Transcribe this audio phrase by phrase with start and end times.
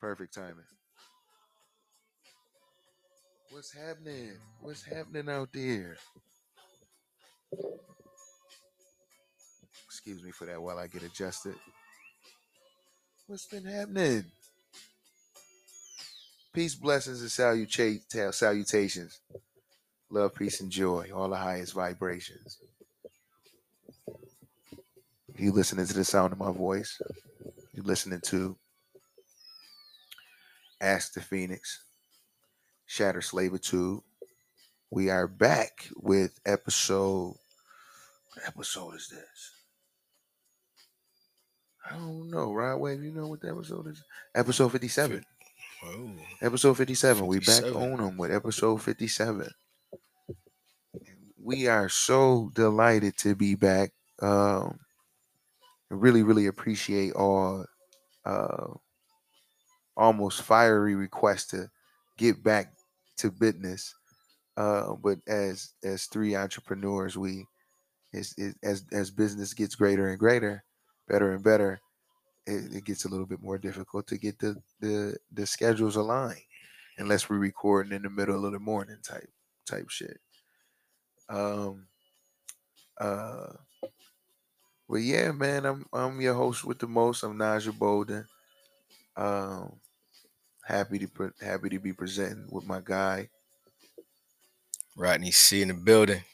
[0.00, 0.64] Perfect timing.
[3.50, 4.32] What's happening?
[4.60, 5.96] What's happening out there?
[9.86, 11.54] Excuse me for that while I get adjusted.
[13.26, 14.24] What's been happening?
[16.52, 19.20] Peace, blessings, and saluta- salutations.
[20.10, 21.10] Love, peace, and joy.
[21.14, 22.58] All the highest vibrations.
[25.38, 27.00] You listening to the sound of my voice.
[27.74, 28.56] You listening to
[30.80, 31.84] Ask the Phoenix,
[32.84, 34.00] Shatter Slavitude.
[34.90, 37.34] We are back with episode.
[38.28, 39.52] What episode is this?
[41.90, 42.52] I don't know.
[42.52, 44.02] Rod Wave, you know what the episode is?
[44.34, 45.24] Episode 57.
[45.82, 46.10] Whoa.
[46.42, 47.26] Episode 57.
[47.26, 47.82] We back 57.
[47.82, 49.48] on them with episode 57.
[51.42, 53.92] We are so delighted to be back.
[54.20, 54.78] Um,
[55.88, 57.64] really, really appreciate all
[58.24, 58.74] uh,
[59.96, 61.70] almost fiery request to
[62.18, 62.72] get back
[63.18, 63.94] to business.
[64.56, 67.46] Uh, but as as three entrepreneurs, we
[68.14, 70.64] as as business gets greater and greater,
[71.08, 71.80] better and better,
[72.46, 76.40] it, it gets a little bit more difficult to get the the the schedules aligned,
[76.98, 79.28] unless we're recording in the middle of the morning type
[79.66, 80.18] type shit.
[81.28, 81.86] Um.
[82.98, 83.52] Uh.
[84.88, 85.66] Well, yeah, man.
[85.66, 87.22] I'm I'm your host with the most.
[87.24, 88.24] I'm Naja Bolden.
[89.16, 89.80] Um,
[90.66, 93.30] happy to happy to be presenting with my guy.
[94.96, 96.24] Rodney C in the building.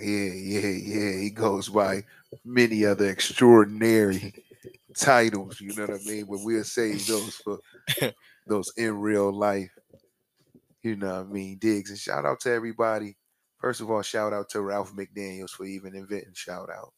[0.00, 1.18] Yeah, yeah, yeah.
[1.20, 2.04] He goes by
[2.44, 4.34] many other extraordinary
[4.98, 5.60] titles.
[5.60, 6.26] You know what I mean?
[6.26, 7.60] But we'll save those for
[8.46, 9.70] those in real life.
[10.82, 11.58] You know what I mean?
[11.58, 13.16] Digs and shout out to everybody.
[13.58, 16.92] First of all, shout out to Ralph McDaniels for even inventing shout out.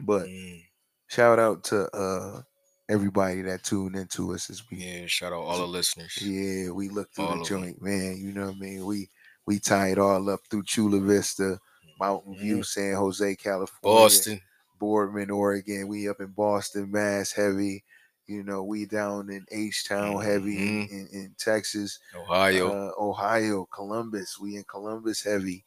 [0.00, 0.62] But Mm,
[1.08, 2.42] shout out to uh
[2.88, 6.16] everybody that tuned into us as we yeah, shout out all the listeners.
[6.20, 8.16] Yeah, we looked through All the joint, man.
[8.18, 8.86] You know what I mean?
[8.86, 9.10] We
[9.46, 11.58] we tie it all up through Chula Vista,
[11.98, 14.40] Mountain View, San Jose, California, Boston.
[14.78, 15.88] Boardman, Oregon.
[15.88, 17.84] We up in Boston, Mass, heavy.
[18.26, 20.90] You know, we down in H Town, heavy in, Mhm.
[20.90, 22.68] in, in Texas, Ohio.
[22.70, 24.38] uh, Ohio, Columbus.
[24.38, 25.64] We in Columbus, heavy.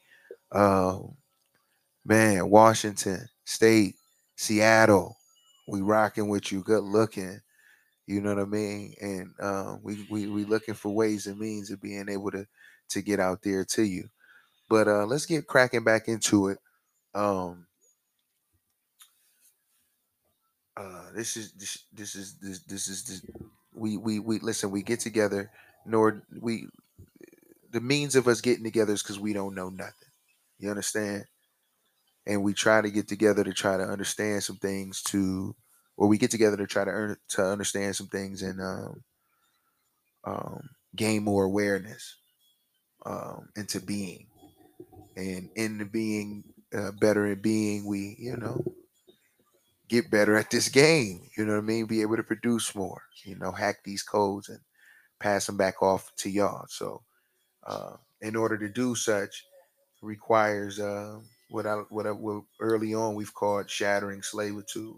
[0.51, 1.17] Um,
[2.05, 3.95] man, Washington State,
[4.35, 5.17] Seattle.
[5.71, 6.63] We rocking with you.
[6.63, 7.41] Good looking.
[8.07, 8.95] You know what I mean?
[9.01, 12.47] And uh, we we we looking for ways and means of being able to
[12.89, 14.09] to get out there to you.
[14.69, 16.59] But uh, let's get cracking back into it.
[17.15, 17.67] Um,
[20.77, 23.25] uh, this is this this is this this is this,
[23.73, 24.71] we we we listen.
[24.71, 25.51] We get together.
[25.85, 26.67] Nor we
[27.71, 30.09] the means of us getting together is because we don't know nothing.
[30.59, 31.25] You understand?
[32.25, 35.55] And we try to get together to try to understand some things to,
[36.01, 39.03] or we get together to try to earn to understand some things and um,
[40.23, 42.17] um, gain more awareness
[43.05, 44.25] um, into being,
[45.15, 46.43] and in the being
[46.75, 48.65] uh, better in being, we you know
[49.89, 51.29] get better at this game.
[51.37, 51.85] You know what I mean?
[51.85, 53.03] Be able to produce more.
[53.23, 54.59] You know, hack these codes and
[55.19, 56.65] pass them back off to y'all.
[56.67, 57.03] So,
[57.67, 59.45] uh, in order to do such,
[60.01, 61.19] requires uh,
[61.51, 64.97] what I what, I, what early on we've called shattering slavitude.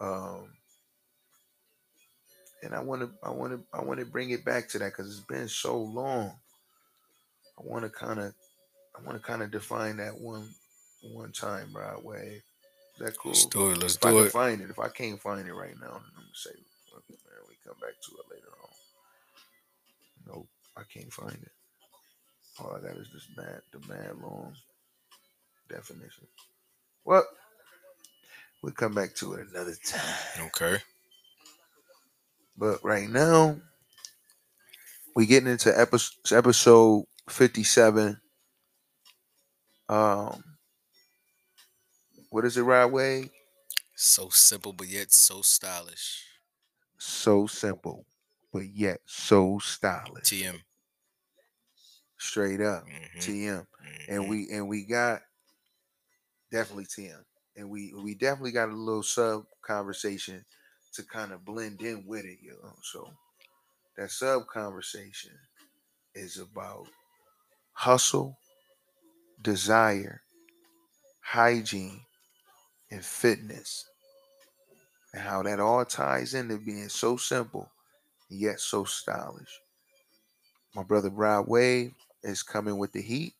[0.00, 0.50] Um,
[2.62, 4.92] and I want to I want to I want to bring it back to that
[4.92, 6.32] because it's been so long.
[7.58, 8.34] I want to kind of
[8.96, 10.48] I want to kind of define that one
[11.02, 12.42] one time right way.
[12.94, 13.32] Is that cool?
[13.32, 13.78] Let's do it.
[13.78, 14.32] Let's if I do can it.
[14.32, 17.40] find it, if I can't find it right now, then I'm gonna say, okay, man,
[17.48, 18.70] we come back to it later on.
[20.26, 21.52] Nope, I can't find it.
[22.60, 24.54] All I got is this mad, the mad long
[25.68, 26.26] definition.
[27.04, 27.24] Well,
[28.62, 30.46] we'll come back to it another time.
[30.46, 30.78] Okay.
[32.56, 33.60] But right now,
[35.14, 38.20] we're getting into episode episode fifty seven.
[39.88, 40.42] Um,
[42.30, 43.30] what is it, right way?
[43.96, 46.24] So simple, but yet so stylish.
[46.98, 48.06] So simple,
[48.52, 50.24] but yet so stylish.
[50.24, 50.60] TM.
[52.18, 53.66] Straight up, Mhm, TM.
[54.08, 54.28] and mhm.
[54.28, 55.22] we and we got
[56.50, 57.24] definitely TM,
[57.58, 60.44] and we we definitely got a little sub conversation
[60.92, 62.72] to kind of blend in with it, you know.
[62.82, 63.10] So
[63.96, 65.32] that sub conversation
[66.14, 66.88] is about
[67.72, 68.38] hustle,
[69.42, 70.22] desire,
[71.20, 72.02] hygiene,
[72.90, 73.88] and fitness,
[75.12, 77.68] and how that all ties into being so simple
[78.30, 79.60] yet so stylish.
[80.74, 83.34] My brother Brad Wave is coming with the heat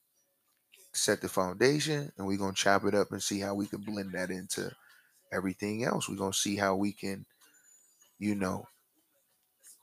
[0.92, 3.80] set the foundation and we're going to chop it up and see how we can
[3.80, 4.70] blend that into
[5.32, 7.24] everything else we're going to see how we can
[8.18, 8.64] you know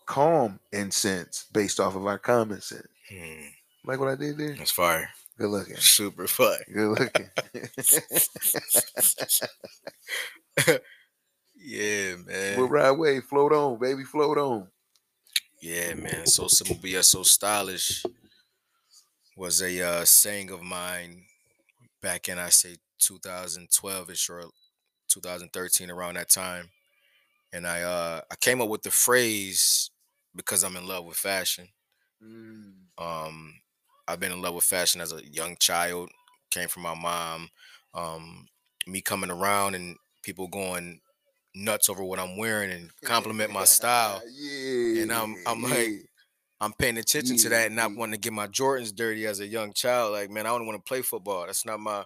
[0.05, 2.87] calm and sense based off of our common sense.
[3.09, 3.47] Hmm,
[3.85, 4.53] Like what I did there?
[4.55, 5.09] that's fire.
[5.37, 5.75] Good looking.
[5.77, 6.63] Super fire.
[6.73, 7.29] Good looking.
[11.55, 12.59] Yeah, man.
[12.59, 13.21] we'll ride away.
[13.21, 14.03] Float on, baby.
[14.03, 14.67] Float on.
[15.61, 16.27] Yeah, man.
[16.27, 18.03] So simple, but yet so stylish
[19.35, 21.23] was a uh, saying of mine
[22.01, 24.43] back in I say 2012ish or
[25.09, 26.69] 2013 around that time,
[27.53, 29.89] and I uh I came up with the phrase
[30.35, 31.69] because I'm in love with fashion.
[32.23, 32.73] Mm.
[32.97, 33.53] Um,
[34.07, 36.09] I've been in love with fashion as a young child.
[36.51, 37.49] Came from my mom.
[37.93, 38.47] Um,
[38.87, 40.99] me coming around and people going
[41.53, 44.21] nuts over what I'm wearing and compliment my style.
[44.31, 45.01] Yeah.
[45.03, 46.09] And I'm- I'm like.
[46.61, 47.97] I'm paying attention to that and not yeah.
[47.97, 50.13] wanting to get my Jordans dirty as a young child.
[50.13, 51.45] Like, man, I don't want to play football.
[51.45, 52.05] That's not my.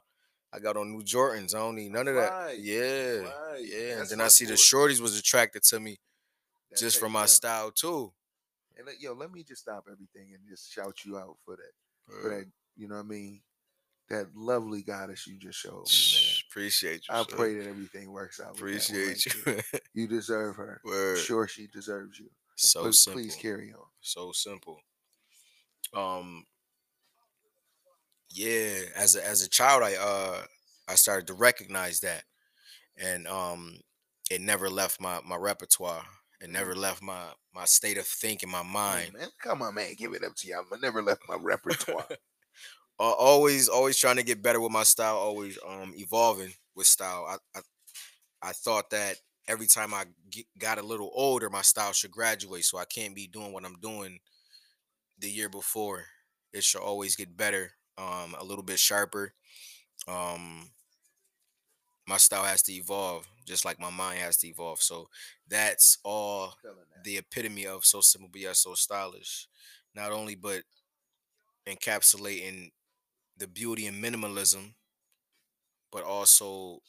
[0.51, 1.53] I got on new Jordans.
[1.53, 2.31] I don't need none of that.
[2.31, 3.59] Right, Yeah, right.
[3.63, 3.99] yeah.
[3.99, 5.97] And then I see the shorties was attracted to me
[6.75, 7.27] just from my time.
[7.27, 8.11] style too.
[8.75, 11.71] And let- yo, let me just stop everything and just shout you out for that.
[12.21, 12.45] For that,
[12.75, 13.41] you know what I mean?
[14.09, 17.13] That lovely goddess you just showed me, Shh, Appreciate you.
[17.13, 17.25] I son.
[17.27, 18.53] pray that everything works out.
[18.53, 19.25] with that one Appreciate
[19.71, 19.79] you.
[19.93, 20.81] You deserve her.
[20.83, 21.19] Word.
[21.19, 22.31] sure she deserves you.
[22.55, 23.21] So but simple.
[23.21, 23.85] please carry on.
[24.01, 24.81] So simple.
[25.93, 26.45] Um
[28.29, 30.45] yeah, as a as a child I uh
[30.87, 32.23] I started to recognize that.
[32.97, 33.81] And um
[34.31, 36.05] it never left my my repertoire.
[36.41, 39.13] It never left my my state of thinking, my Hey, mind.
[39.13, 39.93] man, come on, man.
[39.95, 40.55] Give it up to you.
[40.55, 42.07] I never left my repertoire.
[42.99, 47.25] Uh, always always trying to get better with my style, always um evolving with style.
[47.25, 47.61] I I,
[48.41, 49.19] I thought that
[49.49, 53.15] every time I get, got a little older, my style should graduate, so I can't
[53.15, 54.19] be doing what I'm doing
[55.19, 56.05] the year before.
[56.53, 59.33] It should always get better, um, a little bit sharper.
[60.07, 60.71] Um,
[62.07, 64.81] my style has to evolve, just like my mind has to evolve.
[64.81, 65.09] So
[65.47, 67.03] that's all that.
[67.03, 69.47] the epitome of so simple but yet so stylish.
[69.95, 70.63] Not only but
[71.67, 72.71] encapsulating
[73.37, 74.73] the beauty and minimalism,
[75.91, 76.81] but also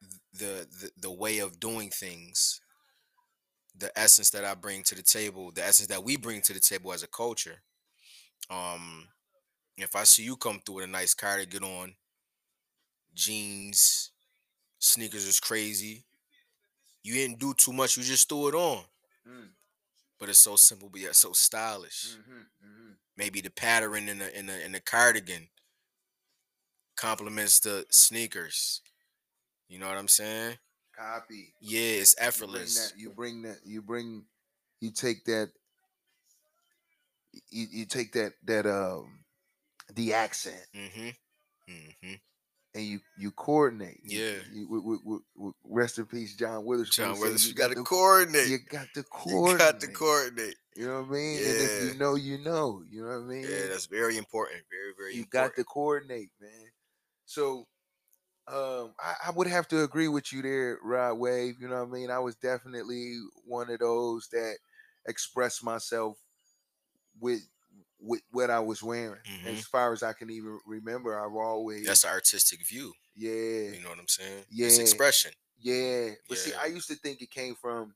[0.00, 2.60] th- the, the the way of doing things,
[3.76, 6.60] the essence that I bring to the table, the essence that we bring to the
[6.60, 7.62] table as a culture.
[8.50, 9.08] Um,
[9.76, 11.94] if I see you come through with a nice cardigan on,
[13.14, 14.10] jeans,
[14.78, 16.04] sneakers is crazy.
[17.02, 17.96] You didn't do too much.
[17.96, 18.84] You just threw it on,
[19.26, 19.48] Mm,
[20.18, 22.16] but it's so simple, but yet so stylish.
[22.16, 22.96] mhm, mhm.
[23.16, 25.48] maybe the pattern in the in the in the cardigan
[26.96, 28.80] complements the sneakers.
[29.68, 30.56] You know what I'm saying?
[30.96, 31.52] Copy.
[31.60, 32.90] Yeah, it's You bring effortless.
[32.92, 32.98] that.
[33.00, 33.58] You bring that.
[33.64, 34.24] You bring.
[34.80, 35.50] You take that.
[37.50, 39.18] You, you take that that um
[39.94, 41.08] the accent Mm-hmm.
[41.70, 42.14] Mm-hmm.
[42.74, 44.00] and you you coordinate.
[44.04, 44.36] Yeah.
[44.52, 44.66] You,
[45.36, 47.12] with- rest in peace, John Witherspoon.
[47.12, 48.48] John Weathers, you you got to coordinate.
[48.48, 49.58] You got to You coordinate.
[49.58, 50.56] got to coordinate.
[50.76, 51.36] You know what I mean?
[51.38, 51.92] And if Yeah.
[51.92, 52.82] you know, you know.
[52.90, 53.42] You know what I mean?
[53.42, 54.62] Yeah, that's very important.
[54.70, 55.54] Very, very you important.
[55.54, 56.50] got to coordinate, man.
[57.26, 57.66] So
[58.48, 61.60] um I, I would have to agree with you there, Rod Wave.
[61.60, 62.10] You know what I mean?
[62.10, 64.58] I was definitely one of those that
[65.06, 66.18] expressed myself
[67.18, 67.48] with
[67.98, 69.22] with what I was wearing.
[69.24, 69.46] Mhm.
[69.46, 72.92] As far as I can even remember, I've always That's an artistic view.
[73.14, 74.44] yeah, You know what I'm saying?
[74.60, 74.78] It's Yeah.
[74.78, 75.32] expression.
[75.58, 76.10] yeah.
[76.28, 77.94] But see, I used to think it came from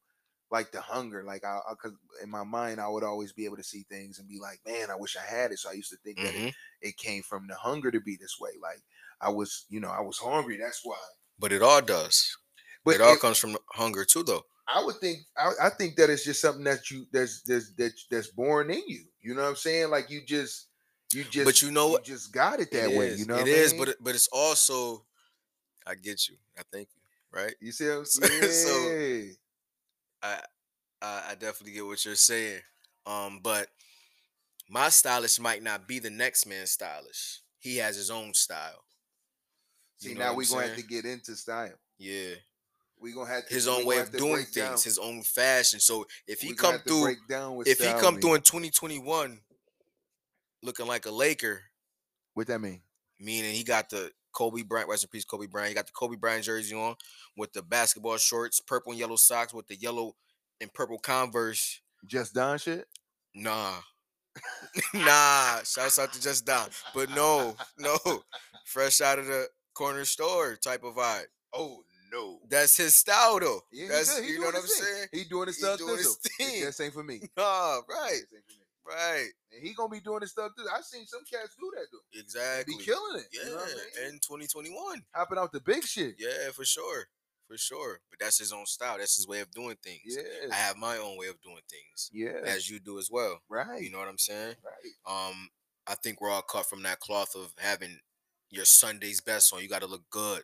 [0.51, 1.25] like the hunger.
[1.25, 4.29] Like I, because in my mind, I would always be able to see things and
[4.29, 5.59] be like, man, I wish I had it.
[5.59, 6.53] So I used to think that it, Mhm.
[6.83, 8.53] it came from the hunger to be this way.
[8.61, 8.83] Like
[9.21, 10.57] I was, you know, I was hungry.
[10.57, 10.97] That's why.
[11.39, 12.37] But it all does.
[12.85, 14.43] But it all if- comes from hunger too, though.
[14.73, 17.93] I would think I, I think that it's just something that you that's that's that
[18.11, 19.05] that's born in you.
[19.21, 19.91] You know what I'm saying?
[19.91, 20.69] Like you just
[21.13, 22.05] you just but you know what?
[22.05, 23.09] just got it that It way.
[23.09, 23.19] is.
[23.21, 23.79] You know it what I mean?
[23.79, 25.05] but it, but it's also.
[25.87, 26.37] I get you.
[26.57, 27.01] I thank you.
[27.37, 27.55] Right.
[27.61, 29.33] you see what I'm saying?
[29.33, 29.35] so-
[30.23, 30.41] I,
[31.03, 32.61] I I definitely get what you're saying.
[33.07, 33.69] Um, but
[34.69, 37.41] my stylish might not be the next man's stylish.
[37.59, 38.85] He has his own style.
[40.01, 41.73] See You know now we're gonna have to get into style.
[41.99, 42.35] Yeah,
[42.99, 45.81] We're gonna have to his own way of doing break down- things, his own fashion.
[45.81, 49.41] So if he come through, break down with if he come with through in 2021,
[50.63, 51.63] looking like a Laker,
[52.35, 52.83] what that mean?
[53.19, 55.71] meaning he got the Kobe Bryant, rest in peace, Kobe Bryant.
[55.71, 56.95] He got the Kobe Bryant jersey on
[57.37, 60.15] with the basketball shorts, purple and yellow socks with the yellow
[60.61, 61.81] and purple Converse.
[62.07, 62.87] Just Don shit?
[63.35, 63.75] Nah.
[64.95, 65.63] nah.
[65.65, 66.69] Shouts out to Just Don.
[66.95, 67.99] But no, no.
[68.65, 69.49] Fresh out of the
[69.81, 71.25] corner store type of vibe.
[71.53, 71.83] Oh
[72.13, 72.39] no.
[72.49, 73.61] That's his style though.
[73.73, 74.19] Yeah, That's.
[74.19, 74.71] He you know what I'm thing.
[74.71, 75.07] saying?
[75.13, 76.65] He doing his He stuff doing his thing.
[76.65, 77.21] That ain't for me.
[77.37, 78.95] Nah, right, This ain't for me.
[78.97, 79.29] right.
[79.53, 80.65] And he gonna be doing his stuff too.
[80.75, 82.21] I seen some cats do that though.
[82.21, 82.75] Exactly.
[82.77, 83.27] Be killing it.
[83.33, 83.67] Yeah, You know I
[84.05, 84.15] mean?
[84.15, 85.03] in 2021.
[85.15, 86.17] Hopping out the big shit.
[86.19, 87.07] Yeah, for sure.
[87.49, 88.01] for sure.
[88.11, 88.99] But that's his own style.
[88.99, 90.03] That's his way of doing things.
[90.17, 90.53] Yeah.
[90.53, 92.41] I have my own way of doing things, Yeah.
[92.45, 93.41] as you do as well.
[93.49, 93.81] right.
[93.83, 94.55] You know what I'm saying?
[94.65, 95.29] right.
[95.31, 95.49] Um,
[95.87, 97.99] I think we're all cut from that cloth of having
[98.51, 99.63] your Sunday's best on.
[99.63, 100.43] You got to look good.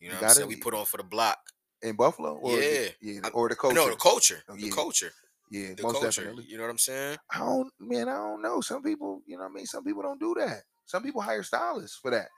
[0.00, 0.48] You know You what I'm saying?
[0.48, 1.38] We put on for the block.
[1.82, 2.36] In Buffalo?
[2.36, 2.88] Or Yeah.
[3.00, 3.30] yeah.
[3.34, 3.76] Or the culture.
[3.80, 4.42] No, the culture.
[4.48, 5.12] Oh, The culture.
[5.50, 6.22] Yeah, The most culture.
[6.22, 6.44] definitely.
[6.44, 7.18] You know what I'm saying?
[7.30, 8.60] I don't man, I don't know.
[8.60, 9.66] Some people, you know what I mean?
[9.66, 10.62] Some people don't do that.
[10.86, 12.28] Some people hire stylists for that.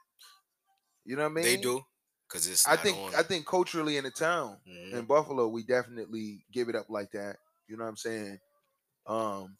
[1.05, 1.45] You know what I mean?
[1.45, 1.83] They do.
[2.29, 3.15] Cause it's I think on.
[3.15, 4.93] I think culturally in the town Mhm.
[4.93, 7.37] in Buffalo, we definitely give it up like that.
[7.69, 8.39] You know what I'm saying?
[9.07, 9.57] Um,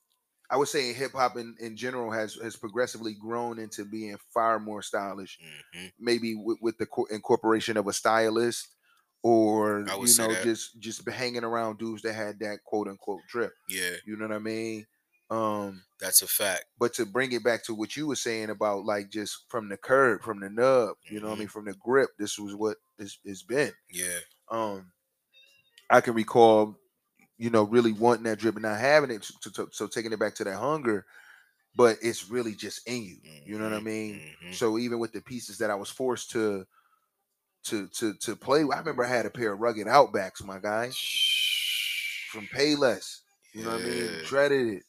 [0.55, 4.61] I would say hip hop in, in general has has progressively grown into being far
[4.61, 5.37] more stylish.
[5.77, 5.93] Mhm.
[5.99, 8.69] Maybe with, with the co- incorporation of a stylist,
[9.23, 9.87] or you
[10.19, 10.45] know, that.
[10.45, 13.53] just just hanging around dudes that had that quote unquote drip.
[13.69, 14.87] Yeah, You know what I mean?
[15.31, 16.67] Um, that's a fact.
[16.79, 19.77] but to bring it back to what you were saying about like just from the
[19.77, 22.77] curb, from the nub, you know what I mean, from the grip, this was what
[22.99, 23.73] it's, it's been.
[23.91, 24.19] Yeah.
[24.51, 24.93] Um,
[25.91, 26.77] I can recall,
[27.39, 30.19] you know, really wanting that drip and not having it, so, so, so taking it
[30.21, 31.07] back to that hunger,
[31.75, 33.19] but it's really just in you.
[33.45, 34.25] You know what I Mhm, mean?
[34.43, 34.51] mhm.
[34.51, 36.67] So even with the pieces that I was forced to
[37.65, 40.97] to to to play, I remember I had a pair of rugged outbacks, my guy,
[42.27, 43.21] from Payless.
[43.53, 44.19] You know what I mean?
[44.19, 44.23] Yeah.
[44.23, 44.83] Dreaded it.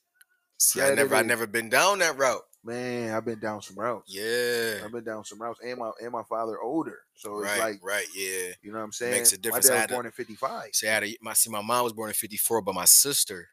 [0.60, 2.44] See, I never, I never been down that route.
[2.66, 4.12] Man, I've been down some routes.
[4.14, 4.84] Yeah.
[4.84, 7.60] I've been down some routes, and my and my father older, so it's Right.
[7.60, 8.08] like right.
[8.16, 8.54] Yeah.
[8.64, 9.12] you know what I'm saying.
[9.12, 9.70] Makes a difference.
[9.70, 10.70] My dad was a- born in '55.
[10.74, 13.50] See, I had a, my see, my mom was born in '54, but my sister,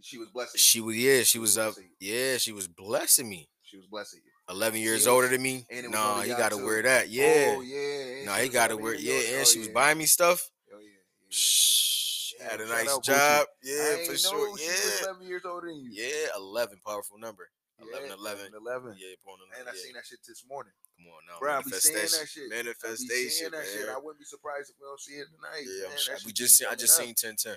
[0.00, 0.56] She was blessed.
[0.58, 3.48] she was yeah, she was up, blessing yeah, she was blessing me.
[3.62, 4.30] She was blessing you.
[4.48, 5.66] 11 years it older than me.
[5.70, 7.08] and Nah, he got to wear that.
[7.08, 7.54] Yeah.
[7.56, 8.24] Oh yeah.
[8.26, 8.94] nah, he got to wear.
[8.94, 9.74] Yeah, oh, and she was yeah.
[9.74, 10.48] buying me stuff.
[10.72, 10.86] Oh yeah.
[10.86, 11.26] yeah.
[11.30, 13.02] Shh, had a nice Gucci.
[13.04, 13.46] job.
[13.46, 14.56] I Yeah, for sure.
[14.58, 15.90] She was Yeah, 11 years older than you.
[15.92, 17.50] yeah, 11, powerful number.
[17.80, 18.52] 11, Yeah, 11.
[18.54, 18.96] 11.
[18.98, 19.78] Yeah, born And I yeah.
[19.80, 20.72] seen that shit this morning.
[20.96, 22.20] Come on now, Bro, I be seeing manifestation.
[22.20, 22.52] that shit.
[22.52, 23.88] I Manifestation, seeing that shit.
[23.88, 25.64] I wouldn't be surprised if we don't see it tonight.
[25.64, 25.98] Yeah, man.
[25.98, 26.16] sure.
[26.26, 26.68] We just seen.
[26.70, 27.56] I just coming seen 10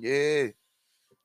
[0.00, 0.52] Yeah.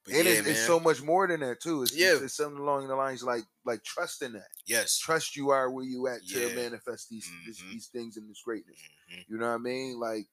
[0.06, 1.84] But and yeah, it's, it's so much more than that too.
[1.84, 2.14] It's, Yeah.
[2.14, 4.48] it's, it's something along the lines like like trusting that.
[4.66, 4.98] yes.
[4.98, 7.72] Trust you are where you at to manifest these this, Mhm.
[7.72, 8.80] these things in this greatness.
[9.12, 9.26] Mhm.
[9.28, 10.00] You know what I mean?
[10.00, 10.26] Like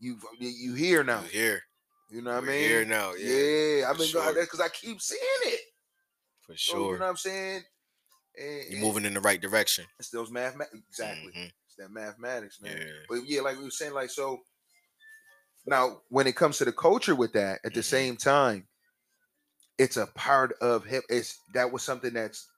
[0.00, 1.20] you you here now.
[1.24, 1.62] You here.
[2.10, 2.68] You know what I We're mean?
[2.68, 3.12] here now.
[3.14, 3.28] Yeah.
[3.28, 4.32] Yeah, I've been going sure.
[4.34, 5.60] there because I keep seeing it.
[6.46, 6.92] For So, sure.
[6.94, 7.62] you know what I'm saying?
[8.38, 9.86] And, You're moving in the right direction.
[9.98, 10.76] It's those mathematics.
[10.88, 11.32] Exactly.
[11.32, 11.52] Mhm.
[11.66, 12.78] It's that mathematics, man.
[12.78, 12.92] Yeah.
[13.08, 14.40] But yeah, like we were saying, like so.
[15.66, 17.84] Now, when it comes to the culture with that, at the Mhm.
[17.84, 18.68] same time,
[19.78, 21.04] it's a part of hip.
[21.08, 22.48] It's that was something that's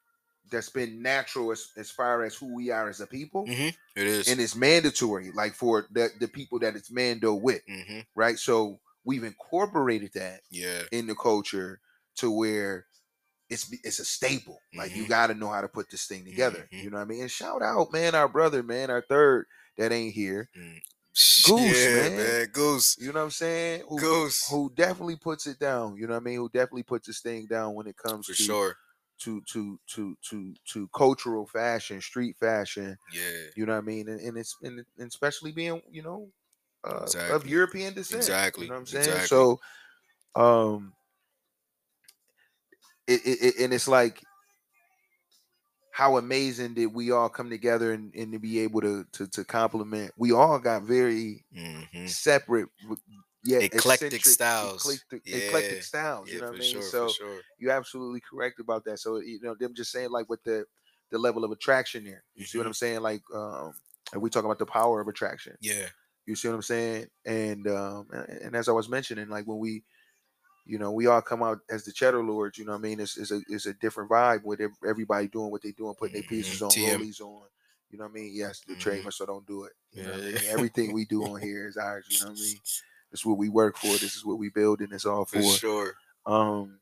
[0.50, 3.76] that's been natural as, as far as who we are as a people, Mhm.
[3.96, 4.28] It is.
[4.28, 8.38] and it's mandatory, like for the the people that it's mando with, hmm right?
[8.38, 10.84] So we've incorporated that Yeah.
[10.92, 11.80] in the culture
[12.16, 12.86] to where
[13.48, 14.60] it's it's a staple.
[14.74, 15.08] Like you Mhm.
[15.08, 16.68] got to know how to put this thing together.
[16.72, 16.82] Mhm.
[16.82, 17.22] You know what I mean?
[17.22, 20.50] And shout out, man, our brother, man, our third that ain't here.
[21.44, 22.16] Goose, yeah, man.
[22.16, 22.46] man.
[22.52, 22.96] Goose.
[22.98, 23.84] You know what I'm saying?
[23.88, 24.48] Who, Goose.
[24.50, 25.96] who definitely puts it down.
[25.96, 26.36] You know what I mean?
[26.36, 28.76] Who definitely puts this thing down when it comes For to, sure.
[29.20, 32.98] to to to to to cultural fashion, street fashion.
[33.12, 33.46] Yeah.
[33.56, 34.08] You know what I mean?
[34.08, 36.32] And, and it's and, and especially being you know
[36.84, 38.18] uh, of European descent.
[38.18, 38.64] Exactly.
[38.64, 39.04] You know what I'm saying?
[39.06, 39.26] Exactly.
[39.26, 39.60] So,
[40.34, 40.95] um,
[43.06, 44.22] it, it, it and it's like
[45.90, 49.44] how amazing did we all come together and, and to be able to to to
[49.44, 50.12] compliment.
[50.16, 52.68] We all got very hmm separate,
[53.44, 54.82] yet Eclectic styles.
[54.82, 55.38] eclectic, Yeah.
[55.38, 56.28] eclectic styles.
[56.28, 56.72] Yeah, you know what I mean?
[56.72, 56.82] sure.
[56.82, 57.40] so sure.
[57.58, 58.98] you're absolutely correct about that.
[58.98, 60.66] So you know, them just saying like with the
[61.10, 62.24] the level of attraction there.
[62.34, 62.66] You see what Mhm.
[62.66, 63.00] I'm saying?
[63.00, 63.72] Like, um,
[64.12, 65.56] and we talk about the power of attraction.
[65.60, 65.88] Yeah.
[66.26, 67.06] You see what I'm saying?
[67.24, 69.84] And um, and, and as I was mentioning, like when we,
[70.66, 72.58] you know, we all come out as the cheddar lords.
[72.58, 73.00] You know what I mean?
[73.00, 76.22] It's, it's a it's a different vibe with everybody doing what they doing, putting their
[76.24, 76.80] pieces on, TM.
[76.80, 77.48] rollies on.
[77.90, 78.32] You know what I mean?
[78.34, 78.76] Yes, the Mhm.
[78.76, 79.72] trademark, so don't do it.
[79.92, 80.26] You know what I Yeah.
[80.26, 80.42] mean?
[80.46, 82.08] Everything we do on here is ours.
[82.10, 82.60] You know what I mean?
[83.10, 83.98] This is what we work for.
[83.98, 85.42] This is what we build, and it's all For for.
[85.42, 85.94] sure.
[86.26, 86.80] Um,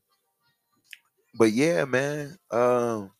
[1.33, 2.37] but yeah, man.
[2.51, 3.11] Um,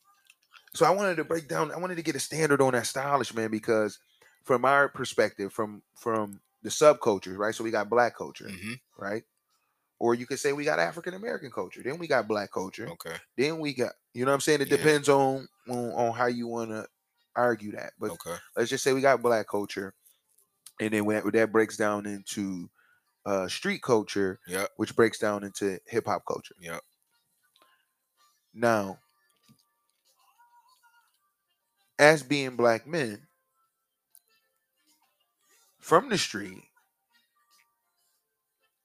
[0.74, 1.72] so I wanted to break down.
[1.72, 4.00] I wanted to get a standard on that stylish man because,
[4.44, 7.56] from our perspective, from from the subcultures, right?
[7.56, 9.24] So we got black culture, hmm right?
[10.00, 11.82] Or you could say we got African American culture.
[11.84, 12.94] Then we got black culture.
[12.94, 13.18] Okay.
[13.38, 14.62] Then we got, you know what I'm saying?
[14.62, 14.78] It Yeah.
[14.78, 16.88] depends on, on on how you want to
[17.36, 17.94] argue that.
[18.00, 18.38] But Okay.
[18.56, 19.94] let's just say we got black culture,
[20.80, 22.70] and then when that, that breaks down into
[23.26, 24.72] uh, street culture, Yep.
[24.78, 26.56] which breaks down into hip hop culture.
[26.60, 26.82] Yep.
[28.54, 29.00] Now,
[32.00, 33.28] as being black men
[35.80, 36.64] from the street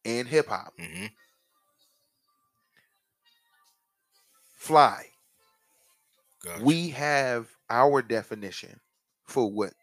[0.05, 1.07] and hip hop, hmm
[4.57, 5.11] fly,
[6.43, 6.63] Gotcha.
[6.63, 8.81] we have our definition
[9.27, 9.75] for what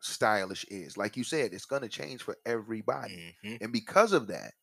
[0.00, 0.96] stylish is.
[0.96, 3.20] Like you said, it's gonna change for everybody.
[3.44, 3.58] Mhm.
[3.60, 4.54] And because of that,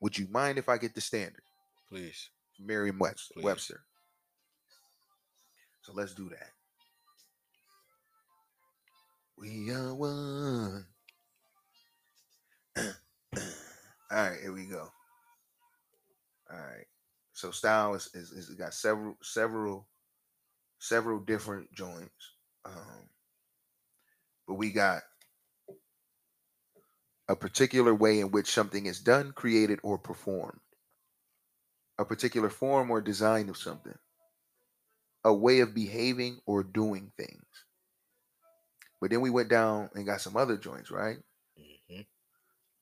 [0.00, 1.42] would you mind if I get the standard?
[1.88, 2.30] Please.
[2.58, 3.84] Merriam Webster.
[5.82, 6.52] So let's do that.
[9.36, 10.86] We are one.
[13.36, 13.42] All
[14.10, 14.88] right, here we go.
[16.50, 16.86] All right.
[17.32, 19.86] So style is, is, is got several several
[20.78, 22.34] several different joints.
[22.64, 23.08] Um,
[24.46, 25.02] but we got
[27.28, 30.60] a particular way in which something is done, created, or performed.
[31.98, 33.96] A particular form or design of something.
[35.24, 37.44] A way of behaving or doing things.
[39.00, 41.18] But then we went down and got some other joints, right?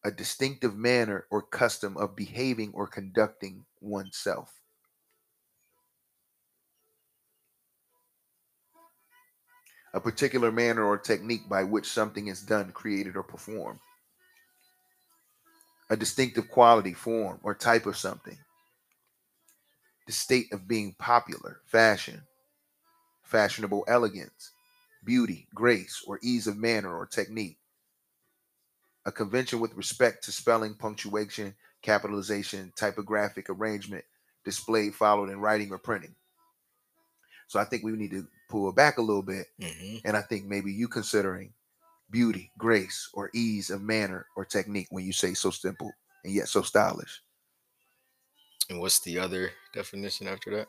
[0.05, 4.61] A distinctive manner or custom of behaving or conducting oneself.
[9.93, 13.81] A particular manner or technique by which something is done, created, or performed.
[15.91, 18.39] A distinctive quality, form, or type of something.
[20.07, 22.23] The state of being popular, fashion,
[23.25, 24.53] fashionable elegance,
[25.05, 27.59] beauty, grace, or ease of manner or technique.
[29.09, 34.05] A convention with respect to spelling, punctuation, capitalization, typographic arrangement,
[34.45, 36.15] displayed, followed in writing or printing.
[37.47, 39.47] So I think we need to pull back a little bit.
[39.59, 40.03] Mhm.
[40.05, 41.55] And I think maybe you considering
[42.11, 45.91] beauty, grace, or ease of manner or technique when you say so simple
[46.23, 47.23] and yet so stylish.
[48.69, 50.69] And what's the other definition after that?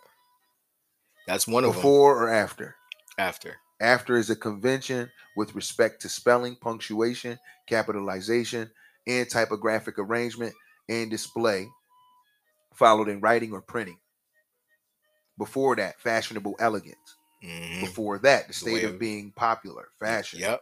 [1.27, 1.81] That's one of them.
[1.81, 2.77] Before or after?
[3.17, 3.57] After.
[3.81, 8.69] After is a convention with respect to spelling, punctuation, capitalization,
[9.07, 10.53] and typographic arrangement
[10.89, 11.67] and display,
[12.73, 13.99] followed in writing or printing.
[15.37, 17.15] Before that, fashionable elegance.
[17.43, 17.79] Mhm.
[17.81, 20.39] Before that, the state of of- being popular, fashion.
[20.39, 20.61] Yep.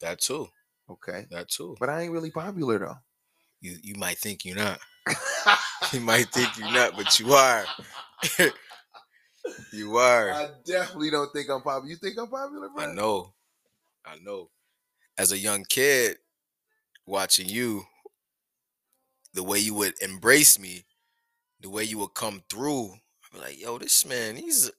[0.00, 0.48] That too.
[0.88, 1.26] Okay.
[1.30, 1.76] That too.
[1.80, 2.98] But I ain't really popular though.
[3.60, 4.80] You you might think you're not.
[5.92, 7.64] You might think you're not, but you are.
[9.72, 10.30] you are.
[10.30, 11.88] I definitely don't think I'm popular.
[11.90, 12.84] You think I'm popular, bro?
[12.84, 13.32] I know.
[14.06, 14.50] I know.
[15.18, 16.18] As a young kid,
[17.06, 17.84] watching you,
[19.34, 20.84] the way you would embrace me,
[21.60, 22.92] the way you would come through,
[23.32, 24.70] I'm like, yo, this man, he's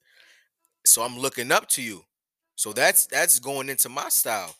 [0.85, 2.03] so I'm looking up to you.
[2.55, 4.55] So that's that's going into my style.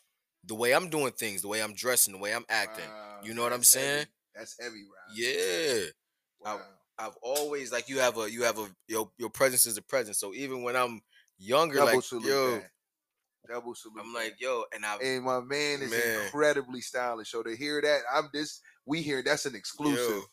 [0.46, 2.86] The way I'm doing things, the way I'm dressing, the way I'm acting.
[2.86, 3.88] Wow, You know what I'm that's heavy.
[3.88, 4.06] saying?
[4.36, 5.16] That's heavy, Rob.
[5.16, 5.86] Yeah.
[6.42, 6.62] Wow.
[6.98, 10.20] I've always like you have a you have a your your presence is a presence.
[10.20, 11.02] So even when I'm
[11.38, 12.70] younger, Double like salute yo, that.
[13.48, 14.02] Double salute.
[14.02, 16.24] I'm like yo, and I and my man is Man.
[16.24, 17.32] incredibly stylish.
[17.32, 18.62] So to hear that, I'm this.
[18.88, 20.24] We hear that's an exclusive.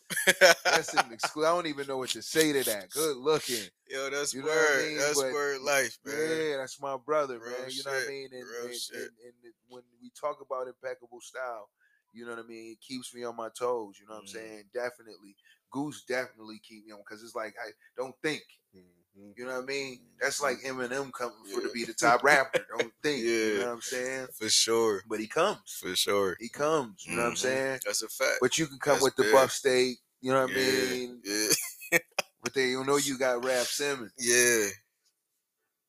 [0.65, 1.49] That's an exclusive.
[1.49, 2.91] I don't even know what to say to that.
[2.91, 3.65] Good looking.
[3.89, 4.99] Yo, that's You know what I mean?
[4.99, 6.17] That's But, word life, man.
[6.19, 7.71] Yeah, that's my brother, Real man.
[7.71, 8.29] You know what I mean?
[8.33, 11.71] And, and, and, and when we talk about impeccable style,
[12.13, 12.73] you know what I mean?
[12.73, 13.97] It keeps me on my toes.
[13.99, 14.21] You know what.
[14.21, 14.33] I'm mm.
[14.33, 14.65] saying?
[14.75, 15.35] Definitely.
[15.73, 18.43] Goose definitely keep me on because it's like I don't think.
[18.77, 19.35] Mhm.
[19.37, 20.01] You know what I mean?
[20.21, 22.65] That's like Eminem coming for to be the top rapper.
[22.77, 23.21] Don't think.
[23.23, 23.59] You Yeah.
[23.61, 24.29] know what I'm saying?
[24.39, 25.03] For sure.
[25.09, 25.59] But he comes.
[25.81, 26.37] For sure.
[26.41, 27.05] He comes.
[27.07, 27.39] You know what I'm Mhm.
[27.39, 27.81] saying?
[27.85, 28.39] That's a fact.
[28.41, 29.99] But you can come That's with the buff state.
[30.21, 31.21] You know what I mean?
[31.25, 31.49] Yeah.
[32.43, 34.13] But they don't know you got Rap Simmons.
[34.19, 34.67] yeah.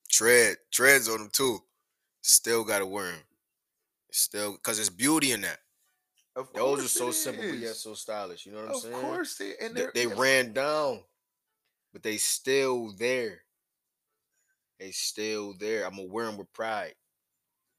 [0.10, 0.58] Tread.
[0.72, 1.60] Treads on them too.
[2.22, 3.22] Still gotta wear them.
[4.12, 5.60] Still because there's beauty in that.
[6.36, 8.46] Of Those are so simple, but yet so stylish.
[8.46, 8.96] You know what I'm Of saying?
[8.96, 11.02] Of course they and They, they ran down,
[11.92, 13.42] but they still there.
[14.80, 15.86] They still there.
[15.86, 16.96] I'm gonna wear them with pride.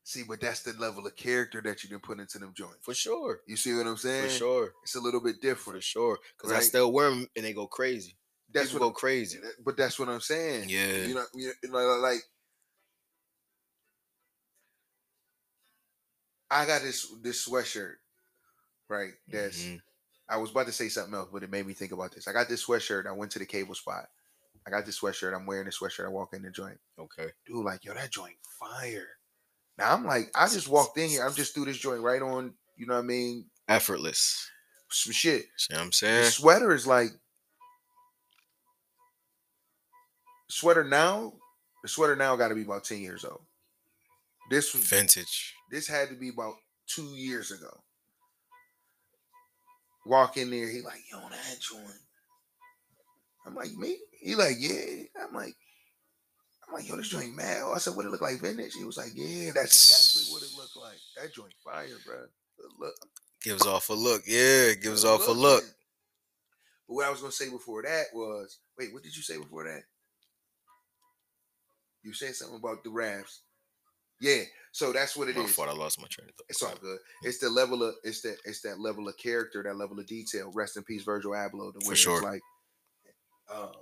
[0.04, 2.78] See, but that's the level of character that you done put into them joints.
[2.82, 3.40] For sure.
[3.46, 4.24] You see what I'm saying?
[4.28, 4.72] For sure.
[4.82, 5.78] It's a little bit different.
[5.78, 6.18] For sure.
[6.36, 8.16] Because I still wear them and they go crazy.
[8.52, 8.94] That's People what.
[8.94, 9.38] go crazy.
[9.42, 10.68] Eh, but that's what I'm saying.
[10.68, 11.06] Yeah.
[11.06, 12.20] You know, you know, like
[16.50, 17.94] I got this this sweatshirt,
[18.94, 19.12] right?
[19.28, 19.82] That's Mhm.
[20.28, 22.26] I was about to say something else, but it made me think about this.
[22.28, 23.06] I got this sweatshirt.
[23.06, 24.08] I went to the cable spot.
[24.66, 25.34] I got this sweatshirt.
[25.34, 26.06] I'm wearing this sweatshirt.
[26.06, 26.80] I walk in the joint.
[26.98, 27.30] Okay.
[27.46, 29.18] Dude, like, yo, that joint fire.
[29.76, 31.24] Now I'm like, I just walked in here.
[31.26, 33.50] I'm just threw this joint right on, you know what I mean?
[33.68, 34.48] Effortless.
[34.90, 35.46] Some shit.
[35.58, 36.24] See what I'm saying?
[36.24, 37.10] The sweater is like
[40.48, 41.34] sweater now.
[41.82, 43.42] The sweater now got to be about 10 years old.
[44.50, 45.54] This was Vintage.
[45.70, 46.54] this had to be about
[46.86, 47.83] two years ago.
[50.06, 51.84] Walk in there, he like, yo, that joint.
[53.46, 53.98] I'm like, me?
[54.20, 55.04] He like, yeah.
[55.22, 55.54] I'm like,
[56.66, 57.62] I'm like, yo, this joint mad.
[57.62, 58.74] Oh, I said, what it look like vintage?
[58.74, 61.00] He was like, yeah, that's exactly what it looked like.
[61.16, 62.26] That joint fire, bro.
[62.80, 62.94] Look,
[63.44, 64.22] Gives off a look.
[64.26, 65.36] Yeah, gives off a look.
[65.36, 65.68] looking.
[66.88, 69.64] But what I was gonna say before that was, wait, what did you say before
[69.64, 69.82] that?
[72.02, 73.42] You said something about the raps.
[74.20, 74.42] Yeah.
[74.72, 75.54] So that's what it My is.
[75.54, 75.68] fault.
[75.68, 76.46] I lost my train of thought.
[76.48, 76.98] It's all good.
[77.22, 80.50] It's the level of it's that it's that level of character, that level of detail.
[80.52, 81.72] Rest in peace, Virgil Abloh.
[81.72, 82.14] The For way sure.
[82.16, 82.42] It's like,
[83.54, 83.72] um,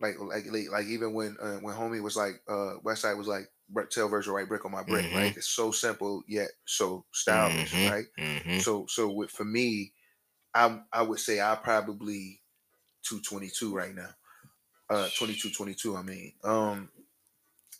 [0.00, 3.50] like like like, like even when uh, when homie was like, uh, Westside was like,
[3.70, 5.14] "Br- tell Virgil write brick on my brick, Mhm.
[5.14, 5.36] right?
[5.36, 7.90] It's so simple yet so stylish, Mhm.
[7.90, 8.06] right?
[8.18, 8.60] Mhm.
[8.60, 9.94] So so with for me,
[10.54, 12.42] I I would say I probably
[13.02, 14.10] 222 right now.
[14.90, 16.34] Uh 22 22 I mean.
[16.44, 16.90] Um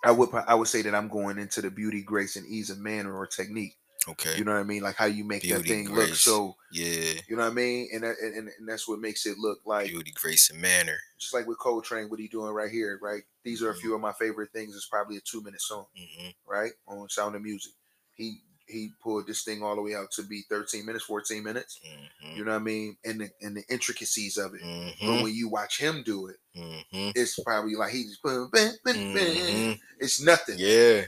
[0.04, 2.78] I would I would say that I'm going into the beauty, grace, and ease of
[2.78, 3.76] manner or technique.
[4.08, 4.38] Okay.
[4.38, 4.82] You know what I mean?
[4.82, 6.56] Like how you make that Beauty, thing look so.
[6.72, 7.20] yeah.
[7.28, 7.88] You know what I mean?
[7.92, 10.98] And, that, and and that's what makes it look like Beauty, grace, and manner.
[11.18, 13.22] just like with Coltrane, what he doing right here, right?
[13.42, 13.80] These are a Mhm.
[13.80, 14.76] few of my favorite things.
[14.76, 16.72] It's probably a two minute song, hmm right?
[16.86, 17.72] On Sound of Music,
[18.14, 21.80] he he pulled this thing all the way out to be 13 minutes, 14 minutes.
[21.84, 22.96] hmm You know what I mean?
[23.04, 24.60] And the and the intricacies of it.
[25.00, 28.72] But hmm when you watch him do it, hmm it's probably like he's bam, bam,
[28.84, 30.56] bam, it's nothing.
[30.58, 31.02] Yeah.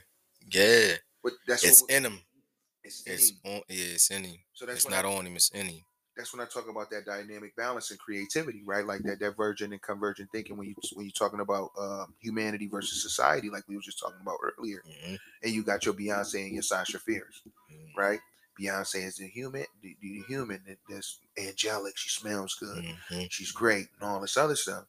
[0.50, 0.94] Yeah.
[1.22, 2.20] But that's It's in him.
[2.84, 3.36] it's, in It's him.
[3.44, 3.62] on.
[3.68, 3.84] Yeah.
[3.94, 4.36] It's in him.
[4.54, 5.36] So that's It's not I, on him.
[5.36, 5.80] It's in him.
[6.18, 8.86] That's when I talk about that dynamic balance and creativity, right?
[8.86, 13.02] Like that divergent and convergent thinking when you when you're talking about um, humanity versus
[13.02, 14.82] society, like we were just talking about earlier.
[15.06, 17.42] hmm And you got your Beyonce and your Sasha Fierce,
[17.96, 18.20] right?
[18.60, 21.96] Beyonce is the human, the, the human that's angelic.
[21.96, 22.84] She smells good.
[23.10, 24.86] hmm She's great and all this other stuff.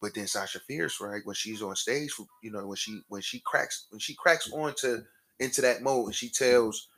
[0.00, 1.22] But then Sasha Fierce, right?
[1.24, 2.12] When she's on stage,
[2.42, 5.02] you know, when she when she cracks when she cracks onto
[5.40, 6.88] into that mode and she tells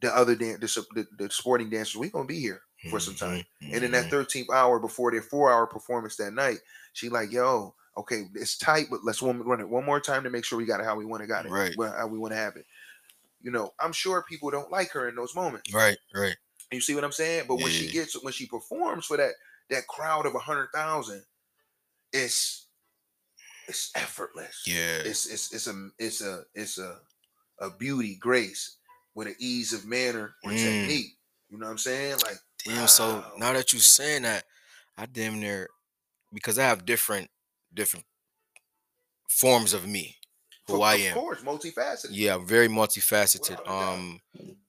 [0.00, 3.44] the other dan- the, the, the sporting dancers, we gonna be here for some time.
[3.72, 6.58] And in that 13th hour before their four hour performance that night,
[6.92, 10.44] she like, yo, okay, it's tight, but let's run it one more time to make
[10.44, 11.74] sure we got it how we want to got it, Right.
[11.76, 12.66] well, how we want to have it.
[13.42, 15.72] You know, I'm sure people don't like her in those moments.
[15.72, 15.96] Right.
[16.14, 16.36] Right.
[16.72, 17.44] You see what I'm saying?
[17.48, 19.32] But when she gets when she performs for that
[19.70, 21.22] that crowd of a hundred thousand,
[22.12, 22.66] it's
[23.68, 24.64] it's effortless.
[24.66, 24.98] Yeah.
[25.04, 26.98] It's it's it's a it's a it's a
[27.60, 28.76] a beauty, grace
[29.14, 30.62] with an ease of manner or Mm.
[30.62, 31.16] technique.
[31.48, 32.16] You know what I'm saying?
[32.24, 32.88] Like Damn.
[32.88, 34.44] So now that you're saying that,
[34.98, 35.68] I damn near
[36.32, 37.28] because I have different
[37.72, 38.04] different
[39.28, 40.16] forms of me,
[40.66, 41.16] who Of- I am.
[41.16, 42.08] of course, multifaceted.
[42.10, 43.66] Yeah, I'm very multifaceted.
[43.68, 44.20] Um,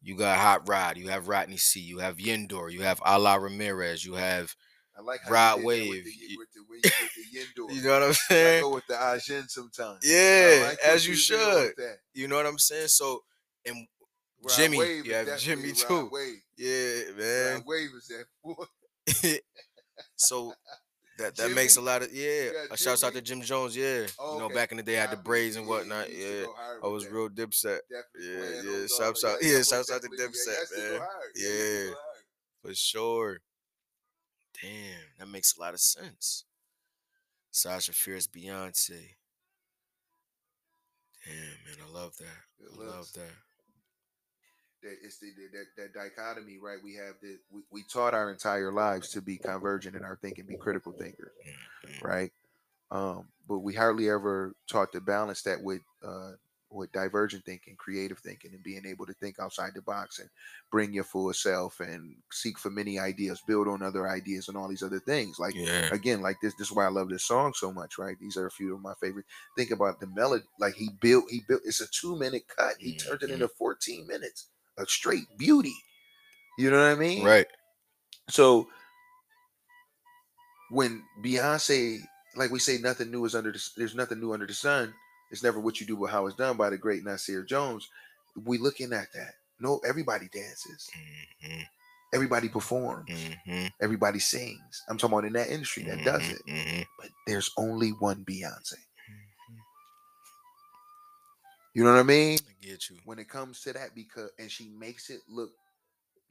[0.01, 4.03] you got Hot Rod, you have Rodney C, you have Yendor, you have Ala Ramirez,
[4.05, 4.55] you have
[4.97, 5.89] I like Rod you Wave.
[5.89, 7.75] with the, You- with the, with the, with the Yendor.
[7.75, 8.61] you know what I'm I saying?
[8.63, 9.99] go with the Ajin sometimes.
[10.03, 11.73] Yeah, like as you should.
[12.13, 12.87] You know what I'm saying?
[12.89, 13.23] So,
[13.65, 13.87] and
[14.43, 16.09] Rod Jimmy, Wave you have Jimmy Rod too.
[16.11, 16.41] Wave.
[16.57, 17.63] yeah, Rod man.
[17.65, 19.37] Wave is that boy.
[20.15, 20.53] so
[21.17, 22.49] that that makes a lot of yeah.
[22.69, 23.75] A uh, shouts out to Jim Jones.
[23.75, 26.13] Yeah, Oh, you know back in the day, I had the braids and whatnot.
[26.13, 26.45] Yeah,
[26.83, 27.11] I was that.
[27.13, 30.69] real dipset Yeah, yeah, shouts out- yeah, yeah, that boy shouts out to Dipset, that's
[30.75, 31.07] to go man.
[31.35, 31.49] Yeah,
[31.85, 31.89] Yeah.
[32.61, 33.39] for sure.
[34.61, 36.43] Damn, that makes a lot of sense.
[37.51, 39.15] Sasha Fierce, Beyonce.
[41.25, 42.25] Damn, man, I love that.
[42.59, 43.31] It I love that.
[44.83, 46.77] That it's the, that, that dichotomy, right?
[46.83, 50.45] We have the we, we taught our entire lives to be convergent in our thinking,
[50.45, 51.33] be critical thinkers,
[51.83, 52.01] Mhm.
[52.01, 52.31] right?
[52.91, 56.33] Um, but we hardly ever taught to balance that with uh,
[56.69, 60.29] with divergent thinking, creative thinking, and being able to think outside the box and
[60.71, 64.67] bring your full self and seek for many ideas, build on other ideas, and all
[64.67, 65.39] these other things.
[65.39, 65.91] Like Yeah.
[65.91, 68.17] again, like this, this is why I love this song so much, right?
[68.19, 69.25] These are a few of my favorite.
[69.55, 71.61] Think about the melody, like he built, he built.
[71.65, 72.75] It's a two minute cut.
[72.79, 73.31] He turned it Mhm.
[73.31, 75.73] into fourteen minutes, a straight beauty.
[76.57, 77.23] You know what I mean?
[77.23, 77.47] Right.
[78.29, 78.67] So
[80.69, 81.99] when Beyonce,
[82.35, 84.93] like we say, nothing new is under the, there's nothing new under the sun.
[85.31, 87.87] It's never what you do, but how it's done by the great Nasir Jones.
[88.45, 89.33] We looking at that.
[89.59, 90.89] No, everybody dances.
[91.43, 91.61] hmm
[92.13, 93.09] Everybody performs.
[93.45, 94.83] hmm Everybody sings.
[94.89, 96.41] I'm talking about in that industry that does it.
[96.47, 98.73] hmm But there's only one Beyonce.
[101.77, 102.39] You know what I mean?
[102.49, 102.97] I get you.
[103.05, 105.51] When it comes to that, because and she makes it look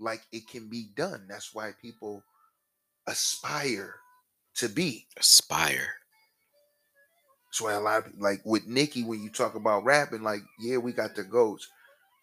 [0.01, 1.25] like it can be done.
[1.29, 2.25] That's why people
[3.07, 3.95] aspire
[4.57, 5.07] to be.
[5.17, 5.87] Aspire.
[7.47, 10.79] That's why a lot of like with Nicki, when you talk about rapping, like yeah,
[10.79, 11.69] we got the goats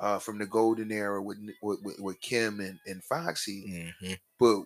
[0.01, 4.63] uh, from the golden era with with, with, Kim and, and Foxy, hmm but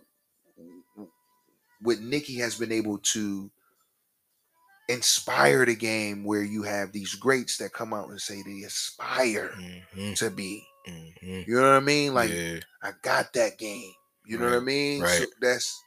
[1.82, 3.52] what Nicki has been able to
[4.90, 9.52] inspire the game where you have these greats that come out and say they aspire
[9.54, 10.64] hmm to be.
[10.86, 12.14] hmm You know what I mean?
[12.14, 12.60] Like yeah.
[12.84, 13.92] I got that game.
[14.26, 15.06] You know what I Right, mean?
[15.06, 15.82] So that's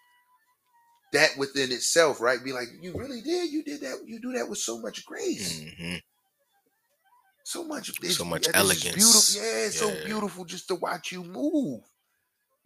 [1.12, 2.42] that within itself, right?
[2.42, 3.50] Be like, you really did.
[3.50, 4.02] You did that.
[4.06, 5.96] You do that with so much grace, hmm
[7.44, 8.94] so much, So much yeah, elegance.
[8.94, 9.34] Beautiful.
[9.34, 11.82] Yeah, it's so beautiful just to watch you move.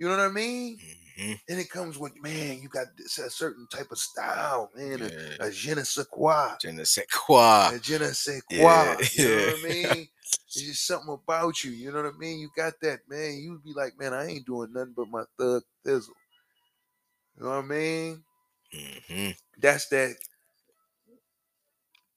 [0.04, 0.78] You know what I mean?
[1.16, 1.40] Mhm.
[1.48, 5.08] And it comes with man, you got this, a certain type of style, man, a-
[5.10, 5.36] Yeah.
[5.46, 7.68] a, je ne sais quoi, Je ne sais quoi.
[7.72, 8.58] a je ne sais quoi.
[8.58, 10.08] Yeah, You know what I mean?
[10.20, 11.70] It's just something about you.
[11.70, 12.38] You know what I mean?
[12.38, 13.38] You got that, man.
[13.38, 16.08] You'd be like, man, I ain't doing nothing but my thug thizzle.
[17.38, 18.24] You know what I mean?
[18.74, 19.36] Mhm.
[19.56, 20.16] That's that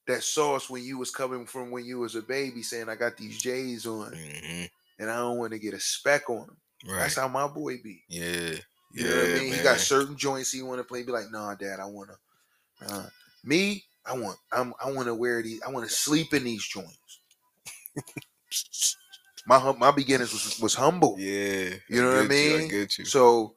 [0.07, 3.15] that sauce when you was coming from when you was a baby saying I got
[3.15, 4.69] these J's on Mhm.
[4.99, 6.57] and I don't want to get a speck on them.
[6.85, 6.99] Right.
[6.99, 8.03] That's how my boy be.
[8.09, 8.23] yeah.
[8.93, 9.09] You Yeah.
[9.09, 9.49] know what I mean?
[9.49, 9.57] Man.
[9.57, 11.03] He got certain joints he want to play.
[11.03, 12.17] Be like, nah, dad, I wanna.
[12.85, 13.07] Uh,
[13.43, 14.37] me, I want.
[14.51, 14.73] I'm.
[14.83, 15.61] I want to wear these.
[15.61, 17.19] I want to sleep in these joints.
[19.45, 21.15] My hum- my beginnings was was humble.
[21.17, 21.75] Yeah.
[21.89, 22.61] You know what I get you, mean?
[22.65, 23.05] I get you.
[23.05, 23.55] So,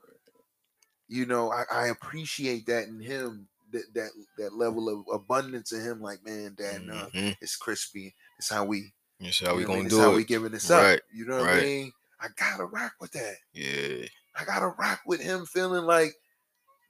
[1.08, 3.48] you know, I, I appreciate that in him.
[3.72, 6.00] That that that level of abundance in him.
[6.00, 7.36] Like, man, dad, nah, Mhm.
[7.40, 8.14] it's crispy.
[8.38, 8.92] It's how we.
[9.20, 9.86] That's how we you know what I gonna mean?
[9.86, 10.16] It's do how it.
[10.16, 10.82] we giving this up.
[10.82, 11.92] Right, You know what I mean?
[12.20, 13.36] I gotta rock with that.
[13.52, 14.06] yeah.
[14.36, 16.12] I gotta rock with him feeling like,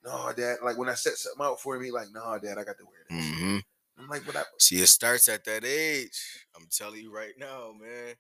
[0.05, 0.57] no, dad.
[0.63, 2.85] Like when I set something out for him, he like, no, dad, I got to
[2.85, 3.25] wear this.
[3.25, 3.59] Mm-hmm.
[3.99, 6.47] I'm like, but I, See, it starts at that age.
[6.57, 8.15] I'm telling you right now, man.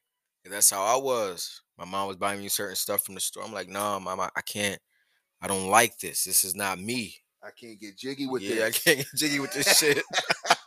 [0.45, 1.63] That's how I was.
[1.79, 3.45] My mom was buying me certain stuff from the store.
[3.45, 4.81] I'm like, nah, mom, I, I can't.
[5.41, 6.25] I don't like this.
[6.25, 7.15] This is not me.
[7.43, 10.03] I can't get jiggy with yeah, I can't get jiggy with this shit.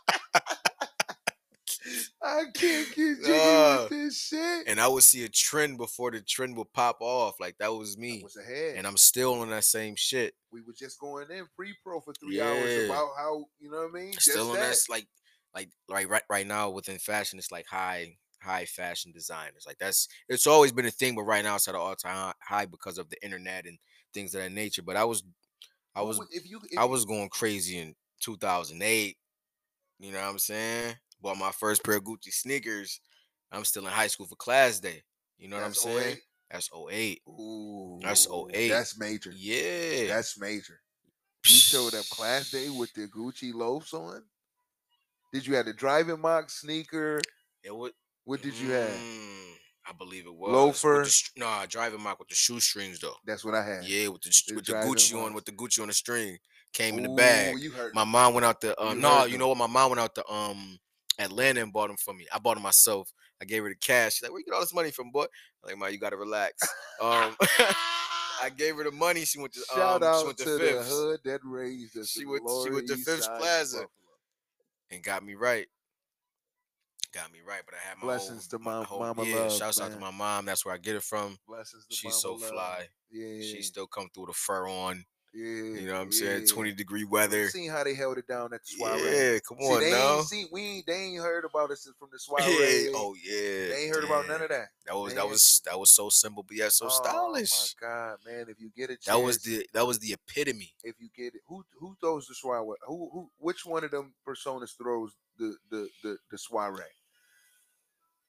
[2.34, 3.82] I can't get jiggy Nah.
[3.82, 4.66] with this shit.
[4.66, 7.38] and I would see a trend before the trend would pop off.
[7.40, 8.20] Like that was me.
[8.22, 8.76] was ahead.
[8.76, 10.34] And I'm still on that same shit.
[10.52, 13.92] we were just going in pre-pro for three hours about how you know what I
[14.04, 14.12] mean.
[14.14, 14.76] Still just on that.
[14.76, 15.06] that like
[15.54, 19.64] like like right right now within fashion, it's like high high fashion designers.
[19.66, 22.32] Like that's it's always been a thing, but right now it's at an all time
[22.40, 23.78] high because of the internet and
[24.12, 24.82] things of that nature.
[24.82, 25.22] But I was
[25.94, 29.16] I was if you if I was going crazy in 2008.
[30.00, 30.96] You know what I'm saying?
[31.24, 33.00] Bought my first pair of Gucci sneakers.
[33.50, 35.02] I'm still in high school for class day.
[35.38, 36.16] You know what I'm saying?
[36.16, 36.22] 08?
[36.50, 37.22] That's 08.
[37.26, 38.68] Ooh, That's 08.
[38.68, 39.32] That's major.
[39.34, 40.08] Yeah.
[40.08, 40.80] That's major.
[41.46, 44.22] You showed up class day with the Gucci loafs on.
[45.32, 47.22] Did you have the driving mock sneaker?
[47.62, 47.92] It would
[48.24, 48.90] What did you have?
[48.90, 49.54] Mm,
[49.88, 51.04] I believe it was Loafer?
[51.06, 53.16] The, nah, driving mock with the shoestrings though.
[53.24, 53.84] That's what I had.
[53.84, 56.36] Yeah, with the the with the Gucci on, with the Gucci on the string,
[56.74, 57.58] came in the bag.
[57.58, 59.56] You heard My mom went out to uh, You no, heard you know what?
[59.56, 60.78] My mom went out to um
[61.18, 62.26] Atlanta and bought them for me.
[62.32, 63.12] I bought them myself.
[63.40, 64.14] I gave her the cash.
[64.14, 65.24] She's like, "Where you get all this money from, boy?"
[65.62, 66.62] I'm like, "Ma, you gotta relax."
[67.00, 67.36] Um,
[68.42, 69.24] I gave her the money.
[69.24, 72.10] She went to Shout um, out she went to to the hood that raised us.
[72.10, 73.76] She went- she went to East Fifth's Side of Plaza.
[73.76, 73.90] Buffalo.
[74.90, 75.66] and got me right.
[77.12, 79.36] Got me right, but I had my Blessings whole, to my mom- whole, Mama yeah.
[79.36, 80.44] Love, shouts out to my mom.
[80.46, 81.38] That's where I get it from.
[81.46, 82.42] Blessings to She's so Love.
[82.50, 82.88] fly.
[83.12, 85.04] Yeah, She still come through with a fur on.
[85.34, 85.44] Yeah.
[85.80, 86.46] You know what I'm saying?
[86.46, 87.48] 20 degree weather.
[87.48, 89.02] Seen how they held it down at the soiree.
[89.02, 90.22] Yeah, come See, on they now.
[90.32, 92.44] ain't we they ain't heard about us from the soiree.
[92.44, 92.90] Yeah.
[92.94, 93.68] Oh yeah.
[93.68, 94.68] they ain't heard about none of that.
[94.86, 97.74] That was They that was that was so simple, but yet so stylish.
[97.82, 98.46] Oh my god, man!
[98.48, 100.72] If you get chance, That was the that was the epitome.
[100.84, 101.42] if you get it.
[101.48, 102.76] Who who throws the soiree?
[102.86, 103.30] Who who?
[103.38, 106.82] Which one of them personas throws the the the, the soiree?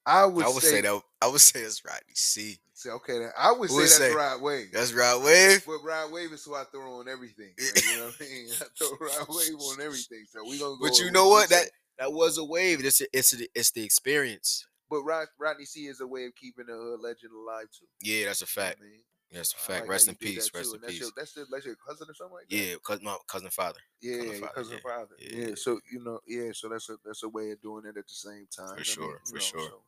[0.05, 2.57] I would, I would say, say that I would say that's Rodney C.
[2.73, 4.71] Say, okay, then I would Who say would that's say- Rod Wave.
[4.73, 5.63] That's Rod Wave.
[5.65, 7.53] But Rod Wave is who I throw on everything.
[7.57, 8.47] man, you know what I mean?
[8.51, 10.25] I throw Rod Wave on everything.
[10.29, 10.79] So we gonna go.
[10.81, 11.49] But you know what?
[11.49, 11.65] That
[11.99, 12.83] that was a wave.
[12.83, 14.67] It's it's the- it's the experience.
[14.89, 17.87] But Rod, Rodney C is a way of keeping the hood legend alive too.
[18.01, 18.79] Yeah, that's a you know fact.
[18.81, 18.99] I mean?
[19.31, 19.81] That's a I fact.
[19.81, 20.51] like Rest in peace.
[20.53, 21.01] Rest in that's peace.
[21.01, 22.55] Your, that's, your, that's your cousin or something like that.
[22.55, 23.79] Yeah, cause my cousin father.
[24.01, 24.91] Yeah, cousin father, cousin yeah.
[24.91, 25.15] father.
[25.19, 25.47] Yeah.
[25.47, 25.55] Yeah.
[25.55, 26.51] So you know, yeah.
[26.53, 28.77] So that's a that's a way of doing it at the same time.
[28.77, 29.31] For you know what I mean?
[29.31, 29.69] sure, for know, sure.
[29.69, 29.81] so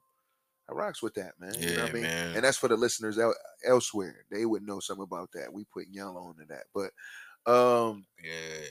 [0.70, 1.54] I rocks with that, man.
[1.60, 2.04] you know Yeah, what I mean?
[2.04, 2.36] man.
[2.36, 3.34] And that's for the listeners el-
[3.66, 4.26] elsewhere.
[4.30, 5.52] They would know something about that.
[5.54, 6.92] We put yellow into that, but
[7.52, 8.68] um Yeah.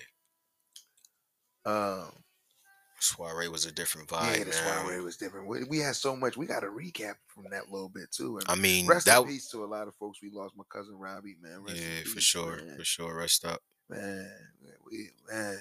[1.65, 2.13] um
[2.99, 4.85] Soiree was a different vibe, yeah, the man.
[4.87, 5.47] soiree was different.
[5.47, 6.39] We, we had so much.
[6.39, 8.39] We got to recap from that little bit too.
[8.39, 10.23] And I mean, rest that in peace to a lot of folks.
[10.23, 11.63] We lost my cousin Robbie, man.
[11.63, 12.79] Rest yeah, for sure, man.
[12.79, 13.15] for sure.
[13.15, 13.61] Rest up.
[13.91, 14.31] man,
[14.63, 15.59] man, we man,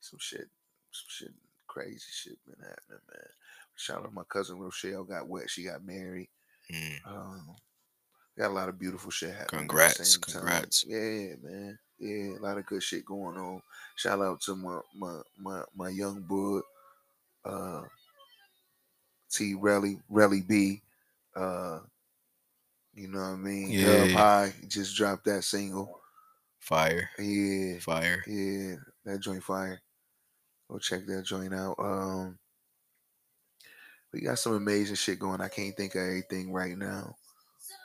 [0.00, 0.48] some shit,
[0.92, 1.32] some shit,
[1.66, 3.28] crazy shit been happening, man.
[3.76, 5.50] Shout out to my cousin Rochelle got wet.
[5.50, 6.28] She got married.
[6.72, 7.06] Mm.
[7.06, 7.56] Um,
[8.38, 9.44] got a lot of beautiful shit happening.
[9.44, 10.40] at the Congrats, time.
[10.40, 10.84] congrats.
[10.86, 11.78] Yeah, man.
[11.98, 13.62] Yeah, a lot of good shit going on.
[13.96, 16.62] Shout out to my my my my young bud,
[17.44, 17.82] uh,
[19.30, 20.82] T Relly Relly B.
[21.34, 21.80] Uh,
[22.94, 23.70] you know what I mean?
[23.70, 24.06] Yeah.
[24.08, 26.00] High just dropped that single.
[26.60, 28.22] Fire, Yeah, fire.
[28.26, 29.80] yeah, that joint fire.
[30.70, 31.74] Go check that joint out.
[31.78, 32.38] Um,
[34.12, 35.40] we got some amazing shit going.
[35.40, 37.16] I can't think of anything right now.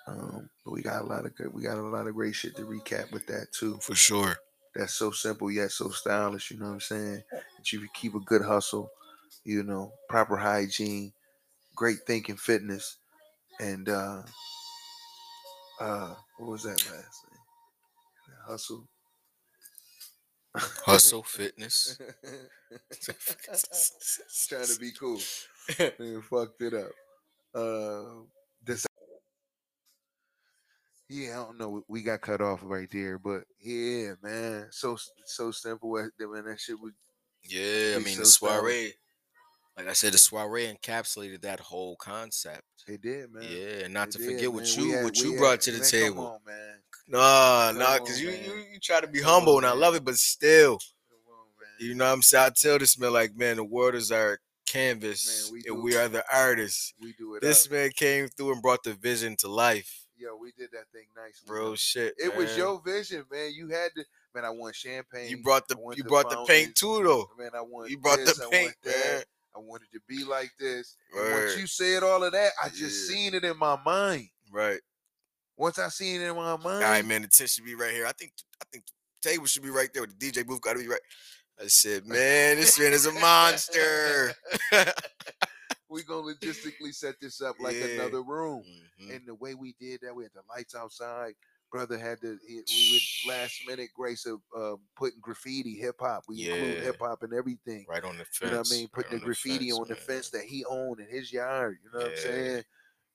[0.07, 1.53] Um, but we got a lot of good.
[1.53, 3.77] We got a lot of great shit to recap with that too.
[3.81, 4.37] For sure.
[4.75, 6.51] That's so simple yet so stylish.
[6.51, 7.23] You know what I'm saying?
[7.31, 8.89] That you can keep a good hustle.
[9.43, 11.13] You know, proper hygiene,
[11.75, 12.97] great thinking, fitness,
[13.61, 14.23] and uh,
[15.79, 17.37] uh, what was that last thing?
[18.47, 18.87] hustle.
[20.55, 21.97] Hustle, fitness.
[24.49, 25.19] Trying to be cool.
[25.99, 26.91] Nigga fucked it up.
[27.53, 28.23] Uh,
[28.63, 28.85] this.
[31.09, 31.83] Yeah, I don't know.
[31.87, 35.93] We got cut off right there, but yeah, man, so so simple.
[35.93, 36.11] Man,
[36.45, 36.91] that shit was.
[37.47, 38.93] Yeah, I mean so the soiree.
[39.77, 42.63] Like I said, the soiree encapsulated that whole concept.
[42.87, 43.43] It did, man.
[43.49, 44.73] Yeah, and not It to did, forget what man.
[44.85, 46.25] you had- what you had- brought to the man, table.
[46.27, 46.79] On, man.
[47.09, 49.75] Nah, Come nah, because you, you you try to be Come humble, on, and I
[49.75, 50.79] love it, but still, on,
[51.79, 52.47] you know what I'm saying.
[52.47, 55.95] I tell this man like, man, the world is our canvas, Man, we and we
[55.95, 56.93] are the artists.
[57.01, 57.41] we do it.
[57.41, 57.71] This up.
[57.71, 61.41] man came through and brought the vision to life, Yo, we did that thing nice,
[61.45, 61.75] bro.
[61.75, 63.51] Shit, It was your vision, man.
[63.53, 64.03] You had to,
[64.33, 64.45] man.
[64.45, 65.29] I want champagne.
[65.29, 67.29] You brought the you the brought the paint too, though.
[67.37, 67.89] Man, I want.
[67.91, 69.13] You brought this, the I paint, want that.
[69.13, 69.23] man.
[69.55, 70.95] I wanted to be like this.
[71.15, 71.33] Word.
[71.33, 73.15] once you said all of that, I just Yeah.
[73.15, 74.29] seen it in my mind.
[74.51, 74.79] Right.
[75.55, 77.21] Once I seen it in my mind, All right, man.
[77.23, 78.05] The tent should be right here.
[78.07, 78.85] I think I think
[79.21, 80.05] the table should be right there.
[80.07, 80.99] The DJ booth got to be right.
[81.61, 84.33] I said, man, this man is a monster.
[85.89, 87.85] we gonna logistically set this up like Yeah.
[88.01, 88.63] another room.
[89.01, 89.15] Mhm.
[89.15, 91.33] And the way we did that, we had the lights outside.
[91.71, 92.37] Brother had to.
[92.47, 96.23] he- We would last minute grace of uh, putting graffiti, hip hop.
[96.27, 97.85] We include hip hop and everything.
[97.89, 98.39] Right on the fence.
[98.41, 98.83] You know what I mean?
[98.83, 100.03] right Putting the graffiti on the man.
[100.03, 101.77] fence that he owned in his yard.
[101.83, 102.63] You know what I'm saying?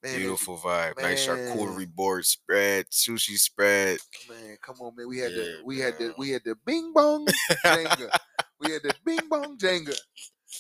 [0.03, 1.01] Man, Beautiful vibe.
[1.01, 1.39] Nice man.
[1.57, 4.01] charcuterie board spread, sushi spread.
[4.29, 5.09] man, come on, man.
[5.09, 7.27] We had the Yeah, we had the we had the bing bong.
[8.63, 9.97] we had the bing bong Jenga.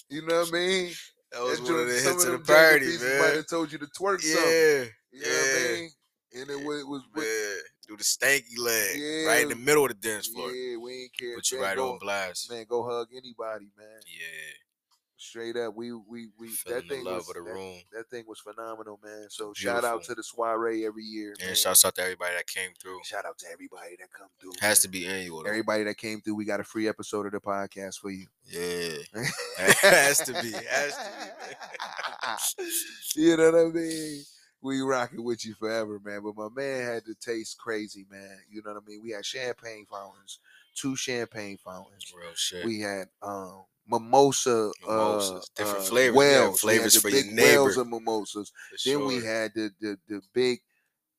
[0.09, 0.93] You know what I mean?
[1.33, 3.37] That was That one of the hits of the party, pieces Might man.
[3.37, 4.51] have told you to twerk something.
[4.51, 5.75] Yeah, You know what I yeah.
[5.81, 5.91] mean?
[6.35, 7.59] And it was, it was man.
[7.89, 10.51] Do the stanky leg yeah, right in the middle of the dance floor.
[10.51, 11.35] yeah, we ain't care.
[11.35, 12.51] Put you Man, right go, on blast.
[12.51, 14.01] Man, go hug anybody, man.
[14.07, 14.53] Yeah,
[15.23, 19.27] Straight up, we we we feeling that thing was that, that thing was phenomenal, man.
[19.31, 21.51] So shout out to the soiree every year, man.
[21.51, 22.99] And shouts out to everybody that came through.
[23.05, 24.51] Shout out to everybody that come through.
[24.61, 24.83] Has man.
[24.83, 25.45] to be annual.
[25.45, 25.51] Though.
[25.51, 28.27] Everybody that came through, we got a free episode of the podcast for you.
[28.45, 28.99] Yeah,
[29.83, 30.51] has to be.
[30.69, 32.67] Has to be.
[32.67, 32.71] Man.
[33.15, 34.23] you know what I mean?
[34.61, 36.23] We rocking with you forever, man.
[36.25, 38.39] But my man had to taste crazy, man.
[38.51, 39.03] You know what I mean?
[39.05, 40.41] We had champagne fountains,
[40.75, 42.13] two champagne fountains.
[42.13, 42.65] Real shit.
[42.65, 46.15] We had um mimosa, Mimosas, uh, different uh, flavors.
[46.15, 46.61] Had Wells.
[46.61, 47.81] Flavors for your wells neighbor.
[47.83, 48.53] of mimosas.
[48.71, 50.61] for Then we had the the the big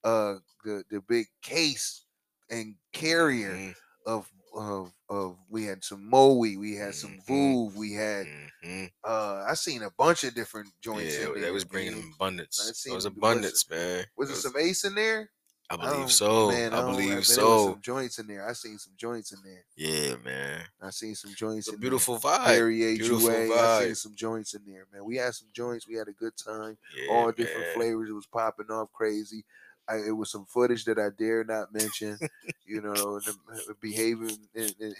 [0.03, 2.05] uh the the big case
[2.49, 7.19] and carrier Mhm, of of of we had some moe, we had some.
[7.27, 8.27] Veuve, we had
[8.63, 8.91] mhm.
[9.03, 11.41] uh I seen a bunch of different joints Yeah, in there.
[11.43, 12.59] they was bringing abundance.
[12.59, 14.05] It was the- was abundance, man.
[14.17, 15.31] Was it some ace in there?
[15.73, 16.49] I believe don't- so.
[16.51, 17.71] man, I believe man, so.
[17.73, 18.47] some joints in there.
[18.47, 19.63] I seen some joints in there.
[19.75, 20.61] Yeah, man.
[20.81, 22.31] I seen some joints It's a in beautiful there.
[22.31, 22.45] vibe.
[22.45, 23.57] Perrier beautiful Jouet.
[23.57, 25.03] I seen some joints in there, man.
[25.05, 25.87] We had some joints.
[25.87, 26.77] We had a good time.
[26.97, 27.75] Yeah, All different man.
[27.75, 28.09] flavors.
[28.09, 29.45] It was popping off crazy.
[29.87, 32.17] I, it was some footage that I dare not mention.
[32.65, 34.95] you know, the, uh, behaving and and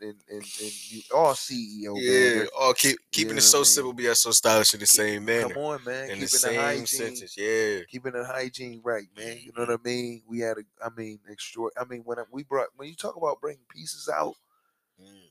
[0.00, 0.44] and and,
[1.14, 1.94] all CEO.
[1.96, 2.46] Yeah, man.
[2.58, 5.54] all keep keeping know it so simple, yet so stylish in the same manner.
[5.54, 6.04] Come on, man.
[6.04, 7.36] in keeping the same hygiene, sentence.
[7.36, 7.80] Yeah.
[7.88, 9.38] keeping the hygiene right, man.
[9.40, 10.22] You know what I mean?
[10.26, 11.64] We had a, I mean, extra.
[11.80, 14.34] I mean, when I, we brought, when you talk about bringing pieces out,
[15.00, 15.30] Mm.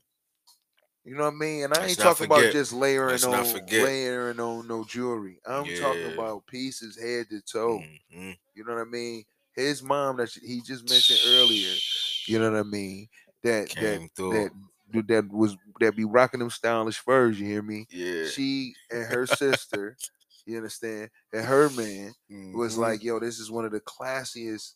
[1.04, 1.64] You know what I mean.
[1.64, 5.40] And I Let's ain't talking about just layering Let's on, layering on no jewelry.
[5.46, 7.86] I'm talking about pieces head to toe.
[8.10, 8.36] Mhm.
[8.54, 9.24] You know what I mean?
[9.54, 11.82] His mom that he just mentioned earlier.
[12.26, 13.08] You know what I mean?
[13.42, 14.50] That Came that through.
[14.92, 17.38] that that was that be rocking them stylish furs.
[17.40, 17.88] You hear me?
[17.90, 18.30] yeah.
[18.30, 19.98] She and her sister.
[20.46, 21.10] You understand?
[21.32, 22.14] And her man
[22.52, 22.78] was Mhm.
[22.78, 24.74] like, yo, this is one of the classiest,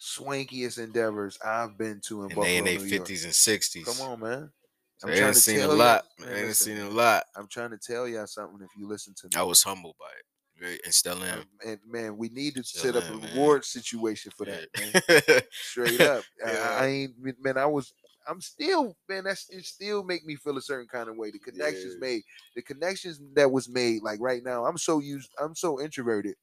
[0.00, 3.84] swankiest endeavors I've been to in and Buffalo, they in their fifties and sixties.
[3.84, 4.52] Come on, man.
[4.98, 6.04] So they done seen a lot.
[6.18, 7.24] Man, they done listen, seen a lot.
[7.36, 9.32] I'm trying to tell y'all something if you listen to me.
[9.36, 10.24] I was humbled by it.
[10.58, 11.40] Very and still am.
[11.40, 13.30] Um, and man, we need to Still set up am, a man.
[13.36, 15.42] reward situation for that, man.
[15.52, 16.24] Straight up.
[16.44, 17.92] I- I, I ain't man, I was
[18.28, 21.30] I'm still, man, that's it still make me feel a certain kind of way.
[21.30, 22.00] The connections Yeah.
[22.00, 22.22] made,
[22.56, 26.34] the connections that was made, like right now, I'm so used, I'm so introverted.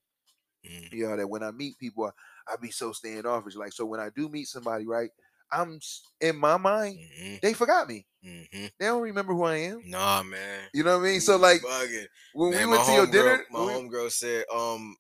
[0.64, 3.56] Mm, you know that when I meet people, I, I be so standoffish.
[3.56, 5.10] Like so, when I do meet somebody, right,
[5.54, 5.80] I'm
[6.22, 8.06] in my mind, mhm, they forgot me.
[8.26, 8.72] mhm.
[8.80, 9.82] They don't remember who I am.
[9.86, 10.62] Nah, man.
[10.74, 11.22] You know what I mean?
[11.22, 12.08] So like bugging.
[12.34, 14.96] when Man, we went to your homegirl- dinner, my we- homegirl said, um,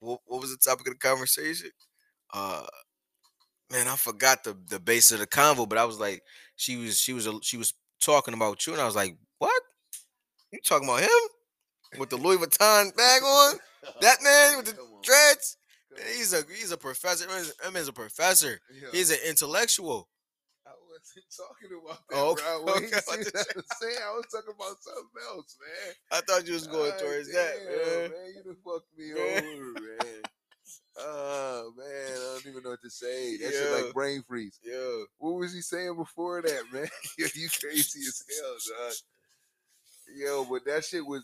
[0.00, 1.70] what, what was the topic of the conversation?
[2.32, 2.66] Uh,
[3.70, 6.22] man, I forgot the the base of the convo, but I was like,
[6.56, 9.62] she was she was a, she was talking about you, and I was like, what?
[10.50, 13.58] You talking about him with the Louis Vuitton bag on?
[14.00, 15.56] That man with the dreads?
[16.16, 17.26] He's a he's a professor.
[17.26, 18.60] That man's- a professor.
[18.80, 20.08] Yo, He's an intellectual.
[20.66, 22.44] I wasn't talking about that, Oh, bro.
[22.54, 23.98] okay, What okay, I was saying?
[24.04, 25.94] I was talking about something else, man.
[26.12, 28.10] I thought you was going towards that, man.
[28.10, 28.34] man.
[28.36, 30.22] You done fucked me over, man.
[31.00, 33.36] Oh man, I don't even know what to say.
[33.38, 34.58] That shit like brain freeze.
[34.62, 35.04] Yeah.
[35.18, 36.88] What was he saying before that, man?
[37.16, 38.94] You crazy as hell, dog.
[40.16, 41.22] Yo, but that shit was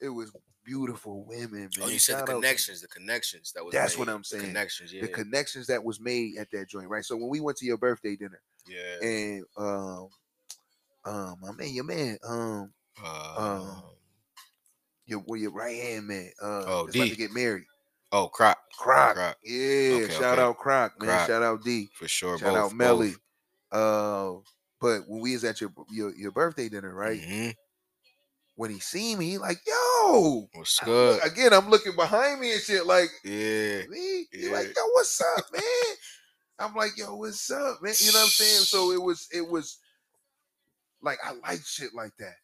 [0.00, 0.32] it was
[0.70, 1.68] beautiful women, man.
[1.82, 3.72] Oh, you said Shout the out- connections, the connections that was.
[3.72, 4.42] That's what I'm saying.
[4.42, 5.02] the connections, yeah.
[5.02, 7.04] The connections that was made at that joint, right?
[7.04, 9.08] So when we went to your birthday dinner yeah.
[9.08, 10.08] and um
[11.04, 12.72] um my man, your man, um
[13.04, 13.82] Um,
[15.06, 17.10] your well, your right hand man, uh Oh, is about D.
[17.10, 17.64] to get married.
[18.12, 19.14] oh, Croc Croc.
[19.16, 19.36] Croc.
[19.44, 20.42] Yeah, Okay, shout okay.
[20.42, 21.08] out Croc, man.
[21.08, 21.26] Croc.
[21.26, 21.88] Shout out D.
[21.94, 22.38] for sure.
[22.38, 23.14] Shout out both, Melly.
[23.72, 24.34] Uh,
[24.80, 26.98] but when we was at your your, your birthday dinner, both.
[26.98, 27.20] right?
[27.20, 27.54] Mhm.
[28.60, 30.46] When he see me, he like, yo.
[30.52, 31.24] What's I- good?
[31.24, 33.86] again, I'm looking behind me and shit, like yeah.
[33.88, 34.26] me.
[34.30, 34.50] He Yeah.
[34.52, 35.62] like, yo, what's up, man?
[36.58, 37.94] I'm like, yo, what's up, man?
[37.98, 38.64] You know what I'm saying?
[38.64, 39.78] So it was, it was
[41.00, 42.34] like I like shit like that.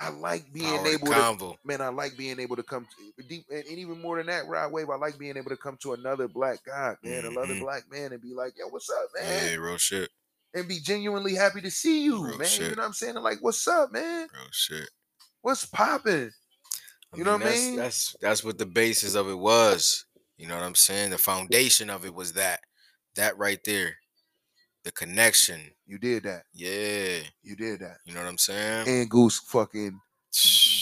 [0.00, 3.44] I like being Power able to man, I like being able to come to deep
[3.50, 5.92] and, and even more than that, Rod Wave, I like being able to come to
[5.92, 7.60] another black guy, man, another Mhm.
[7.60, 9.48] black man and be like, yo, what's up, man?
[9.50, 10.08] Yeah, real shit.
[10.54, 12.48] And be genuinely happy to see you, Real man.
[12.58, 13.14] You know what I'm saying?
[13.16, 14.28] Like, what's up, man?
[14.32, 14.88] Real shit.
[15.42, 16.30] What's popping?
[17.14, 17.76] You know what I mean?
[17.76, 20.04] That's that's what the basis of it was.
[20.36, 21.10] You know what I'm saying?
[21.10, 22.60] The foundation of it was that.
[23.16, 23.96] That right there.
[24.84, 25.60] The connection.
[25.86, 26.44] You did that.
[26.54, 27.18] Yeah.
[27.42, 27.98] You did that.
[28.04, 28.88] You know what I'm saying?
[28.88, 29.98] And Goose fucking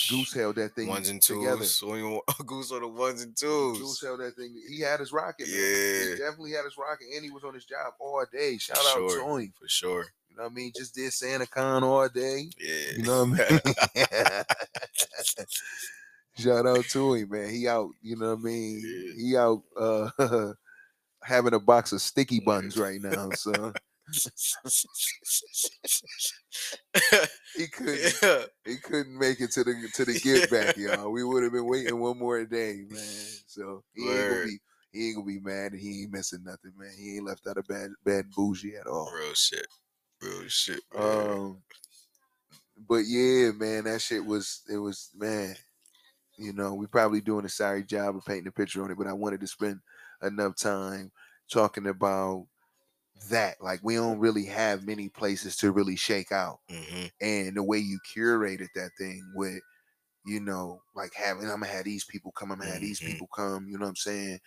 [0.08, 1.58] Goose held that thing ones and together.
[1.58, 1.82] twos.
[1.86, 3.78] When Goose on the ones and twos.
[3.78, 4.54] Goose held that thing.
[4.68, 5.48] He had his rocket.
[5.48, 5.56] man.
[5.56, 6.10] Yeah.
[6.10, 8.58] He definitely had his rocket, and he was on his job all day.
[8.58, 9.20] Shout For out sure.
[9.28, 9.52] to him.
[9.58, 10.06] For sure.
[10.30, 10.72] You know what I mean?
[10.76, 12.50] Just did Santa Con all day.
[12.60, 12.96] Yeah.
[12.98, 13.60] You know what I
[13.96, 14.44] mean?
[16.38, 17.48] Shout out to him, man.
[17.50, 18.82] He out, you know what I mean?
[18.84, 19.12] Yeah.
[19.16, 20.52] He out uh
[21.22, 23.30] having a box of sticky buns right now.
[23.30, 23.72] So
[27.56, 28.44] he couldn't yeah.
[28.64, 31.10] he couldn't make it to the to the get back, y'all.
[31.10, 33.00] We would have been waiting one more day, man.
[33.48, 34.58] So he ain't gonna be
[34.92, 36.90] he ain't gonna be mad he ain't missing nothing, man.
[36.98, 39.10] He ain't left out of bad bad bougie at all.
[39.14, 39.66] Real shit.
[40.20, 40.80] Real shit.
[40.94, 41.30] man.
[41.30, 41.62] Um,
[42.88, 45.56] but yeah, man, that shit was it was man.
[46.36, 49.06] You know, we probably doing a sorry job of painting a picture on it, but
[49.06, 49.80] I wanted to spend
[50.22, 51.10] enough time
[51.50, 52.46] talking about
[53.30, 53.60] that.
[53.62, 57.08] Like we don't really have many places to really shake out, Mhm.
[57.20, 59.62] and the way you curated that thing with,
[60.26, 63.20] you know, like having I'm gonna have these people come, I'm gonna have these Mhm.
[63.20, 63.68] people come.
[63.68, 64.40] You know what I'm saying?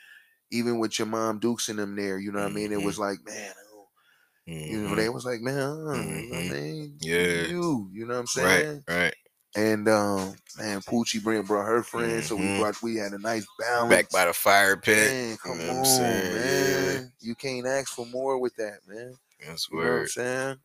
[0.52, 2.72] Even with your mom Dukes and them there, you know what I mean?
[2.74, 2.84] It Mhm.
[2.84, 3.54] was like, man,
[4.66, 4.96] you know, Mhm.
[4.96, 6.60] they was like, man, you know what I Mhm.
[6.62, 7.48] mean, Yeah.
[7.48, 8.64] you, you know what I'm saying?
[8.64, 8.66] Right.
[8.88, 9.16] Right.
[9.56, 12.60] And um, man, Poochie bring brought her friends, so we Mhm.
[12.60, 13.90] brought we had a nice balance.
[13.90, 15.12] Back by the fire pit.
[15.12, 19.18] man, come know on, man, you can't ask for more with that, man.
[19.46, 20.58] That's You know what I'm saying?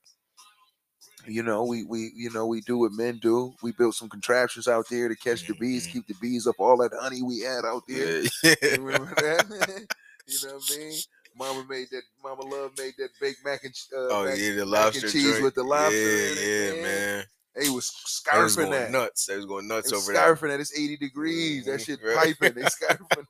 [1.27, 3.55] You know, we we you know we do what men do.
[3.63, 5.93] We built some contraptions out there to catch the bees, Mhm.
[5.93, 6.57] keep the bees up.
[6.59, 8.21] All that honey we had out there.
[8.43, 8.55] Yeah.
[8.61, 9.87] You remember that?
[10.27, 10.99] you know what I mean?
[11.37, 12.03] Mama made that.
[12.23, 15.25] Mama Love made that baked mac and uh, Oh mac- yeah, the lobster and cheese
[15.25, 15.43] joint.
[15.45, 15.95] with the lobster.
[15.95, 17.25] Yeah, yeah, man.
[17.55, 17.65] Man.
[17.65, 17.93] They was
[18.33, 18.91] They was scarfing going that.
[18.91, 19.27] nuts.
[19.27, 20.27] They was going nuts was over that.
[20.27, 20.61] scarfing that.
[20.61, 21.65] It's 80 degrees.
[21.67, 22.37] That Mhm, shit right.
[22.39, 22.55] piping.
[22.55, 23.27] They scarfing.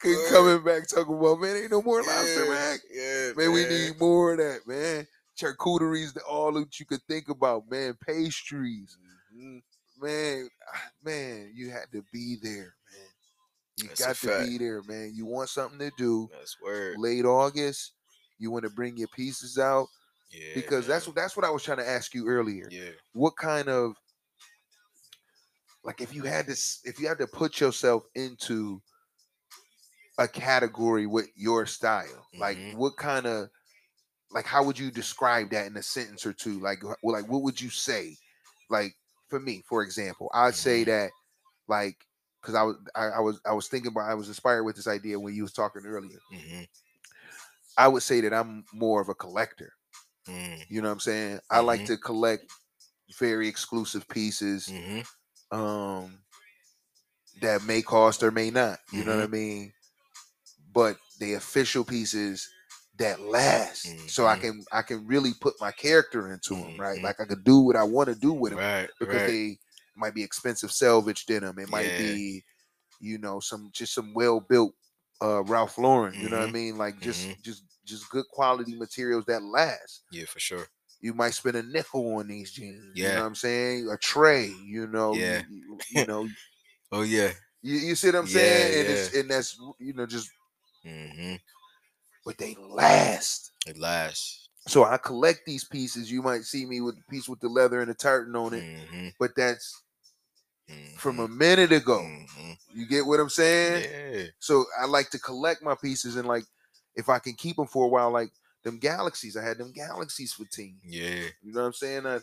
[0.00, 2.78] Keep coming back talking about man, ain't no more lobster, yeah, man.
[2.92, 5.06] Yeah, Man, we need more of that, man.
[5.36, 7.96] Charcuteries, all that you could think about, man.
[8.06, 8.96] Pastries,
[9.34, 9.62] Mhm.
[10.00, 11.52] man, ah, man.
[11.54, 13.08] You had to be there, man.
[13.76, 14.48] You That's got to fact.
[14.48, 15.12] be there, man.
[15.14, 16.96] You want something to do That's word.
[16.98, 17.92] late August.
[18.38, 19.88] You want to bring your pieces out
[20.30, 22.70] Yeah, because that's what that's what I was trying to ask you earlier.
[22.70, 22.92] Yeah.
[23.12, 23.96] What kind of
[25.84, 26.52] like if you had to
[26.84, 28.82] if you had to put yourself into
[30.18, 32.74] a category with your style, like Mhm.
[32.74, 33.48] what kind of
[34.30, 36.60] like how would you describe that in a sentence or two?
[36.60, 38.16] Like like what would you say?
[38.70, 38.94] Like
[39.28, 40.86] for me, for example, I'd say Mhm.
[40.86, 41.12] that
[41.68, 42.06] like
[42.42, 44.88] because I was I, I was I was thinking about I was inspired with this
[44.88, 46.20] idea when you was talking earlier.
[46.30, 46.64] hmm
[47.76, 49.74] I would say that I'm more of a collector.
[50.26, 51.40] Mm You know what I'm saying?
[51.50, 51.86] I like Mhm.
[51.86, 52.52] to collect
[53.18, 55.04] very exclusive pieces hmm
[55.52, 56.20] um
[57.40, 58.78] that may cost or may not.
[58.92, 59.72] You know what I mean?
[60.72, 62.50] But the official pieces
[62.98, 64.36] that last, so I Mhm.
[64.36, 67.02] can I can really put my character into them, right?
[67.02, 68.90] Like I could do what I want to do with them Right.
[68.98, 69.24] because right.
[69.24, 69.58] they
[69.96, 71.58] might be expensive selvedge denim.
[71.58, 71.96] It might Yeah.
[71.96, 72.44] be,
[73.00, 74.74] you know, some just some well built
[75.22, 76.20] uh Ralph Lauren.
[76.20, 76.78] You know what I mean?
[76.78, 80.68] Like just just just good quality materials that last yeah, for sure.
[81.00, 83.02] you might spend a nickel on these jeans.
[83.02, 83.20] You know Yeah.
[83.20, 83.88] what I'm saying?
[83.90, 85.18] A tray, you know.
[85.18, 85.42] Yeah.
[85.48, 86.28] You, you- know,
[86.92, 87.32] Oh yeah.
[87.62, 88.80] you, you see what I'm Yeah, saying?
[88.80, 90.30] And it's and that's you know, just
[90.82, 91.34] hmm
[92.24, 93.52] but they last.
[93.66, 94.48] It lasts.
[94.66, 96.10] So I collect these pieces.
[96.10, 98.66] You might see me with the piece with the leather and the tartan on it,
[98.90, 99.82] hmm but that's
[100.96, 101.24] from Mm-hmm.
[101.24, 102.02] a minute ago.
[102.02, 103.84] hmm You get what I'm saying?
[103.84, 104.24] Yeah.
[104.38, 106.44] So I like to collect my pieces and like
[106.96, 108.30] if I can keep them for a while, like
[108.62, 109.36] them galaxies.
[109.36, 110.80] I had them galaxies for team.
[110.84, 111.28] Yeah.
[111.42, 112.06] You know what I'm saying?
[112.06, 112.20] Uh,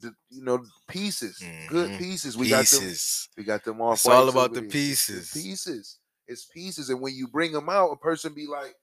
[0.00, 1.38] the, you know pieces,
[1.68, 1.98] good Mhm.
[1.98, 2.36] pieces.
[2.36, 2.94] We got them.
[3.36, 3.98] We got them off.
[3.98, 5.30] It's all about the pieces.
[5.32, 5.98] Pieces.
[6.26, 8.74] It's pieces, and when you bring them out, a person be like,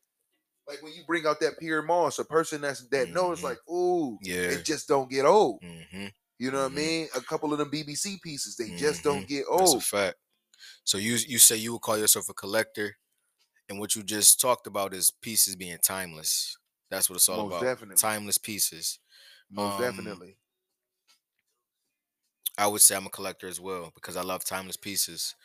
[0.68, 3.44] like when you bring out that Pierre Moss, a person that's that knows Mhm.
[3.44, 4.52] like, ooh, Yeah.
[4.52, 5.62] it just don't get old.
[5.62, 6.08] hmm
[6.40, 6.72] You know what.
[6.72, 7.08] I mean?
[7.16, 9.28] A couple of them BBC pieces, they just don't Mhm.
[9.28, 9.84] get That's a old.
[9.84, 10.18] fact.
[10.84, 12.98] So you you say you would call yourself a collector,
[13.72, 16.58] and what you just talked about is pieces being timeless.
[16.90, 17.64] That's what it's all Most about.
[17.64, 17.96] definitely.
[17.96, 19.00] Timeless pieces.
[19.50, 20.38] Most um, definitely.
[22.58, 25.36] I would say I'm a collector as well because I love timeless pieces.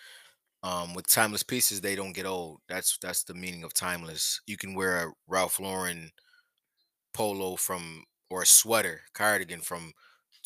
[0.64, 2.62] Um, with timeless pieces, they don't get old.
[2.68, 4.41] That's that's the meaning of timeless.
[4.47, 6.11] You can wear a Ralph Lauren
[7.14, 9.93] polo from or a sweater cardigan from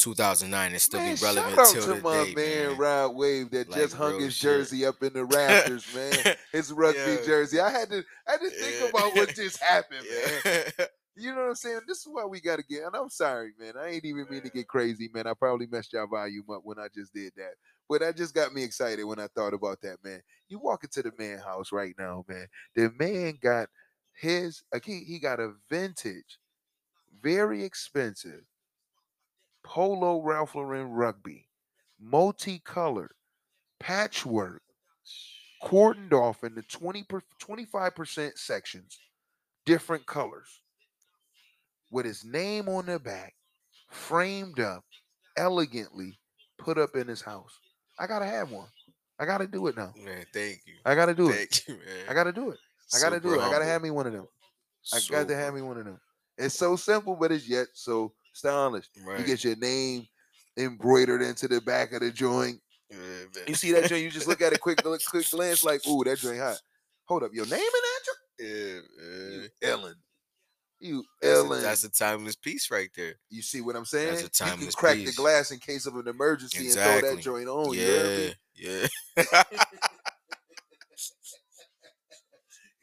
[0.01, 2.77] 2009 and still Man, be shout relevant out till to the my man, man.
[2.77, 4.41] Rod Wave that Like, just hung his shit.
[4.41, 6.25] jersey up in the rafters, man.
[6.53, 7.25] His rugby Yeah.
[7.25, 7.61] jersey.
[7.61, 8.89] I had to I had to think Yeah.
[8.89, 10.43] about what just happened, man.
[11.17, 11.81] You know what I'm saying?
[11.89, 12.85] This is why we gotta get.
[12.85, 13.75] And I'm sorry, man.
[13.77, 15.27] I ain't even mean to get crazy, man.
[15.27, 17.55] I probably messed y'all volume up when I just did that.
[17.89, 20.23] But that just got me excited when I thought about that, man.
[20.49, 22.47] You walk into the man house right now, man.
[22.77, 23.69] The man got
[24.15, 24.63] his.
[24.73, 26.39] Like he, he got a vintage,
[27.21, 28.43] very expensive
[29.63, 31.47] polo Ralph Lauren rugby,
[32.01, 33.13] multicolored,
[33.79, 34.63] patchwork,
[35.63, 38.99] cordoned off into 20 per, 25% sections,
[39.67, 40.61] different colors,
[41.91, 43.35] with his name on the back,
[43.89, 44.85] framed up,
[45.37, 46.19] elegantly
[46.59, 47.59] put up in his house.
[47.99, 48.69] I gotta have one.
[49.19, 49.93] I gotta do it now.
[49.97, 50.75] Man, thank you.
[50.85, 51.35] I gotta do it.
[51.35, 52.07] Thank you, man.
[52.09, 52.59] I gotta do it.
[52.95, 53.41] I gotta do it.
[53.41, 54.27] I gotta have me one of them.
[54.93, 56.01] I got to have me one of them.
[56.39, 58.87] It's so simple, but it's yet so stylish.
[59.05, 59.21] Right.
[59.21, 60.07] You get your name
[60.57, 62.61] embroidered into the back of the joint.
[62.91, 62.97] Yeah.
[63.47, 66.03] You see that joint, you just look at it quick, look, quick glance, like, ooh,
[66.05, 66.59] that joint hot.
[67.07, 68.19] Hold up, your name in that joint?
[68.41, 68.83] man.
[69.63, 69.95] You Ellen.
[70.83, 71.63] You That's a, Ellen.
[71.63, 73.15] that's a timeless piece right there.
[73.29, 74.15] you see what I'm saying?
[74.15, 75.15] That's a timeless you can crack piece.
[75.15, 77.75] the glass in case of an emergency and throw that joint on.
[77.75, 78.87] You heard yeah, me?
[79.17, 79.43] yeah.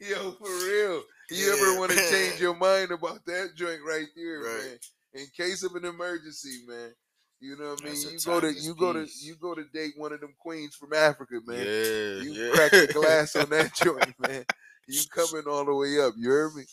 [0.00, 1.02] Yo, for real.
[1.30, 4.62] You ever want to change your mind about that joint right there, Right.
[4.64, 4.78] man?
[5.14, 6.92] In case of an emergency, man.
[7.40, 8.02] You know what I mean?
[8.10, 9.24] You go to you go to piece.
[9.24, 11.58] you go to date one of them queens from Africa, man.
[11.64, 12.50] Yeah, you yeah.
[12.52, 14.44] crack the glass on that joint, man.
[14.88, 16.14] You coming all the way up.
[16.16, 16.64] You heard me?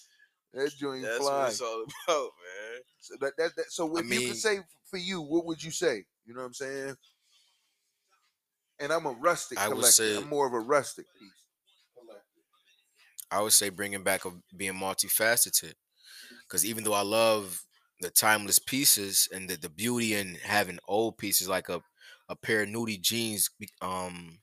[0.53, 1.37] That joint That's fly.
[1.39, 2.81] what it's all about, man.
[2.99, 4.59] So that, that, that so I if you could say
[4.89, 6.03] for you, what would you say?
[6.25, 6.95] You know what I'm saying?
[8.79, 9.91] And I'm a rustic I would collector.
[9.91, 11.29] say- I'm more of a rustic piece.
[13.31, 15.73] I would say bringing back of being multifaceted,
[16.47, 17.64] because even though I love
[18.01, 21.81] the timeless pieces and the, the beauty in having old pieces like a
[22.27, 23.49] a pair of nudie jeans,
[23.81, 24.39] um,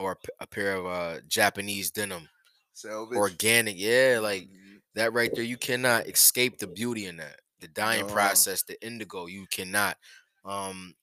[0.00, 2.28] or a pair of uh Japanese denim,
[2.72, 3.38] Selvedge.
[3.38, 4.82] organic, yeah, like Mhm.
[4.94, 5.44] that right there.
[5.44, 7.40] You cannot escape the beauty in that.
[7.60, 9.98] The dyeing process, the indigo, you cannot.
[10.44, 10.94] Um,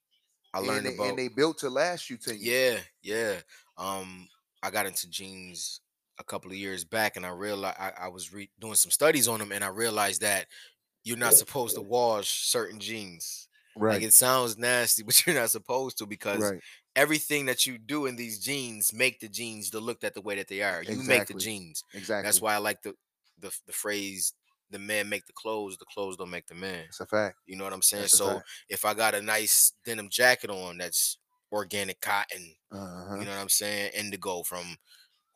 [0.54, 2.52] I and learned they, about and they built to last you ten years.
[2.64, 3.42] yeah, yeah.
[3.78, 4.28] Um,
[4.64, 5.82] I got into jeans
[6.20, 9.28] a couple of years back, and I realized I, I was re- doing some studies
[9.28, 10.48] on them, and I realized that
[11.08, 13.48] you're not supposed to wash certain jeans.
[13.76, 13.94] Right.
[13.96, 16.62] Like it sounds nasty, but you're not supposed to because right.
[16.96, 20.36] everything that you do in these jeans make the jeans to look that the way
[20.36, 20.84] that they are.
[20.84, 21.84] You make the jeans.
[21.94, 22.28] Exactly.
[22.28, 22.96] That's why I like the
[23.40, 24.34] the the phrase
[24.70, 27.38] "the men make the clothes, the clothes don't make the man." It's a fact.
[27.46, 28.04] You know what I'm saying?
[28.04, 31.18] That's So if I got a nice denim jacket on that's
[31.52, 33.16] organic cotton, Uh-huh.
[33.20, 33.92] you know what I'm saying?
[33.94, 34.78] Indigo from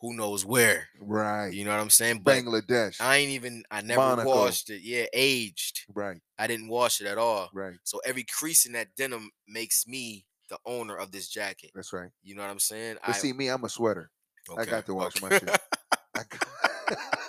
[0.02, 0.88] who knows where.
[0.99, 1.54] right.
[1.54, 2.22] You know what I'm saying?
[2.24, 2.99] But Bangladesh.
[2.99, 4.30] I ain't even I never Monaco.
[4.30, 4.82] washed it.
[4.84, 5.82] Yeah, aged.
[5.93, 6.18] right.
[6.39, 7.49] I didn't wash it at all.
[7.54, 7.76] Right.
[7.84, 11.72] So every crease in that denim makes me the owner of this jacket.
[11.76, 12.10] That's right.
[12.24, 12.97] You know what I'm saying?
[13.06, 14.10] But see, me, I'm a sweater.
[14.58, 15.49] I got to wash my shit.
[16.16, 16.47] I got-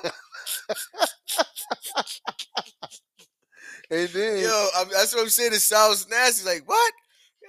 [3.90, 5.52] and then Yo, I'm, that's what I'm saying.
[5.52, 6.46] It sounds nasty.
[6.48, 6.92] Like what?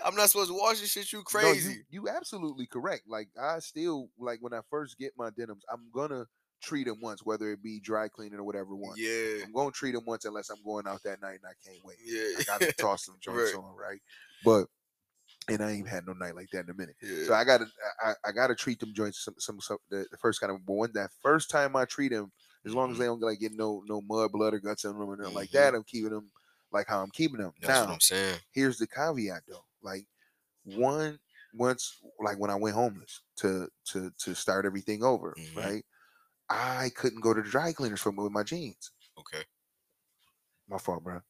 [0.03, 1.11] I'm not supposed to wash this shit.
[1.11, 1.69] You No, crazy?
[1.73, 3.07] you, you absolutely correct.
[3.07, 6.25] Like I still like when I first get my denims, I'm gonna
[6.61, 8.99] treat them once, whether it be dry cleaning or whatever once.
[8.99, 11.83] yeah, I'm gonna treat them once unless I'm going out that night and I can't
[11.83, 11.97] wait.
[12.03, 12.39] yeah.
[12.39, 13.63] I gotta toss some joints Right.
[13.63, 13.99] on, right?
[14.43, 14.67] But
[15.49, 16.95] and I ain't had no night like that in a minute.
[17.01, 17.25] yeah.
[17.25, 17.65] So I gotta
[18.01, 20.73] I, I gotta treat them joints some some, some the, the first kind of but
[20.73, 22.31] when that first time I treat them,
[22.65, 22.99] as long as Mhm.
[22.99, 25.49] they don't like get no no mud, blood, or guts on them or nothing like
[25.49, 25.53] Mhm.
[25.53, 26.31] that, I'm keeping them
[26.71, 27.53] like how I'm keeping them.
[27.61, 28.39] That's now what I'm saying.
[28.51, 29.65] here's the caveat though.
[29.83, 30.07] Like
[30.63, 31.19] one
[31.53, 35.55] once like when I went homeless to to to start everything over, Mhm.
[35.57, 35.85] right?
[36.49, 38.91] I couldn't go to the dry cleaners for with my jeans.
[39.17, 39.45] Okay.
[40.67, 41.21] My fault, bro.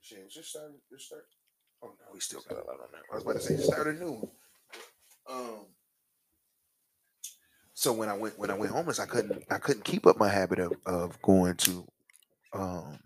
[0.00, 1.26] Shit, just start just start.
[1.82, 3.02] Oh no, we still got a lot on that.
[3.10, 4.30] I was about to say just start a new one.
[5.26, 5.66] Um
[7.74, 10.28] So when I went when I went homeless, I couldn't I couldn't keep up my
[10.28, 11.86] habit of of going to
[12.52, 13.00] um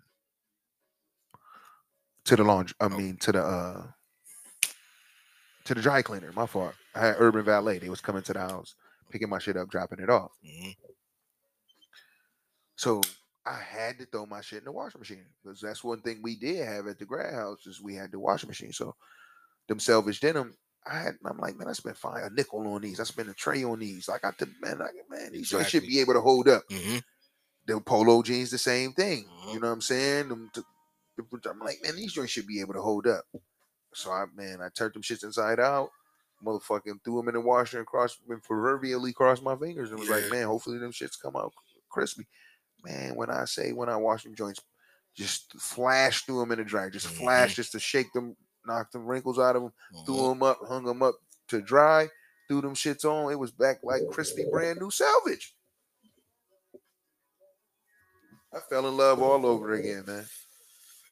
[2.25, 2.75] to the laundry.
[2.79, 2.97] I Oh.
[2.97, 3.91] mean to the uh
[5.65, 6.31] to the dry cleaner.
[6.33, 6.73] My fault.
[6.93, 7.79] I had Urban Valet.
[7.79, 8.75] They was coming to the house,
[9.09, 10.31] picking my shit up, dropping it off.
[10.43, 10.69] hmm
[12.75, 13.01] So
[13.45, 16.35] I had to throw my shit in the washing machine because that's one thing we
[16.35, 18.71] did have at the grad house is we had the washing machine.
[18.73, 18.95] So
[19.67, 20.55] them selvedge denim,
[20.85, 21.15] I had.
[21.25, 22.99] I'm like, man, I spent five a nickel on these.
[22.99, 24.09] I spent a tray on these.
[24.09, 24.81] I got the man.
[24.81, 26.63] I, man, these joints should be able to hold up.
[26.69, 26.97] hmm
[27.67, 29.25] The polo jeans, the same thing.
[29.25, 29.53] Mhm.
[29.53, 30.29] You know what I'm saying?
[30.29, 30.61] Them t-
[31.17, 33.23] the- I'm like, man, these joints should be able to hold up.
[33.95, 35.89] So I, man, I turned them shits inside out.
[36.45, 40.09] Motherfucking threw them in the washer and crossed, and proverbially crossed my fingers and was
[40.09, 41.53] like, man, hopefully them shits come out
[41.89, 42.27] crispy.
[42.83, 44.59] Man, when I say when I wash them joints,
[45.15, 48.35] just flash through them in the dryer, just flash just to shake them,
[48.65, 49.73] knock them wrinkles out of them,
[50.05, 50.29] threw Mhm.
[50.29, 51.15] them up, hung them up
[51.47, 52.09] to dry,
[52.47, 53.31] threw them shits on.
[53.31, 55.53] It was back like crispy, brand new selvedge.
[58.53, 60.25] I fell in love all over again, man.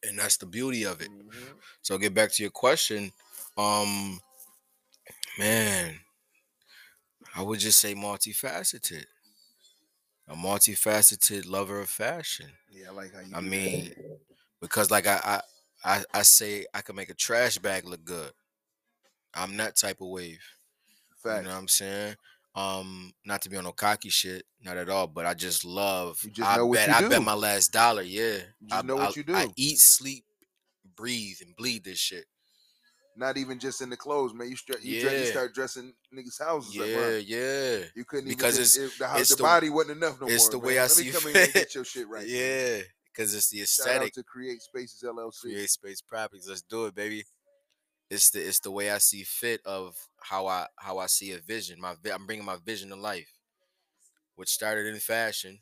[0.04, 1.10] And that's the beauty of it.
[1.12, 1.60] Mhm.
[1.82, 3.12] So get back to your question.
[3.58, 4.22] Um,
[5.38, 5.99] man,
[7.36, 9.06] I would just say multifaceted.
[10.28, 12.51] A multifaceted lover of fashion.
[12.70, 13.34] Yeah, I like how you.
[13.34, 13.51] I do that.
[13.51, 13.93] mean,
[14.62, 15.41] because like I, I
[15.84, 18.32] I I say I can make a trash bag look good.
[19.34, 20.43] I'm that type of wave.
[21.22, 21.38] Facts.
[21.38, 22.16] You know what I'm saying?
[22.56, 26.20] Um, not to be on no cocky shit, not at all, but I just love.
[26.24, 27.10] You just I know what bet you I do.
[27.10, 28.04] bet my last dollar.
[28.04, 29.54] Yeah, You just I, know what I- you I do.
[29.58, 30.24] eat, sleep,
[30.95, 32.26] breathe, and bleed this shit.
[33.16, 34.49] Not even just in the clothes, man.
[34.49, 38.56] You, stra- you, dress, you start dressing niggas' houses up, Yeah, yeah, You couldn't Because
[38.56, 40.51] even it's- if the, house, it's the, the- body wasn't enough no it's more.
[40.51, 40.66] the man.
[40.68, 42.28] way I Let see me come in and get your shit right.
[42.28, 42.80] yeah.
[43.12, 44.14] Because it's the aesthetic.
[44.14, 45.41] to Create Spaces LLC.
[45.41, 46.47] Create space properties.
[46.49, 47.24] Let's do it, baby.
[48.10, 51.39] It's the it's the way I see fit of how I how I see a
[51.39, 51.82] vision.
[51.82, 53.39] My I'm bringing my vision to life,
[54.36, 55.60] which started in fashion,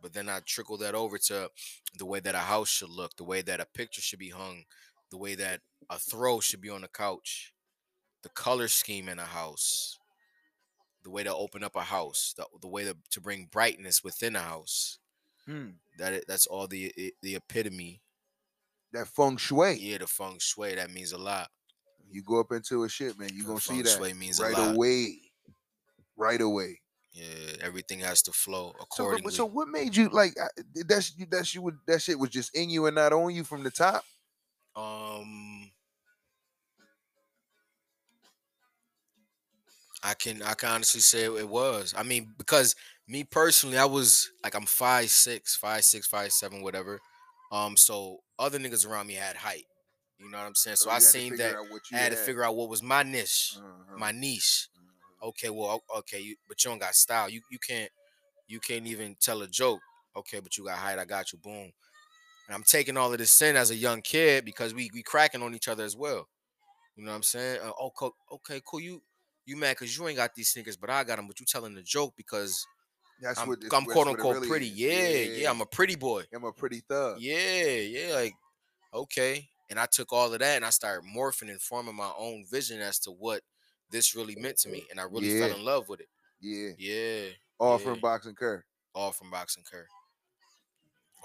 [0.00, 1.50] but then I trickled that over to
[1.98, 4.64] the way that a house should look, the way that a picture should be hung,
[5.10, 7.52] the way that a throw should be on the couch,
[8.22, 9.98] the color scheme in a house,
[11.02, 14.36] the way to open up a house, the, the way to, to bring brightness within
[14.36, 14.98] a house.
[15.46, 15.70] Hmm.
[15.98, 16.92] That that's all the
[17.22, 18.02] the epitome.
[18.92, 19.74] That feng shui.
[19.74, 21.48] Yeah, the feng shui that means a lot.
[22.08, 23.30] You go up into a shit, man.
[23.32, 25.18] You The gonna see that shui means a right away.
[26.16, 26.80] Right away.
[27.12, 29.22] Yeah, everything has to flow So, accordingly.
[29.24, 30.36] but- so what made you like
[30.86, 33.62] that's that's you would that shit was just in you and not on you from
[33.64, 34.04] the top?
[34.76, 35.70] um,
[40.02, 41.94] I can I can honestly say it was.
[41.96, 42.76] I mean, because
[43.08, 47.00] me personally, I was like I'm five six, five six, five seven, whatever.
[47.50, 49.66] Um, so other niggas around me had height.
[50.18, 50.76] You know what I'm saying?
[50.76, 51.56] So, you I seen that.
[51.56, 54.68] out what you I had to figure out what was my niche, Uh-huh, my niche.
[54.74, 55.28] uh-huh.
[55.28, 57.28] Okay, well, okay, you, but you don't got style.
[57.28, 57.90] You you can't
[58.48, 59.80] you can't even tell a joke.
[60.16, 60.98] Okay, but you got height.
[60.98, 61.38] I got you.
[61.38, 61.72] Boom.
[62.46, 65.42] And I'm taking all of this in as a young kid because we we cracking
[65.42, 66.28] on each other as well.
[66.96, 67.60] You know what I'm saying?
[67.62, 67.92] Uh, oh,
[68.32, 68.80] okay, cool.
[68.80, 69.02] You
[69.44, 71.26] you mad because you ain't got these sneakers, but I got them.
[71.26, 72.66] But you telling the joke because
[73.20, 74.66] That's I'm, what I'm quote unquote really pretty.
[74.68, 74.76] is.
[74.76, 76.24] Yeah, yeah, I'm a pretty boy.
[76.34, 77.18] I'm a pretty thug.
[77.20, 78.34] Yeah, yeah, like
[78.92, 79.48] okay.
[79.70, 82.80] And I took all of that and I started morphing and forming my own vision
[82.80, 83.40] as to what
[83.90, 85.48] this really meant to me, and I really Yeah.
[85.48, 86.08] fell in love with it.
[86.40, 86.70] Yeah.
[86.78, 87.84] Yeah, All yeah.
[87.84, 88.64] from boxing Kerr.
[88.94, 89.86] all from Boxing Kerr.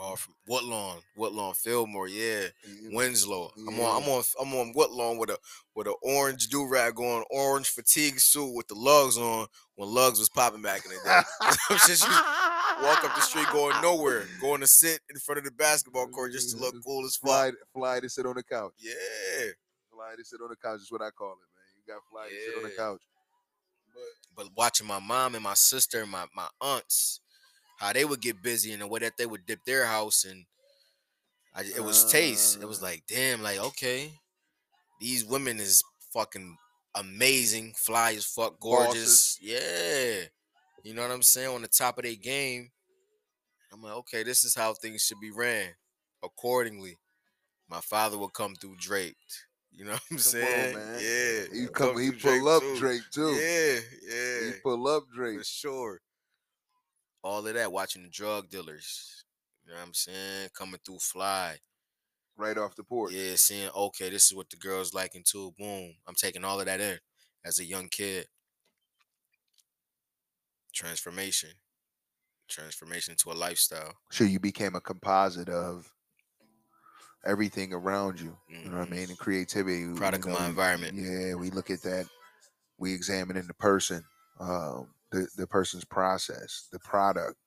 [0.02, 2.47] All from Woodlawn, Woodlawn, Fillmore, yeah,
[2.91, 3.52] Winslow.
[3.68, 5.38] I'm on, I'm on, I'm on Woodlawn with a
[5.76, 9.45] with an orange do rag on, orange fatigue suit with the lugs on
[9.76, 11.22] when lugs was popping back in the day.
[12.82, 16.08] You Walk up the street going nowhere, going to sit in front of the basketball
[16.08, 17.30] court just to look cool as fuck.
[17.30, 18.72] Fly, fly to sit on the couch.
[18.80, 19.52] Yeah,
[19.93, 21.68] Fly to sit on the couch is what I call it, man.
[21.78, 22.76] You got fly to sit on the Yeah.
[22.76, 23.02] couch.
[24.36, 27.20] but watching my mom and my sister and my my aunts,
[27.82, 30.46] how they would get busy and the way that they would dip their house and
[31.54, 32.62] I, it was taste.
[32.62, 32.86] It was Ah.
[32.86, 34.14] like, damn, like okay,
[35.02, 36.56] these women is fucking
[36.96, 39.38] amazing, fly as fuck, gorgeous.
[39.42, 40.26] Yeah,
[40.84, 41.50] you know what I'm saying?
[41.54, 42.72] On the top of their game.
[43.74, 45.70] I'm like, okay, this is how things should be ran
[46.24, 47.00] accordingly.
[47.70, 49.46] My father would come through draped.
[49.72, 50.76] You know what I'm Come on, saying?
[50.76, 51.00] man.
[51.02, 51.54] Yeah.
[51.54, 52.78] He he'd come, he pull up too.
[52.80, 53.32] Drake too.
[53.32, 53.80] Yeah,
[54.10, 54.46] yeah.
[54.48, 55.38] He pull up Drake.
[55.40, 56.02] For sure.
[57.24, 59.24] All of that, watching the drug dealers.
[59.64, 60.50] You know what I'm saying?
[60.58, 61.58] Coming through fly.
[62.38, 63.14] right off the porch.
[63.14, 65.54] Yeah, seeing, okay, this is what the girls liking too.
[65.60, 65.94] Boom.
[66.08, 66.98] I'm taking all of that in
[67.46, 68.26] as a young kid.
[70.74, 71.52] Transformation.
[72.50, 73.94] Transformation to a lifestyle.
[74.12, 75.94] Sure, you became a composite of
[77.26, 78.36] everything around you.
[78.50, 78.92] You know what I Mhm.
[78.92, 79.10] mean?
[79.10, 79.80] And creativity.
[79.82, 80.98] you Product of my environment.
[80.98, 82.08] Yeah, we look at that.
[82.78, 84.04] We examine in the person.
[84.40, 87.38] Um, the the person's process, the product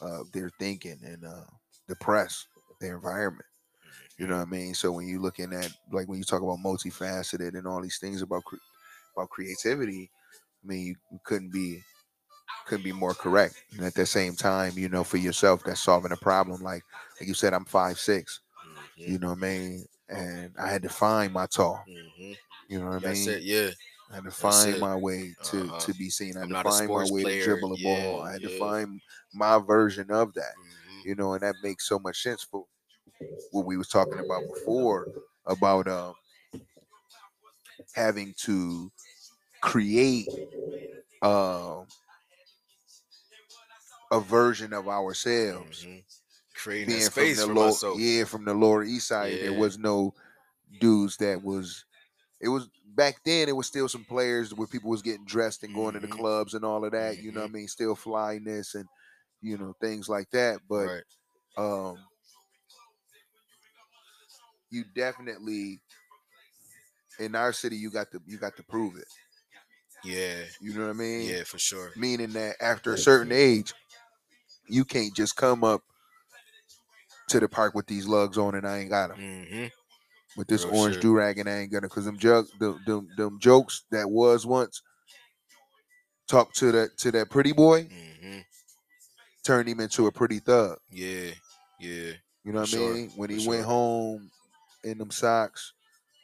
[0.00, 1.44] of their thinking, and uh,
[1.88, 2.46] the press,
[2.80, 3.46] their environment.
[4.18, 4.74] You know what I mean?
[4.74, 8.22] So when you're looking at like when you talk about multifaceted and all these things
[8.22, 8.56] about cre-
[9.16, 10.10] about creativity,
[10.64, 11.82] I mean you, couldn't be
[12.66, 13.62] couldn't be more correct.
[13.72, 16.62] And at the same time, you know, for yourself, that's solving a problem.
[16.62, 16.84] Like
[17.20, 18.40] like you said, I'm five six.
[18.64, 19.86] Mhm, You know what I mean?
[20.08, 21.86] And I had to find my tall.
[21.86, 22.34] mhm.
[22.68, 23.36] You know what I mean?
[23.36, 23.42] it.
[23.42, 23.70] Yeah.
[24.12, 25.76] I had to find my way to Uh-huh.
[25.78, 26.36] to be seen.
[26.36, 27.26] I had I'm to find my way player.
[27.26, 28.20] to dribble a Yeah, ball.
[28.20, 29.00] I had to find
[29.32, 30.56] my version of that.
[30.56, 31.04] Mhm.
[31.04, 32.66] You know, and that makes so much sense for
[33.50, 35.08] what we was talking about before
[35.46, 36.14] about um
[37.92, 38.92] having to
[39.62, 40.28] create
[41.22, 41.86] um
[44.10, 46.04] a version of ourselves Mhm.
[46.54, 49.40] Creating being a space from the low, yeah, from the lower east side.
[49.40, 50.14] There was no
[50.80, 51.84] dudes that was.
[52.42, 53.48] It was back then.
[53.48, 56.10] It was still some players where people was getting dressed and going to the Mhm.
[56.10, 57.18] clubs and all of that.
[57.18, 57.68] You know what I mean?
[57.68, 58.88] Still flyness and
[59.40, 60.60] you know things like that.
[60.68, 61.04] But right.
[61.56, 61.98] um,
[64.70, 65.80] you definitely
[67.18, 69.08] in our city you got to you got to prove it.
[70.04, 70.44] Yeah.
[70.60, 71.28] You know what I mean?
[71.28, 71.92] Yeah, for sure.
[71.96, 73.74] Meaning that after a certain age,
[74.68, 75.82] you can't just come up
[77.28, 79.18] to the park with these lugs on and I ain't got them.
[79.18, 79.66] hmm
[80.36, 83.08] with this Real orange do rag and I ain't gonna because them jug them, them
[83.16, 84.82] them jokes that was once
[86.26, 88.40] talk to that to that pretty boy hmm
[89.44, 90.78] turned him into a pretty thug.
[90.90, 91.32] Yeah.
[91.78, 92.12] Yeah.
[92.44, 93.10] You know what I sure, mean?
[93.16, 94.30] When for he went home
[94.84, 95.72] in them socks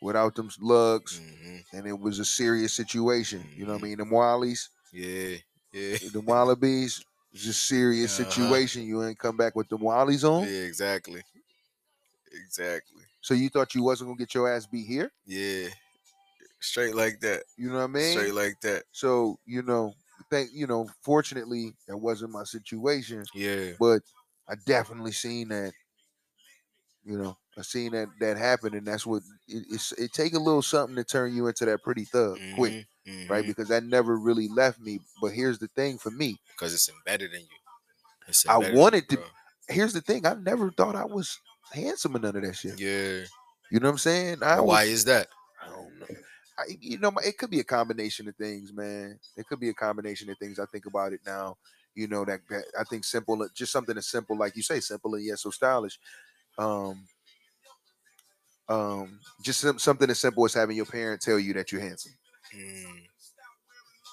[0.01, 3.49] without them lugs, hmm and it was a serious situation.
[3.57, 3.89] You know what I Mhm.
[3.89, 3.99] mean?
[3.99, 5.37] Them Wallies, Yeah.
[5.73, 5.99] Yeah.
[6.01, 8.17] the Wallabees, it's a serious Uh-huh.
[8.17, 8.83] situation.
[8.85, 10.49] You ain't come back with them Wallies on.
[10.49, 11.23] Yeah, exactly.
[12.33, 13.08] Exactly.
[13.21, 15.13] So you thought you wasn't gonna get your ass beat here?
[15.27, 15.69] Yeah.
[16.61, 17.45] Straight like that.
[17.57, 18.13] You know what I mean?
[18.13, 18.85] Straight like that.
[18.93, 19.95] So you know,
[20.31, 20.89] thank you know.
[21.03, 23.25] Fortunately, that wasn't my situation.
[23.35, 23.73] Yeah.
[23.79, 24.03] but
[24.49, 25.73] I definitely seen that.
[27.05, 29.93] You know, I seen that that happen, and that's what it, it's.
[29.93, 32.87] It take a little something to turn you into that pretty thug quick, Mhm,
[33.29, 33.45] right?
[33.45, 33.47] mhm.
[33.47, 35.01] Because that never really left me.
[35.21, 36.39] But here's the thing for me.
[36.53, 37.59] Because it's embedded in you.
[38.27, 39.25] It's I embedded in you, wanted to-
[39.69, 40.27] Here's the thing.
[40.27, 41.39] I never thought I was
[41.73, 42.79] handsome or none of that shit.
[42.79, 43.25] Yeah.
[43.71, 44.39] You know what I'm saying?
[44.43, 45.29] I why is that?
[45.63, 46.07] I don't know.
[46.59, 49.19] I, you know, it could be a combination of things, man.
[49.37, 50.59] It could be a combination of things.
[50.59, 51.57] I think about it now.
[51.95, 55.15] You know that, that I think simple, just something as simple, like you say, simple
[55.15, 55.99] and yet so stylish.
[56.57, 57.07] Um,
[58.69, 62.13] um, just some, something as simple as having your parent tell you that you're handsome.
[62.55, 63.03] Mm,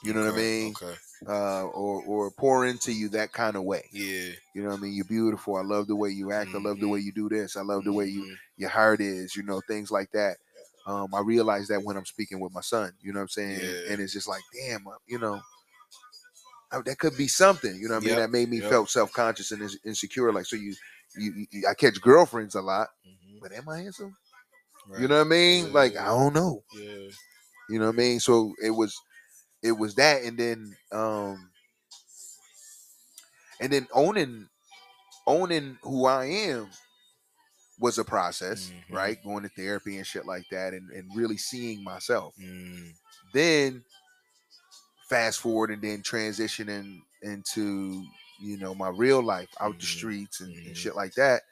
[0.04, 0.74] You know what I mean?
[0.82, 0.96] Okay.
[1.28, 3.90] Uh, or or pour into you that kind of way.
[3.92, 4.32] Yeah.
[4.54, 4.94] You know what I mean?
[4.94, 5.56] You're beautiful.
[5.56, 6.52] I love the way you act.
[6.54, 6.92] I love the Mhm.
[6.92, 7.58] way you do this.
[7.58, 8.38] I love the way you Mhm.
[8.58, 9.36] your heart is.
[9.36, 10.38] You know things like that.
[10.86, 12.94] Um, I realize that when I'm speaking with my son.
[13.02, 13.60] You know what I'm saying?
[13.60, 13.92] Yeah.
[13.94, 15.42] And it's just like, damn, uh, you know.
[16.84, 18.18] That could be something, you know what I mean?
[18.18, 18.70] Yep, That made me yep.
[18.70, 20.34] felt self conscious and insecure.
[20.34, 20.76] Like, so you,
[21.16, 23.40] you, you, I catch girlfriends a lot, Mhm.
[23.42, 24.14] but am I handsome?
[25.00, 25.72] You know what I mean?
[25.72, 26.64] Like, I don't know.
[26.74, 27.10] Yeah.
[27.70, 28.20] You know what I mean?
[28.20, 28.94] So it was
[29.66, 31.50] it was that and then um
[33.60, 34.48] and then owning
[35.28, 36.70] owning who I am
[37.80, 38.94] was a process, Mhm.
[38.96, 39.24] right?
[39.24, 42.36] Going to therapy and shit like that and, and really seeing myself.
[42.38, 42.94] Mm,
[43.34, 43.84] Then
[45.10, 48.04] fast forward and then transitioning into,
[48.42, 49.90] you know, my real life out the Mhm.
[49.90, 50.76] streets and, and Mhm.
[50.76, 51.44] shit like that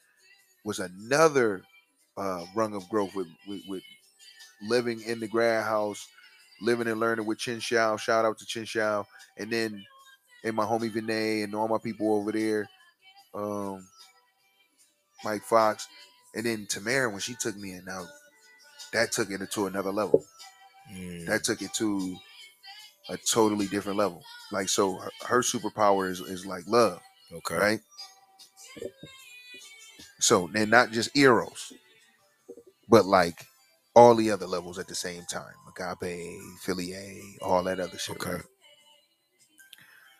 [0.66, 1.64] was another
[2.18, 3.84] uh rung of growth with with, with
[4.64, 6.08] living in the grad house,
[6.64, 8.00] living and learning with Chin Xiao.
[8.00, 9.06] Shout out to Chin Xiao.
[9.38, 9.86] And then
[10.44, 12.70] and my homie Vinay and all my people over there,
[13.34, 13.88] um,
[15.24, 15.88] Mike Fox,
[16.36, 17.86] and then Tamara when she took me in.
[17.86, 18.06] Now
[18.94, 20.26] that took it to another level.
[20.94, 22.18] mm, That took it to
[23.10, 24.24] a totally different level.
[24.52, 27.02] Like so, her, her superpower is is like love,
[27.34, 27.56] okay.
[27.56, 27.80] right?
[30.20, 31.74] So and not just eros,
[32.90, 33.46] but like
[33.96, 35.54] all the other levels at the same time.
[35.68, 38.16] Agape, Philia, all that other shit.
[38.18, 38.34] Okay.
[38.34, 38.42] right?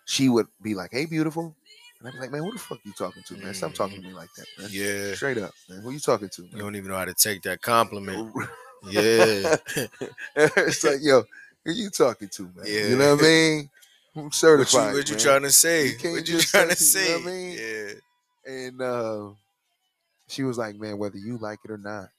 [0.06, 1.56] She would be like, "Hey, beautiful,"
[2.00, 3.54] and I'd be like, "Man, who the fuck are you talking to, man?
[3.54, 4.70] Stop talking to me like that, man.
[4.72, 5.14] Yeah.
[5.16, 5.82] Straight up, man.
[5.82, 8.34] Who you talking to, You don't even know how to take that compliment.
[8.86, 9.56] Yeah.
[10.36, 11.24] it's like, yo,
[11.64, 12.66] who you talking to, man?
[12.66, 12.88] Yeah.
[12.88, 13.70] You know what I mean?
[14.16, 15.24] I'm what you what you man.
[15.24, 15.88] trying to say?
[15.88, 17.58] You what you trying to say- you know what I mean?
[17.58, 18.54] Yeah.
[18.54, 19.30] And uh,
[20.28, 22.10] she was like, man, whether you like it or not,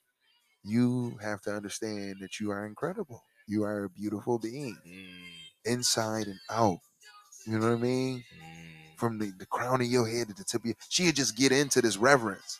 [0.65, 3.23] you have to understand that you are incredible.
[3.47, 6.79] You are a beautiful being, Mm, inside and out.
[7.47, 8.23] You know what I mean?
[8.33, 11.37] mm, From the, the crown of your head to the tip of your she'd just
[11.37, 12.59] get into this reverence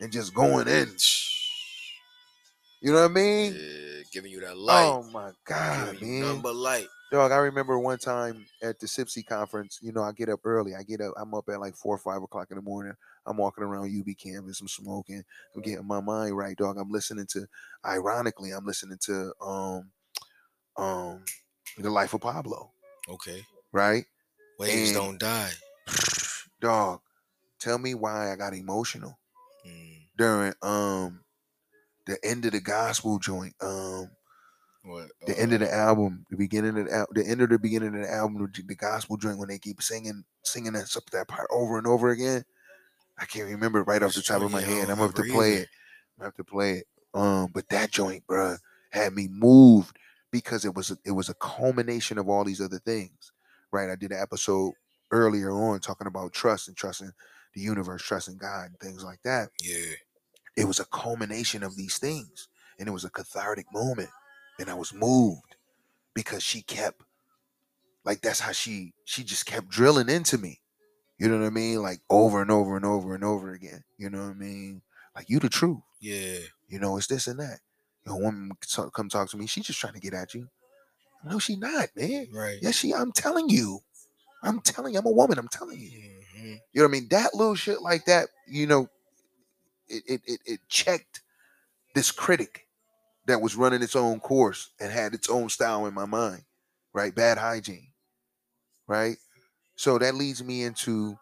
[0.00, 0.88] and just going in.
[2.80, 3.52] You know what I mean?
[3.54, 3.89] yeah.
[4.12, 4.86] Giving you that light.
[4.86, 6.40] Oh my God, man.
[6.40, 6.88] but light.
[7.12, 10.74] Dog, I remember one time at the Sipsy conference, you know, I get up early.
[10.76, 12.92] I get up, I'm up at like four or five o'clock in the morning.
[13.26, 15.22] I'm walking around UB campus, I'm smoking,
[15.54, 16.76] I'm getting my mind right, dog.
[16.78, 17.46] I'm listening to
[17.84, 19.90] ironically, I'm listening to um
[20.76, 21.24] um
[21.78, 22.70] The Life of Pablo,
[23.08, 23.44] Okay.
[23.72, 24.04] right?
[24.58, 25.50] Waves And- don't die.
[26.60, 27.00] Dog,
[27.58, 29.18] tell me why I got emotional
[29.66, 31.20] Mm, during um
[32.10, 33.54] the end of the gospel joint.
[33.60, 34.10] Um
[34.82, 35.08] what?
[35.26, 37.58] the end of uh, the album, the beginning of the al- the end of the
[37.58, 41.46] beginning of the album, the, gospel joint when they keep singing singing that that part
[41.50, 42.44] over and over again.
[43.18, 44.88] I can't remember right off the top of my head.
[44.88, 45.68] I'm gonna have to play it.
[46.16, 46.86] I'm gonna have to play it.
[47.12, 48.56] Um, but that joint, bruh,
[48.90, 49.98] had me moved
[50.30, 53.32] because it was a, it was a culmination of all these other things.
[53.72, 53.90] Right.
[53.90, 54.72] I did an episode
[55.10, 57.12] earlier on talking about trust and trusting
[57.54, 59.94] the universe, trusting God, and things like that Yeah.
[60.56, 62.48] It was a culmination of these things
[62.78, 64.08] and it was a cathartic moment
[64.58, 65.56] and i was moved
[66.14, 67.02] because she kept
[68.04, 70.60] like that's how she she just kept drilling into me.
[71.18, 71.82] You know what i mean?
[71.82, 73.84] Like over and over and over and over again.
[73.98, 74.82] You know what i mean?
[75.14, 75.80] Like you the truth.
[76.00, 76.38] Yeah.
[76.68, 77.60] you know it's this and that.
[78.06, 80.48] You know woman so- come talk to me she's just trying to get at you.
[81.24, 82.28] No she not man.
[82.32, 82.58] Right.
[82.62, 83.80] yes she i'm telling you.
[84.42, 85.90] I'm telling you i'm a woman i'm telling you.
[85.90, 86.20] Hmm
[86.72, 87.08] you know what I mean?
[87.10, 88.88] That little shit like that, you know,
[89.90, 91.22] it it it, checked
[91.94, 92.68] this critic
[93.26, 96.44] that was running its own course and had its own style in my mind,
[96.94, 97.14] right?
[97.14, 97.92] Bad hygiene,
[98.88, 99.18] right?
[99.76, 101.18] So that leads me into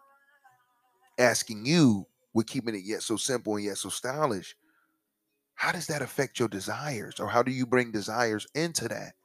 [1.17, 4.55] asking you, with keeping it yet so simple and yet so stylish,
[5.55, 9.15] how does that affect your desires, or how do you bring desires into that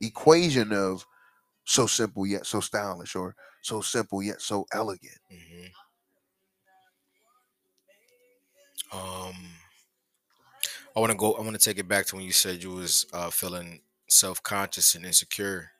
[0.00, 1.06] equation of
[1.64, 5.18] so simple yet so stylish, or so simple yet so elegant?
[5.30, 5.66] hmm
[8.92, 9.34] Um,
[10.96, 11.32] I want to go.
[11.34, 14.42] I want to take it back to when you said you was uh, feeling self
[14.42, 15.70] conscious and insecure.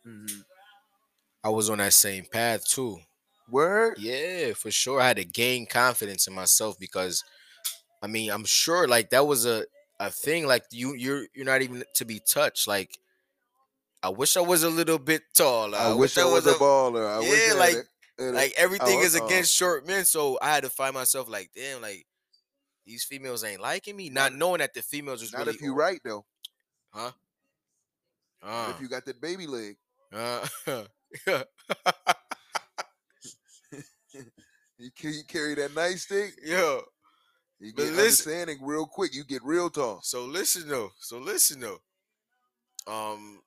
[1.44, 2.98] I was on that same path too.
[3.50, 3.96] Word.
[3.98, 5.00] Yeah, for sure.
[5.00, 7.22] I had to gain confidence in myself because,
[8.00, 9.64] I mean, I'm sure like that was a
[10.00, 10.46] a thing.
[10.46, 12.66] Like you, you're you're not even to be touched.
[12.66, 12.96] Like,
[14.02, 15.76] I wish I was a little bit taller.
[15.76, 17.06] I, wish I was a baller.
[17.06, 19.26] I Yeah, I like- a- like everything Oh, is uh-uh.
[19.26, 20.04] against short men.
[20.04, 22.06] So I had to find myself like, damn, like
[22.86, 25.74] these females ain't liking me, not knowing that the females was not really if you
[25.74, 26.24] right though.
[26.90, 27.10] huh?
[28.42, 29.76] Uh, if you got that baby leg.
[30.12, 30.46] uh,
[34.78, 36.34] You, you carry that nice stick.
[36.44, 36.82] yo.
[37.60, 39.14] You But get listen- understanding real quick.
[39.14, 40.00] You get real tall.
[40.02, 40.90] So listen though.
[40.98, 41.78] So listen though.
[42.88, 43.40] Um.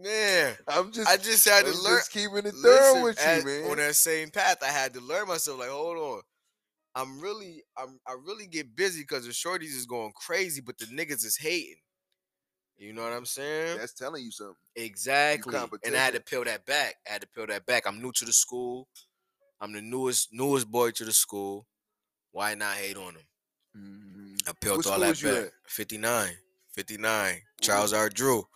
[0.03, 1.09] Man, I'm just.
[1.09, 1.99] I just had to I'm learn.
[1.99, 3.70] just keeping it thorough with at- you, man.
[3.70, 5.59] on that same path, I had to learn myself.
[5.59, 6.20] Like, hold on,
[6.94, 10.86] I'm really, I'm, I really get busy because the shorties is going crazy, but the
[10.86, 11.76] niggas is hating.
[12.76, 13.76] You know what I'm saying?
[13.78, 14.55] That's telling you something.
[14.76, 15.57] exactly.
[15.84, 16.94] And I had to peel that back.
[17.09, 17.88] I had to peel that back.
[17.88, 18.86] I'm new to the school.
[19.61, 21.66] I'm the newest, newest boy to the school.
[22.30, 23.22] Why not hate on them?
[23.76, 24.49] Mhm.
[24.49, 25.46] I peeled all that back.
[25.46, 25.51] at?
[25.66, 26.36] 59.
[26.76, 27.42] 59.
[27.61, 28.09] Charles R.
[28.09, 28.46] Drew.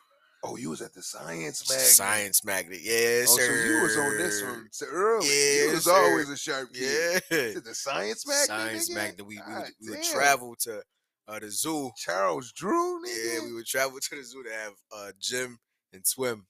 [0.45, 1.87] Oh, you was at the science magnet.
[1.87, 2.81] Science magnet.
[2.83, 3.47] Yes, Oh, sir.
[3.47, 5.27] so you was on this one so early.
[5.27, 5.93] you Yes, was sir.
[5.93, 7.23] always a sharp kid.
[7.31, 7.61] Yeah.
[7.65, 8.47] The science magnet?
[8.49, 8.95] Science nigga?
[8.95, 9.27] magnet.
[9.27, 10.83] We, we, would, we would travel to
[11.29, 11.91] uh, the zoo.
[11.97, 13.35] Charles Drew, nigga.
[13.35, 15.59] Yeah, we would travel to the zoo to have uh, gym
[15.93, 16.47] and swim.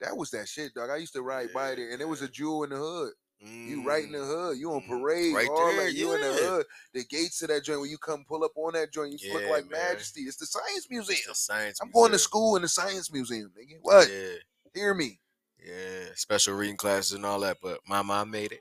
[0.00, 0.90] that was that shit, dog.
[0.90, 3.12] I used to ride by there, and it was a jewel in the hood.
[3.40, 4.58] You right in the Mm, hood.
[4.58, 5.34] You on Mm, parade.
[5.34, 5.92] right all there, that.
[5.92, 6.66] You in the hood.
[6.94, 9.44] The gates to that joint, when you come pull up on that joint, you look
[9.46, 9.92] like man.
[9.92, 10.22] majesty.
[10.22, 11.20] It's the science museum.
[11.28, 11.78] the science.
[11.80, 13.78] I'm going to school in the science museum, nigga.
[13.82, 14.08] What?
[14.10, 14.36] Yeah,
[14.74, 15.20] Hear me.
[15.62, 16.06] yeah.
[16.14, 18.60] Special reading classes and all that, but my mom made it.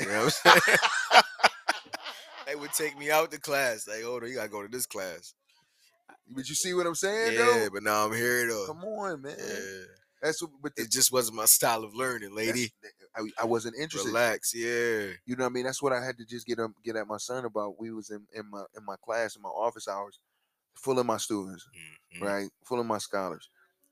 [0.00, 0.78] You know what I'm saying?
[2.46, 3.86] they would take me out to class.
[3.86, 5.34] Like, hold on, you gotta go to this class.
[6.30, 7.68] But you see what I'm saying, Yeah, though?
[7.74, 8.66] but now I'm here though.
[8.66, 9.36] Come on, man.
[9.38, 9.84] Yeah.
[10.22, 10.50] That's what.
[10.62, 12.72] But the, It just wasn't my style of learning, that's- lady.
[13.16, 14.08] I, I wasn't interested.
[14.08, 15.12] Relax, yeah.
[15.26, 15.64] You know what I mean?
[15.64, 17.78] That's what I had to just get um, get at my son about.
[17.80, 20.18] We was in, in my in my class in my office hours,
[20.74, 21.66] full of my students,
[22.16, 22.22] Mhm.
[22.22, 22.50] right?
[22.64, 23.48] Full of my scholars,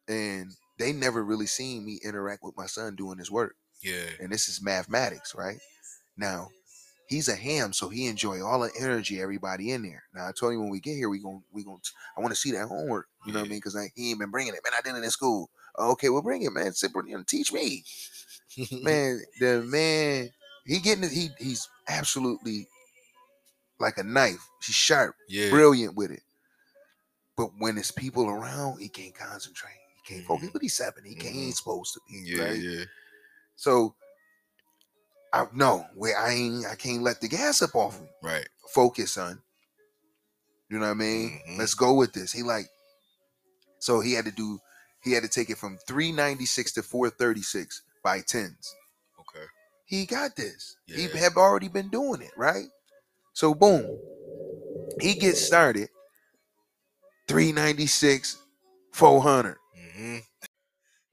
[0.09, 3.57] and they never really seen me interact with my son doing his work.
[3.83, 4.09] Yeah.
[4.21, 5.59] And this is mathematics, right?
[6.17, 6.49] Now,
[7.09, 10.05] he's a ham, so he enjoy all the energy everybody in there.
[10.15, 11.81] Now I told you when we get here, we gon' we gon'
[12.17, 13.07] I want to see that homework.
[13.27, 13.59] You know what I mean?
[13.59, 14.61] Because he ain't been bringing it.
[14.65, 15.51] Man, I did it in school.
[15.79, 16.73] Okay, well bring it, man.
[16.73, 17.85] Sit down and teach me
[18.83, 20.31] man, the man,
[20.65, 21.13] he getting it.
[21.13, 22.69] He he's absolutely
[23.79, 24.47] like a knife.
[24.65, 25.51] He's sharp, yeah.
[25.51, 26.23] brilliant with it.
[27.37, 29.77] But when it's people around, he can't concentrate.
[30.03, 30.49] He can't focus.
[30.49, 30.53] Mhm.
[30.55, 31.05] But he's seven.
[31.05, 31.35] He can't.
[31.35, 32.23] He ain't supposed to be.
[32.25, 32.59] Yeah, right?
[32.59, 32.85] yeah.
[33.57, 33.95] So
[35.33, 36.67] I no, where I ain't.
[36.67, 38.09] I can't let the gas up off me.
[38.23, 38.49] Right.
[38.73, 39.43] Focus, son.
[40.69, 41.41] You know what I mean?
[41.49, 41.59] Mhm.
[41.59, 42.33] Let's go with this.
[42.33, 42.67] He like,
[43.79, 44.59] so he had to do,
[45.03, 48.73] he had to take it from 396 to 436 by tens.
[49.19, 49.47] Okay.
[49.85, 50.77] He got this.
[50.87, 52.69] He have already been doing it, right?
[53.33, 53.99] So boom,
[55.01, 55.89] he gets started.
[57.27, 58.39] 396,
[58.93, 59.57] 400.
[59.77, 60.19] Mm-hmm.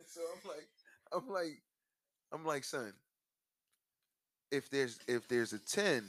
[0.05, 0.67] So I'm like,
[1.11, 1.61] I'm like,
[2.31, 2.93] I'm like, son,
[4.51, 6.07] if there's if there's a 10,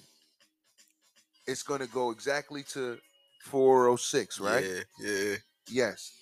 [1.47, 2.99] it's gonna go exactly to
[3.45, 4.67] 406, right?
[4.67, 4.81] Yeah.
[5.01, 5.37] Yeah.
[5.71, 6.13] Yes.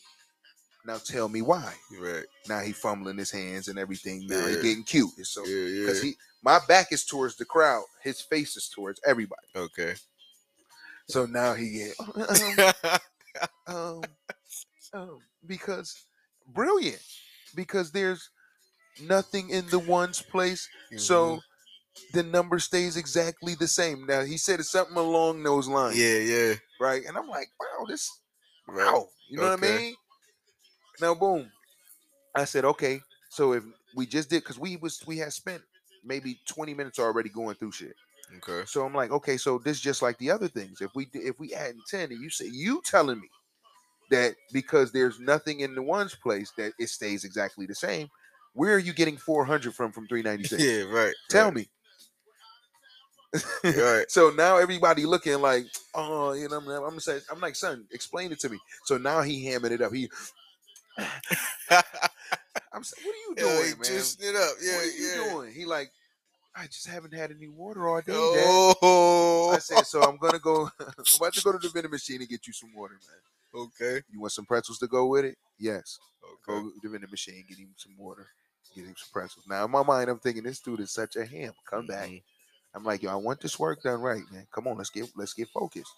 [0.85, 1.75] Now tell me why.
[2.01, 2.25] Right.
[2.49, 4.27] Now he fumbling his hands and everything.
[4.27, 5.11] Now he getting cute.
[5.19, 5.67] It's so Yeah.
[5.67, 5.81] Yeah.
[5.87, 9.47] because he my back is towards the crowd, his face is towards everybody.
[9.55, 9.95] okay.
[11.09, 11.95] So now he get
[13.67, 14.03] um, um,
[14.95, 16.05] um, because
[16.49, 17.03] brilliant
[17.55, 18.31] because there's
[19.03, 21.41] nothing in the ones place so
[22.13, 26.19] the number stays exactly the same now he said it's something along those lines yeah.
[26.19, 26.55] Yeah.
[26.81, 28.11] right and i'm like wow this
[28.67, 28.87] Right.
[28.93, 29.95] wow you know what i mean
[31.01, 31.51] now boom
[32.35, 33.65] i said okay so if
[33.95, 35.63] we just did because we was we had spent
[36.05, 37.95] maybe 20 minutes already going through shit
[38.39, 38.65] Okay.
[38.67, 41.53] so i'm like okay so this just like the other things if we if we
[41.55, 43.29] add 10 and you say you telling me
[44.11, 48.09] that because there's nothing in the ones place that it stays exactly the same
[48.55, 50.83] where are you getting 400 from from 396 Yeah.
[50.85, 51.15] Right.
[51.29, 51.55] tell right.
[51.55, 51.69] me
[53.65, 54.05] Right.
[54.11, 55.65] so now everybody looking like
[55.95, 58.99] oh you know i'm, I'm gonna say i'm like son explain it to me so
[58.99, 60.11] now he hamming it up he
[62.73, 64.55] i'm saying what are you doing yeah, man juicing it up.
[64.63, 64.73] Yeah.
[64.77, 65.33] what are you yeah.
[65.33, 65.91] doing he like
[66.55, 69.51] i just haven't had any water all day Dad." Oh.
[69.55, 72.29] i said so i'm gonna go i'm about to go to the vending machine and
[72.29, 74.01] get you some water man Okay.
[74.11, 76.61] you want some pretzels to go with it yes Okay.
[76.61, 78.27] go to the vending machine, get him some water,
[78.77, 79.45] get him some pretzels.
[79.49, 81.53] Now in my mind, I'm thinking this dude is such a ham.
[81.69, 82.09] Come back.
[82.09, 82.23] Mhm.
[82.75, 84.47] I'm like, yo, I want this work done right, man.
[84.55, 85.93] Come on, let's get let's get focused.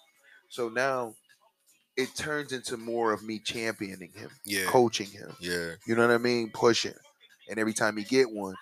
[0.49, 1.15] So now
[1.97, 4.67] it turns into more of me championing him, Yeah.
[4.67, 5.37] coaching him.
[5.41, 5.77] Yeah.
[5.87, 6.51] You know what I mean?
[6.53, 6.95] Pushing.
[7.49, 8.55] And every time he get one,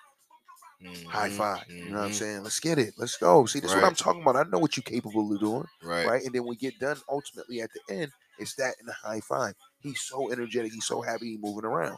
[1.07, 1.37] high Mhm.
[1.37, 1.65] five.
[1.83, 2.13] You know what I'm Mhm.
[2.13, 2.43] saying?
[2.43, 2.93] Let's get it.
[2.97, 3.45] Let's go.
[3.45, 4.35] See, this is what I'm talking about.
[4.35, 6.05] I know what you're capable of doing, Right.
[6.05, 6.23] right?
[6.23, 9.55] And then we get done ultimately at the end, it's that and the high five.
[9.79, 10.71] He's so energetic.
[10.73, 11.31] He's so happy.
[11.31, 11.97] He's moving around.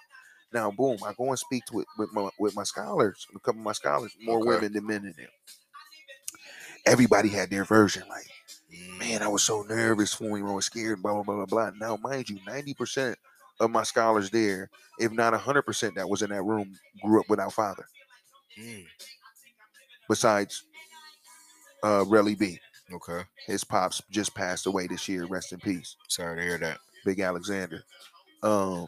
[0.53, 0.97] Now, boom!
[1.05, 3.73] I go and speak to it with my with my scholars, a couple of my
[3.73, 4.47] scholars, more Okay.
[4.47, 5.29] women than men in there.
[6.85, 8.03] Everybody had their version.
[8.07, 8.27] Like.
[8.99, 11.01] Man, I was so nervous when I was scared.
[11.01, 11.71] Blah blah blah blah blah.
[11.79, 13.17] Now, mind you, ninety percent
[13.59, 14.69] of my scholars there,
[14.99, 16.73] if not hundred percent, that was in that room,
[17.03, 17.85] grew up without father.
[18.59, 18.85] Mm.
[20.07, 20.63] Besides,
[21.83, 22.59] uh, Relly B,
[22.93, 23.23] Okay.
[23.47, 25.25] his pops just passed away this year.
[25.25, 25.95] Rest in peace.
[26.07, 26.79] Sorry to hear that.
[27.03, 27.83] Big Alexander.
[28.43, 28.87] Um,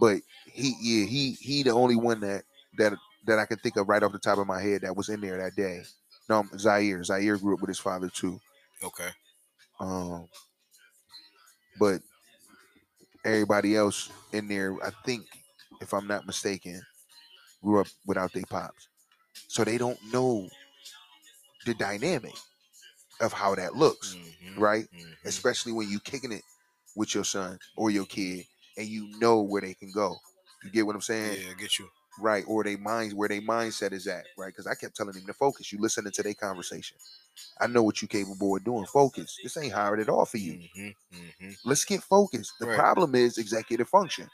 [0.00, 2.44] but he, yeah, he, he, the only one that
[2.78, 2.94] that
[3.26, 5.20] that I can think of right off the top of my head that was in
[5.20, 5.82] there that day.
[6.28, 7.02] No, Zaire.
[7.04, 8.40] Zaire grew up with his father too.
[8.82, 9.08] Okay.
[9.80, 10.28] Um,
[11.78, 12.00] but
[13.24, 15.24] everybody else in there, I think,
[15.80, 16.80] if I'm not mistaken,
[17.62, 18.88] grew up without their pops,
[19.46, 20.48] so they don't know
[21.66, 22.34] the dynamic
[23.20, 24.58] of how that looks, Mhm.
[24.58, 24.88] right?
[24.92, 25.04] Mhm.
[25.24, 26.44] especially when you kicking it
[26.94, 30.18] with your son or your kid and you know where they can go.
[30.62, 31.40] You get what I'm saying?
[31.42, 31.90] Yeah, I get you.
[32.20, 32.44] Right.
[32.46, 34.48] Or they minds where their mindset is at, right?
[34.48, 35.72] Because I kept telling him to focus.
[35.72, 36.96] You listening to their conversation.
[37.60, 38.86] I know what you capable of doing.
[38.86, 39.38] Focus.
[39.42, 40.54] This ain't hard at all for you.
[40.54, 40.94] Mhm.
[41.12, 41.58] Mhm.
[41.64, 42.52] Let's get focused.
[42.58, 42.76] The Right.
[42.76, 44.28] problem is executive function.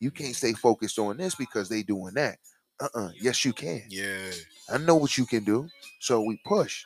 [0.00, 2.38] You can't stay focused on this because they doing that.
[2.80, 3.12] Uh-uh.
[3.20, 3.84] Yes, you can.
[3.88, 4.32] Yeah.
[4.68, 5.68] I know what you can do.
[6.00, 6.84] So we push.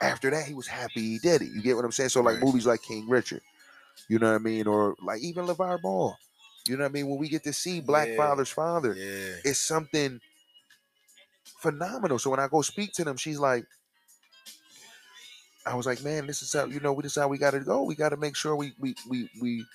[0.00, 1.48] After that, he was happy he did it.
[1.48, 2.10] You get what I'm saying?
[2.10, 2.44] So like Right.
[2.44, 3.42] movies like King Richard,
[4.08, 6.16] you know what I mean, or like even LaVar Ball.
[6.68, 7.08] You know what I mean?
[7.08, 8.16] When we get to see Black Yeah.
[8.16, 9.36] Father's father, Yeah.
[9.44, 10.20] it's something
[11.60, 12.18] phenomenal.
[12.18, 13.66] So when I go speak to them, she's like,
[15.64, 17.82] I was like, man, this is how you know is how we got to go.
[17.82, 19.66] We got to make sure we we we we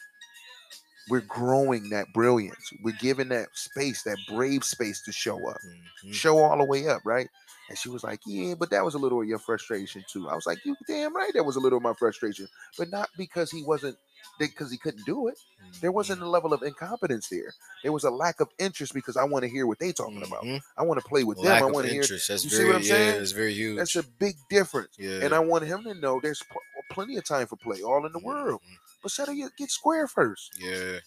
[1.09, 2.71] we're growing that brilliance.
[2.81, 5.57] We're giving that space, that brave space to show up
[6.03, 6.13] Mhm.
[6.13, 7.27] show all the way up, right?
[7.67, 10.29] And she was like, Yeah, but that was a little of your frustration too.
[10.29, 12.47] I was like, You damn right that was a little of my frustration.
[12.77, 13.97] But not because he wasn't
[14.39, 15.37] because he couldn't do it.
[15.81, 17.53] There wasn't a level of incompetence there.
[17.83, 20.43] There was a lack of interest because I want to hear what they talking about.
[20.43, 20.61] Mhm.
[20.77, 21.69] I want to play with Lack them.
[21.69, 22.01] I want to hear.
[22.01, 23.17] That's you see what I'm yeah, saying?
[23.19, 23.77] That's very huge.
[23.77, 24.95] that's a big difference.
[24.97, 25.19] yeah.
[25.23, 26.61] And I want him to know there's pl-
[26.91, 28.61] plenty of time for play all in the world.
[28.61, 28.75] Mhm.
[29.03, 30.51] But settle your get square first.
[30.59, 30.99] Yeah.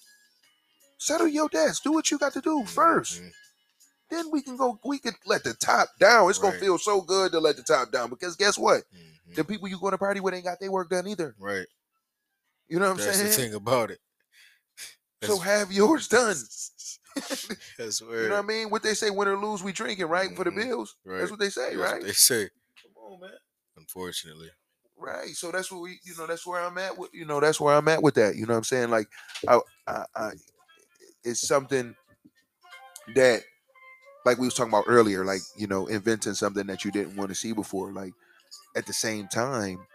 [0.98, 1.82] Settle your desk.
[1.82, 3.20] Do what you got to do first.
[3.20, 3.32] Mhm.
[4.10, 6.30] Then we can go, we could let the top down.
[6.30, 8.84] It's gonna feel so good to let the top down because guess what?
[8.94, 9.36] Mhm.
[9.36, 11.34] the people you going to party with ain't got their work done either.
[11.38, 11.66] Right.
[12.68, 13.50] You know what I'm That's the saying?
[13.50, 14.00] thing about it.
[15.22, 16.36] So have yours done.
[17.78, 18.68] That's You know what I mean?
[18.70, 20.34] What they say, win or lose, we drinking, right?
[20.36, 20.56] For the Mhm.
[20.56, 20.96] bills.
[21.04, 21.18] Right.
[21.20, 22.00] That's what they say, That's right?
[22.00, 22.50] what they say.
[22.82, 23.30] Come on, man.
[23.76, 24.50] Unfortunately.
[24.96, 25.28] right.
[25.30, 27.74] So that's what we, you know, that's where I'm at with, you know, that's where
[27.74, 28.36] I'm at with that.
[28.36, 28.90] You know what I'm saying?
[28.90, 29.08] Like,
[29.48, 30.30] I, I, I
[31.24, 31.94] it's something
[33.14, 33.42] that,
[34.24, 37.30] like we was talking about earlier, like you know, inventing something that you didn't want
[37.30, 37.92] to see before.
[37.92, 38.12] Like,
[38.76, 39.86] at the same time,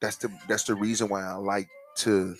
[0.00, 2.36] that's the that's the reason why I like to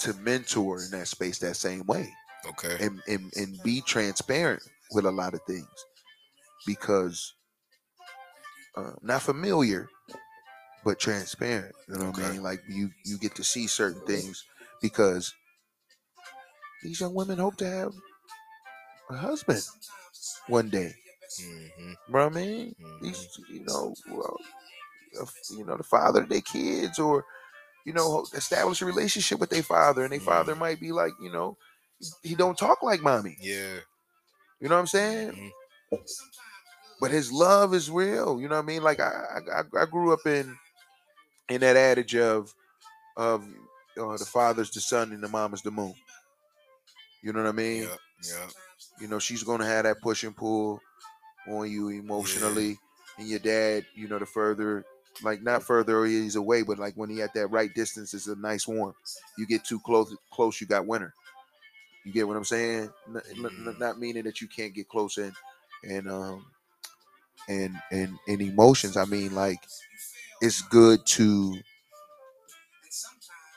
[0.00, 2.12] to mentor in that space that same way
[2.46, 2.76] Okay.
[2.84, 4.62] and, and and be transparent
[4.92, 5.86] with a lot of things
[6.66, 7.34] because
[8.76, 9.88] uh, not familiar
[10.84, 12.42] but transparent you know what i mean?
[12.42, 14.44] Like you you get to see certain things
[14.82, 15.32] because
[16.82, 17.94] these young women hope to have
[19.10, 19.62] a husband
[20.48, 20.94] one day.
[21.40, 22.74] Hmm you know what i mean?
[23.00, 24.36] These you know well,
[25.50, 27.24] you know the father of their kids or
[27.84, 30.58] you know establish a relationship with their father and their father Mm.
[30.58, 31.56] might be like you know
[32.22, 33.78] he don't talk like mommy Yeah.
[34.60, 35.52] you know what i'm saying
[35.92, 35.98] Mhm.
[37.00, 38.40] but his love is real.
[38.40, 38.82] You know what I mean?
[38.82, 40.56] Like I, I, I- grew up in
[41.48, 42.54] in that adage of
[43.16, 43.44] of
[44.00, 45.94] uh, the father's the sun and the mom is the moon.
[47.22, 47.82] You know what I mean?
[47.82, 47.98] Yep.
[48.24, 48.50] Yep.
[49.00, 50.80] You know she's gonna have that push and pull
[51.48, 52.78] on you emotionally,
[53.18, 53.84] and your dad.
[53.94, 54.84] You know the further,
[55.22, 58.36] like not further he's away, but like when he at that right distance, it's a
[58.36, 58.96] nice warmth.
[59.38, 61.14] You get too close, close, you got winter.
[62.04, 62.90] You get what I'm saying?
[63.08, 63.78] N- n- n- Mm.
[63.78, 65.32] not meaning that you can't get close and
[65.82, 66.46] and um
[67.48, 68.96] and and and emotions.
[68.96, 69.60] I mean, like
[70.40, 71.56] it's good to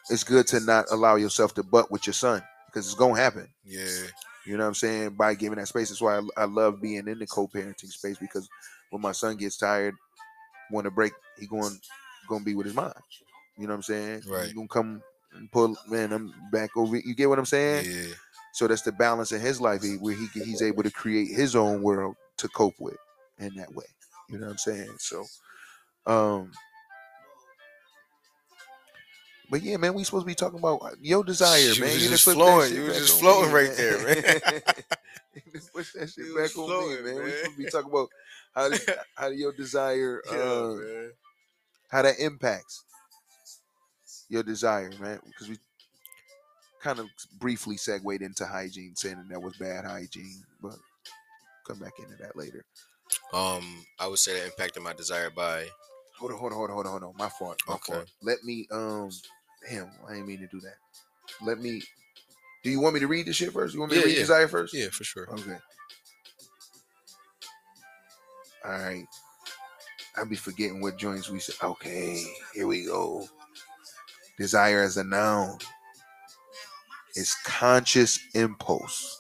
[0.10, 3.48] it's good to not allow yourself to butt with your son because it's gonna happen.
[3.66, 4.08] Yeah.
[4.46, 5.10] You know what I'm saying?
[5.12, 5.90] By giving that space.
[5.90, 8.48] That's why I, I love being in the co-parenting space because
[8.90, 9.96] when my son gets tired,
[10.72, 11.78] want to break, he going
[12.28, 12.94] gonna be with his mom.
[13.58, 14.24] You know what I'm saying?
[14.28, 14.48] Right.
[14.48, 15.02] He gonna come
[15.34, 16.98] and pull man, I'm back over.
[16.98, 17.86] You get what I'm saying?
[17.90, 18.14] Yeah.
[18.54, 21.82] So that's the balance in his life where he he's able to create his own
[21.82, 22.98] world to cope with
[23.40, 23.86] in that way.
[24.30, 24.96] You know what I'm saying?
[25.00, 25.26] So,
[26.06, 26.52] um,
[29.50, 31.94] but yeah, man, we supposed to be talking about uh, your desire, You man.
[31.94, 32.74] was done just flowing.
[32.74, 34.62] You was just floating right there, man.
[35.54, 37.24] You Push that shit You back on me, man.
[37.24, 38.10] We supposed to be talking about
[38.58, 38.70] how
[39.16, 41.10] how your desire, Yeah, uh,
[41.90, 42.84] how that impacts
[44.30, 45.20] your desire, man.
[45.26, 45.58] Because we
[46.82, 47.08] kind of
[47.40, 50.76] briefly segued into hygiene, saying that that was bad hygiene, but
[51.68, 52.64] come back into that later.
[53.34, 55.66] Um, I would say that impacted my desire by
[56.20, 57.18] Hold on, hold on, hold on, hold on, hold on.
[57.18, 57.60] My fault.
[57.68, 57.94] My Okay.
[57.94, 58.08] fault.
[58.24, 59.12] Let me um
[59.70, 60.76] damn, I didn't mean to do that.
[61.46, 61.84] Let me
[62.64, 63.74] do you want me to read the shit first?
[63.74, 64.22] You want me Yeah, to read yeah.
[64.22, 64.74] desire first?
[64.74, 65.28] yeah, for sure.
[65.32, 65.58] Okay.
[68.68, 69.08] All right.
[70.18, 71.56] I'll be forgetting what joints we said.
[71.64, 73.28] Okay, here we go.
[74.38, 75.58] Desire as a noun
[77.16, 79.20] is conscious impulse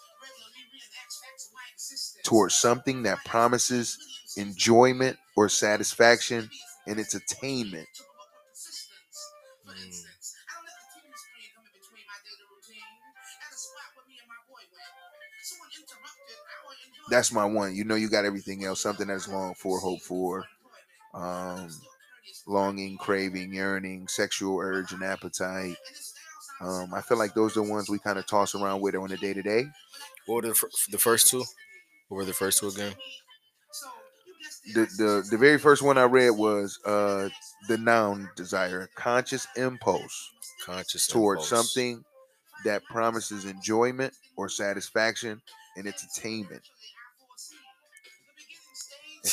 [2.24, 3.98] towards something that promises
[4.38, 6.50] enjoyment or satisfaction
[6.86, 7.88] in its attainment.
[9.68, 10.07] Mm.
[17.10, 17.76] That's my one.
[17.76, 18.82] You know, you got everything else.
[18.82, 20.46] Something that's long for, hope for,
[21.14, 21.70] um,
[22.48, 25.78] longing, craving, yearning, sexual urge, and appetite.
[26.62, 29.12] Um, I feel like those are the ones we kind of toss around with on
[29.12, 29.66] a day to day.
[30.28, 31.40] What were the, fir- the first two?
[32.10, 32.96] What were the first two again?
[34.74, 37.30] The the the very first one I read was uh
[37.68, 40.32] the noun desire, conscious impulse
[40.64, 41.50] Conscious towards impulse.
[41.50, 42.06] something
[42.66, 45.42] that promises enjoyment or satisfaction
[45.76, 46.64] and its attainment.
[46.64, 46.97] It's a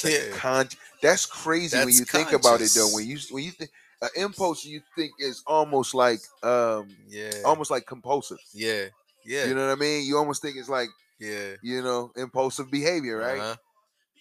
[0.02, 0.36] Yeah.
[0.36, 0.68] con-
[1.02, 2.88] that's crazy when That's you think about it though.
[2.94, 3.70] When you when you think
[4.02, 7.30] an impulse you think is almost like um Yeah.
[7.44, 8.38] almost like compulsive.
[8.52, 8.86] yeah.
[9.24, 9.46] Yeah.
[9.46, 10.06] You know what I mean?
[10.06, 10.88] You almost think it's like,
[11.18, 11.54] yeah.
[11.62, 13.40] you know, impulsive behavior, right?
[13.40, 13.56] Uh-huh.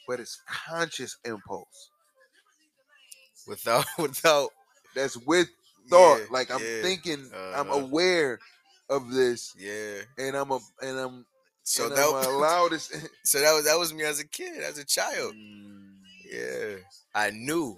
[0.08, 1.90] But it's conscious impulse.
[3.48, 4.50] Without without
[4.95, 5.50] That's with
[5.90, 6.20] thought.
[6.20, 7.80] Yeah, like I'm yeah, thinking, I'm uh-huh.
[7.80, 8.40] aware
[8.90, 10.02] of this, yeah.
[10.18, 11.26] and I'm a and I'm
[11.64, 12.73] So that I'm allowed
[13.23, 15.34] so that was that was me as a kid, as a child.
[15.35, 15.94] Mm,
[16.30, 16.76] Yeah.
[17.15, 17.77] I knew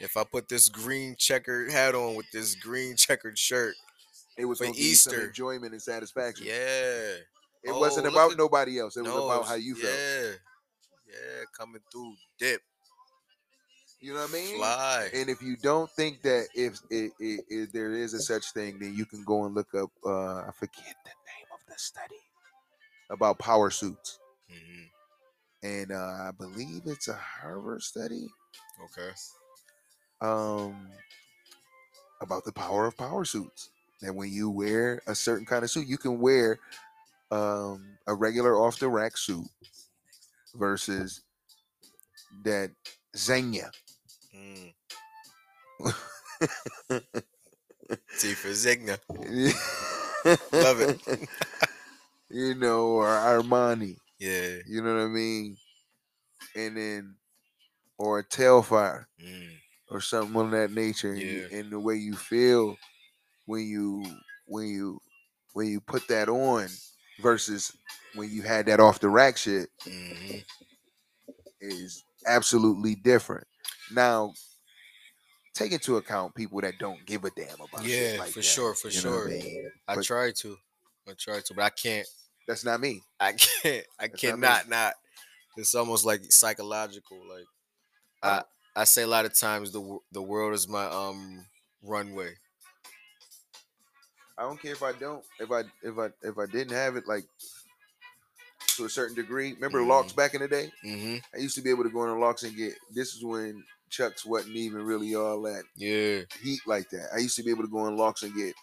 [0.00, 3.74] if I put this green checkered hat on with this green checkered shirt,
[4.36, 5.26] it was For going to give you some Easter.
[5.26, 6.46] enjoyment and satisfaction.
[6.46, 7.16] yeah.
[7.64, 8.96] It Oh, wasn't about at- nobody else.
[8.96, 9.82] It was about how you yeah.
[9.82, 9.98] felt.
[9.98, 10.30] Yeah,
[11.10, 12.62] yeah, coming through dip,
[14.00, 14.56] You know what I mean?
[14.58, 15.10] fly.
[15.12, 18.78] And if you don't think that if, if, if, if there is a such thing,
[18.78, 19.90] then you can go and look up.
[20.06, 22.14] Uh, I forget the name of the study
[23.10, 24.18] about power suits,
[24.50, 24.90] Mhm.
[25.62, 28.28] and uh, I believe it's a Harvard study
[28.84, 29.10] Okay.
[30.20, 30.88] um,
[32.20, 33.70] about the power of power suits.
[34.02, 36.58] That when you wear a certain kind of suit, you can wear
[37.30, 39.46] um, a regular off the rack suit
[40.54, 41.22] versus
[42.44, 42.70] that
[43.16, 43.70] Zegna
[44.34, 44.74] Mm.
[48.18, 48.48] T for.
[50.60, 51.00] Love it.
[52.30, 53.96] you know, or Armani.
[54.18, 54.56] Yeah.
[54.66, 55.56] You know what I mean?
[56.56, 57.16] And then,
[57.98, 59.56] or a Tailfire Mm.
[59.90, 61.12] or something of that nature.
[61.12, 61.46] And, Yeah.
[61.52, 62.76] and the way you feel
[63.46, 64.04] when you
[64.46, 65.00] when you
[65.52, 66.68] when you put that on
[67.20, 67.72] versus
[68.14, 70.44] when you had that off the rack shit Mhm.
[71.60, 73.46] is absolutely different.
[73.90, 74.32] Now,
[75.54, 78.44] take into account people that don't give a damn about shit Yeah, like for that,
[78.44, 79.28] sure, for what I sure.
[79.28, 79.72] mean?
[79.88, 80.58] I try to.
[81.08, 82.06] I try to, but I can't.
[82.46, 83.02] That's not me.
[83.20, 83.32] I
[83.62, 83.86] can't.
[83.98, 84.94] I That's cannot not.
[85.56, 87.18] It's almost like psychological.
[87.28, 87.46] Like
[88.22, 88.42] I,
[88.76, 91.46] I say a lot of times the the world is my um
[91.82, 92.34] runway.
[94.36, 95.24] I don't care if I don't.
[95.40, 97.24] If I if I if I didn't have it like
[98.76, 99.54] to a certain degree.
[99.54, 99.88] Remember Mhm.
[99.88, 100.72] locks back in the day?
[100.84, 101.16] Mm-hmm.
[101.34, 102.74] I used to be able to go in the locks and get.
[102.92, 106.22] This is when Chucks wasn't even really all that Yeah.
[106.40, 107.08] heat like that.
[107.14, 108.54] I used to be able to go in locks and get,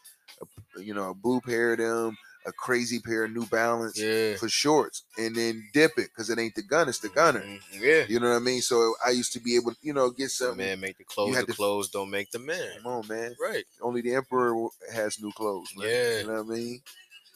[0.77, 4.35] a, you know, a blue pair of them, a crazy pair of New Balance Yeah.
[4.37, 7.41] for shorts, and then dip it because it ain't the gun, it's the gunner.
[7.41, 7.61] Mhm.
[7.73, 8.05] Yeah.
[8.07, 8.61] You know what I mean?
[8.61, 10.57] So I used to be able, to, you know, get something.
[10.57, 11.35] man make the clothes.
[11.35, 12.77] The to- clothes don't make the man.
[12.83, 13.35] Come on, man.
[13.41, 13.65] Right.
[13.81, 15.69] Only the emperor has new clothes.
[15.75, 15.87] Man.
[15.87, 16.19] Yeah.
[16.19, 16.81] You know what I mean?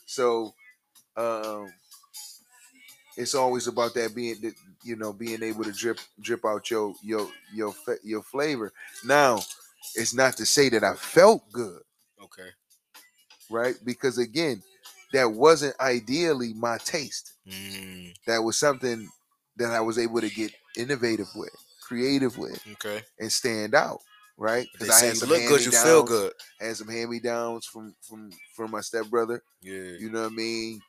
[0.06, 0.54] So,
[1.18, 1.74] um,
[3.18, 4.54] it's always about that being, that,
[4.84, 8.72] you know, being able to drip drip out your your your your flavor.
[9.04, 9.42] Now,
[9.96, 11.82] it's not to say that I felt good,
[12.22, 12.50] Okay.
[13.50, 13.76] right?
[13.84, 14.64] Because again,
[15.14, 17.34] that wasn't ideally my taste.
[17.48, 18.14] Mm.
[18.28, 19.08] That was something
[19.58, 23.02] that I was able to get innovative with, creative with, Okay.
[23.20, 24.00] and stand out,
[24.38, 24.68] right?
[24.74, 26.34] because I had some look good, you feel good.
[26.60, 29.42] Had some hand me downs from from from my stepbrother.
[29.62, 29.98] Yeah.
[30.00, 30.82] You know what I mean?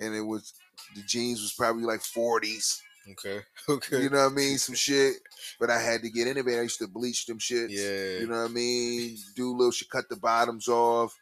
[0.00, 0.52] And it was
[0.94, 2.80] the jeans was probably like 40s.
[3.12, 3.40] Okay.
[3.68, 4.02] Okay.
[4.02, 4.58] You know what I mean?
[4.58, 5.14] Some shit.
[5.58, 6.60] But I had to get innovative.
[6.60, 7.68] I used to bleach them shits.
[7.70, 8.20] yeah.
[8.20, 9.16] You know what I mean?
[9.36, 11.14] Do little shit, cut the bottoms off.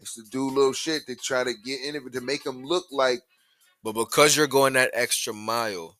[0.00, 2.64] I used to do little shit to try to get in it to make them
[2.64, 3.20] look like
[3.84, 5.94] But because you're going that extra mile,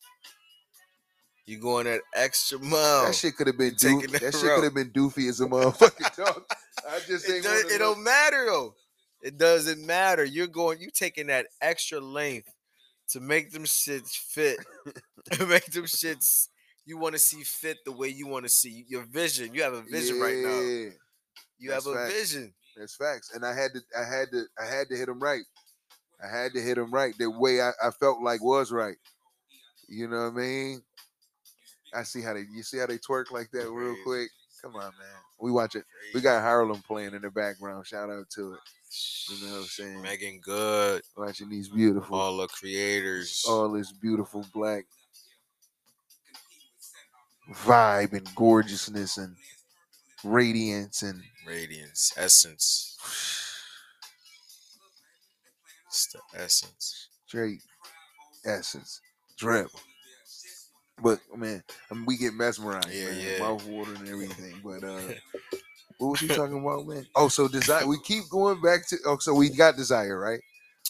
[1.44, 3.04] you're going that extra mile.
[3.04, 5.46] that shit could have been doof- that that shit could have been doofy as a
[5.46, 6.44] motherfucking dog.
[6.88, 8.74] I just it, does, it don't matter though.
[9.20, 10.24] It doesn't matter.
[10.24, 10.80] You're going.
[10.80, 12.50] You taking that extra length
[13.10, 14.58] to make them shits fit.
[15.32, 16.48] to make them shits
[16.86, 19.52] you want to see fit the way you want to see your vision.
[19.52, 20.60] You have a vision right now.
[21.58, 22.54] You that's have a vision.
[22.76, 23.32] That's facts.
[23.34, 25.42] And I had to I had to I had to hit him right.
[26.22, 28.96] I had to hit him right the way I, I felt like was right.
[29.88, 30.82] You know what I mean?
[31.94, 34.30] I see how they you see how they twerk like that real quick.
[34.62, 35.20] Come on, man.
[35.40, 35.84] We watch it.
[36.14, 37.86] We got Harlem playing in the background.
[37.86, 38.60] Shout out to it.
[39.28, 40.02] You know what I'm saying?
[40.02, 43.44] Meagan Good, Watching these beautiful, all, all the creators.
[43.48, 44.84] All this beautiful black
[47.52, 49.34] vibe and gorgeousness and
[50.24, 52.96] radiance and Radiance, essence.
[55.88, 57.08] It's the essence.
[57.26, 57.60] straight
[58.44, 59.00] essence,
[59.36, 59.68] drip.
[61.02, 63.20] But man, I mean, we get mesmerized, Yeah, man.
[63.20, 63.38] yeah.
[63.40, 64.60] Mouth water and everything.
[64.62, 65.00] But uh,
[65.98, 67.06] what was he talking about, man?
[67.16, 67.86] Oh, so desire.
[67.86, 68.96] We keep going back to.
[69.06, 70.40] Oh, so we got desire, right?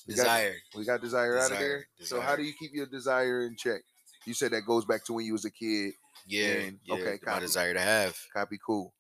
[0.07, 0.55] We got- Desire.
[0.77, 2.07] We got desire, out of Desire, there.
[2.07, 3.81] So how do you keep your desire in check?
[4.27, 5.93] You said that goes back to when you was a kid.
[6.27, 6.47] Yeah.
[6.49, 6.95] And- yeah.
[6.97, 8.17] okay, My desire to have.
[8.35, 8.93] Copy, cool.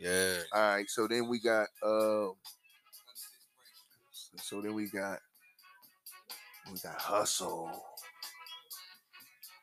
[0.00, 0.38] Yeah.
[0.52, 0.90] All right.
[0.90, 1.68] So then we got.
[1.82, 2.28] Uh,
[4.36, 5.18] so then we got.
[6.72, 7.70] We got hustle.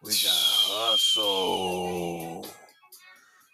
[0.04, 2.48] We got hustle.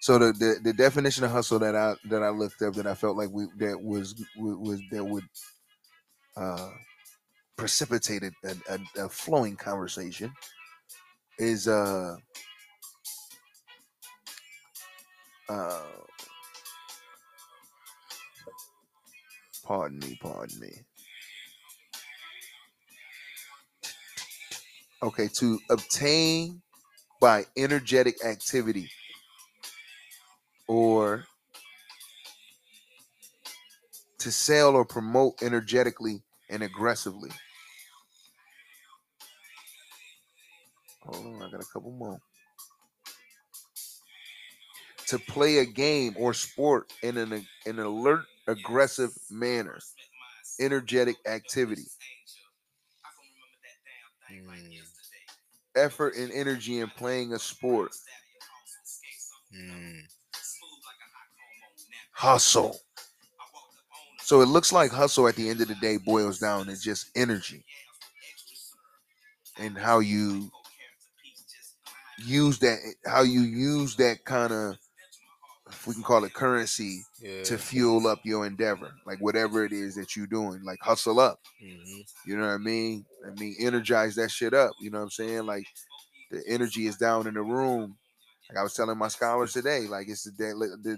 [0.02, 2.96] So the, the the definition of hustle that I that I looked up that I
[2.96, 5.26] felt like we that was was that would
[6.38, 6.70] uh
[7.58, 8.32] precipitate a,
[8.70, 10.32] a, a flowing conversation
[11.40, 12.16] is uh
[15.50, 15.82] uh
[19.70, 20.72] pardon me pardon me
[25.04, 26.62] okay to obtain
[27.22, 28.90] by energetic activity
[30.68, 31.24] or
[34.20, 37.32] to sell or promote energetically and aggressively.
[41.02, 42.20] Hold on, I got a couple more.
[45.08, 47.34] To play a game or sport in an
[47.66, 49.80] in an alert, aggressive manner,
[50.60, 51.86] energetic activity,
[54.32, 54.78] Mm,
[55.76, 57.92] effort and energy in playing a sport,
[59.56, 60.02] mm.
[62.12, 62.80] hustle.
[64.20, 67.10] So it looks like hustle at the end of the day boils down to just
[67.16, 67.66] energy.
[69.58, 70.52] And how you
[72.20, 74.78] use that how you use that kind of
[75.70, 77.44] if we can call it currency Yeah.
[77.44, 81.40] to fuel up your endeavor, like whatever it is that you're doing, like hustle up.
[81.62, 83.06] hmm You know what I mean?
[83.26, 84.72] I mean, energize that shit up.
[84.82, 85.46] You know what I'm saying?
[85.46, 85.66] Like
[86.32, 87.98] the energy is down in the room.
[88.50, 90.98] Like I was telling my scholars today, like it's the day, the, the,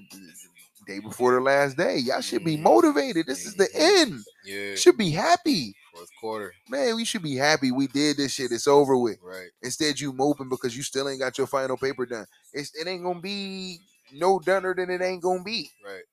[0.87, 1.97] day before the last day.
[1.97, 2.61] Y'all should be Mhm.
[2.63, 3.27] motivated.
[3.27, 4.23] This is the end.
[4.45, 4.75] Yeah.
[4.75, 6.53] Should be happy, Fourth quarter.
[6.69, 6.95] man.
[6.95, 7.71] We should be happy.
[7.71, 8.51] We did this shit.
[8.51, 9.17] It's over with.
[9.21, 9.49] Right.
[9.61, 12.25] Instead, you moping because you still ain't got your final paper done.
[12.53, 13.79] It's, it ain't gonna be
[14.13, 15.69] no dunner than it ain't gonna be.
[15.85, 16.03] Right.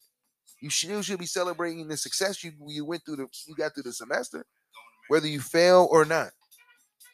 [0.60, 3.84] You still should be celebrating the success you you went through the you got through
[3.84, 4.44] the semester,
[5.08, 6.30] whether you fail or not.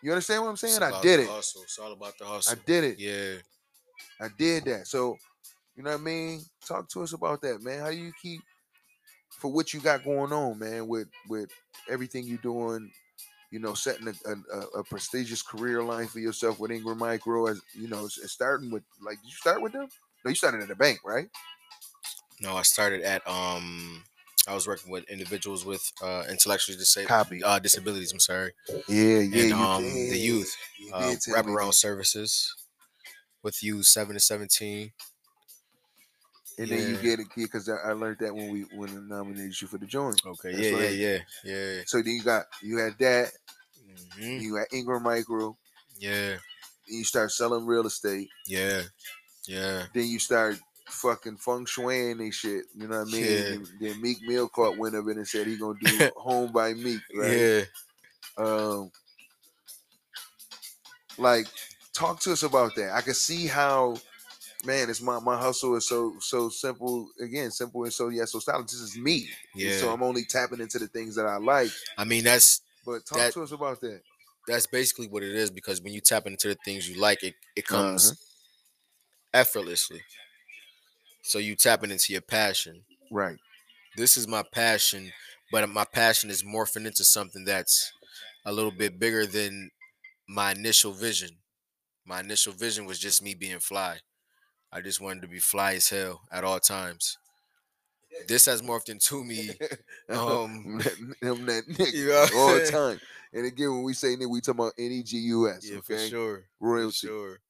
[0.03, 0.83] You understand what I'm saying?
[0.83, 1.29] I did it.
[1.29, 1.63] Hustle.
[1.63, 2.57] It's all about the hustle.
[2.59, 2.99] I did it.
[2.99, 3.37] Yeah.
[4.21, 4.87] I did that.
[4.87, 5.17] So,
[5.77, 6.43] you know what I mean?
[6.67, 7.81] Talk to us about that, man.
[7.81, 8.41] How do you keep
[9.31, 11.51] for what you got going on, man, with with
[11.91, 12.91] everything you're doing,
[13.51, 17.47] you know, setting a, a, a- a prestigious career line for yourself with Ingram Micro
[17.47, 19.89] as you know, starting with like did you start with them?
[20.25, 21.29] No, you started at a bank, right?
[22.41, 24.05] No, I started at um.
[24.47, 27.43] I was working with individuals with uh, intellectually disabled Copy.
[27.43, 28.13] uh, disabilities.
[28.13, 28.53] I'm sorry,
[28.89, 30.11] Yeah, yeah, and you um, did.
[30.11, 32.55] the youth You uh, did tell me wraparound services
[33.43, 34.93] with youth seven to seventeen.
[36.59, 37.03] And then you Yeah.
[37.03, 40.21] get it because I, learned that when we when I nominated you for the joint.
[40.25, 40.95] Okay, That's yeah, right.
[40.95, 43.33] yeah, yeah, yeah, So then you got you had that,
[44.21, 44.41] Mhm.
[44.43, 45.57] you had Ingram Micro,
[45.99, 46.37] yeah,
[46.87, 48.83] you start selling real estate, yeah,
[49.47, 49.85] yeah.
[49.95, 52.65] then you start fucking feng shuiing and shit.
[52.77, 53.25] You know what I mean?
[53.25, 53.39] Yeah.
[53.55, 56.75] And then Meek Mill caught wind of it and said he gonna do Home by
[56.75, 57.33] Meek, right?
[57.39, 57.63] Yeah.
[58.37, 58.91] Um,
[61.19, 61.47] like,
[61.93, 62.93] talk to us about that.
[62.95, 63.97] I can see how,
[64.65, 67.09] man, it's my my hustle is so so simple.
[67.21, 68.67] Again, simple and so yeah, so stylish.
[68.71, 69.29] This is me.
[69.55, 69.77] Yeah.
[69.79, 71.71] So I'm only tapping into the things that I like.
[71.97, 74.01] I mean, that's But talk That- to us about that.
[74.47, 77.35] that's basically what it is because when you tap into the things you like, it
[77.57, 78.21] it comes Uh-huh.
[79.35, 80.03] Effortlessly.
[81.23, 82.85] So you tapping into your passion.
[83.11, 83.39] Right.
[83.97, 85.13] This is my passion,
[85.53, 87.93] but my passion is morphing into something that's
[88.45, 89.71] a little bit bigger than
[90.29, 91.31] my initial vision.
[92.07, 93.99] My initial vision was just me being fly.
[94.73, 97.19] I just wanted to be fly as hell at all times.
[98.29, 99.51] This has morphed into me.
[100.11, 100.81] Um,
[101.21, 103.01] Them that nigga you know all the time.
[103.33, 105.71] And again, when we say nigga, we talking about N E G U S.
[105.71, 106.09] Yeah, for Okay.
[106.09, 106.45] sure.
[106.61, 107.41] For sure.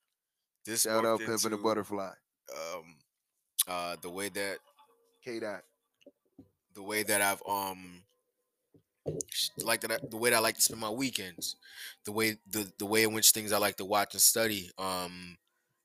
[0.65, 2.13] This Shout out Pimp and the Butterfly.
[2.53, 2.97] Um,
[3.69, 4.59] uh, the way that
[5.25, 5.63] K dot.
[6.75, 8.03] the way that I've um
[9.63, 11.57] like that I, the way that I like to spend my weekends,
[12.05, 15.37] the way the the way in which things I like to watch and study, um,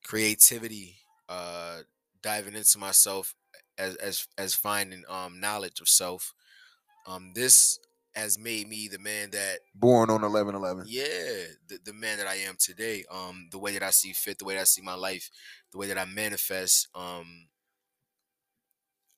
[0.06, 0.98] creativity,
[1.28, 1.80] uh,
[2.22, 3.36] diving into myself
[3.78, 6.34] as as as finding um knowledge of self.
[7.08, 7.80] Um, this
[8.20, 10.86] has made me the man that Born on 11 11.
[10.88, 11.08] yeah
[11.68, 13.04] the, the man that I am today.
[13.12, 15.30] Um, the way that I see fit, the way that I see my life,
[15.72, 16.88] the way that I manifest.
[16.96, 17.48] Um,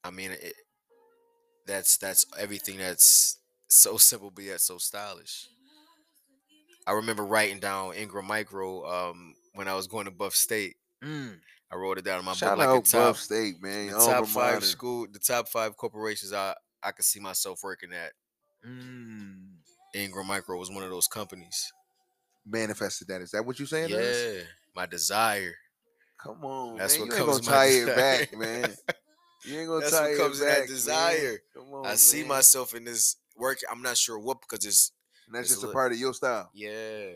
[0.03, 0.53] I mean it,
[1.67, 3.37] that's that's everything that's
[3.67, 5.47] so simple but yet so stylish.
[6.87, 10.75] I remember writing down Ingram Micro um, when I was going to Buff State.
[11.71, 13.87] I wrote it down in my Shout book like the top, Buff State, man.
[13.87, 18.11] the top five school, the top five corporations I I could see myself working at.
[18.67, 19.55] Mm.
[19.95, 21.71] Ingram Micro was one of those companies.
[22.45, 23.21] Manifested that.
[23.21, 23.89] Is that what you're saying?
[23.89, 24.15] to us?
[24.35, 24.41] Yeah,
[24.75, 25.53] my desire.
[26.23, 27.07] Come on, That's man.
[27.07, 27.95] what you ain't comes gonna in my tie it
[28.29, 28.75] back, man.
[29.43, 30.57] You ain't gonna That's tie what comes in back.
[30.59, 31.17] that desire.
[31.31, 31.37] Man.
[31.55, 33.57] Come on, I see myself in this work.
[33.71, 34.91] I'm not sure what because it's
[35.25, 35.73] And that's it's just a lit.
[35.73, 36.51] part of your style.
[36.53, 37.13] yeah.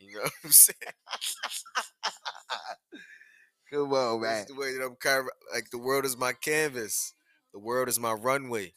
[0.00, 0.76] You know what I'm saying?
[3.70, 4.30] Come on, man.
[4.38, 5.28] That's the way that I'm carving.
[5.52, 7.12] Like the world is my canvas.
[7.52, 8.72] The world is my runway.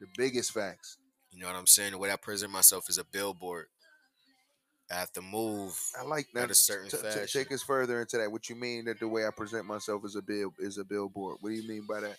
[0.00, 0.98] The biggest facts.
[1.32, 1.92] You know what I'm saying?
[1.92, 3.66] The way I present myself is a billboard.
[4.90, 5.76] I have to move.
[5.98, 6.50] I like At that.
[6.50, 7.26] a certain T- t- fashion.
[7.32, 8.30] take us further into that.
[8.30, 11.38] What you mean that the way I present myself is a bill is a billboard?
[11.40, 12.16] What do you mean by that?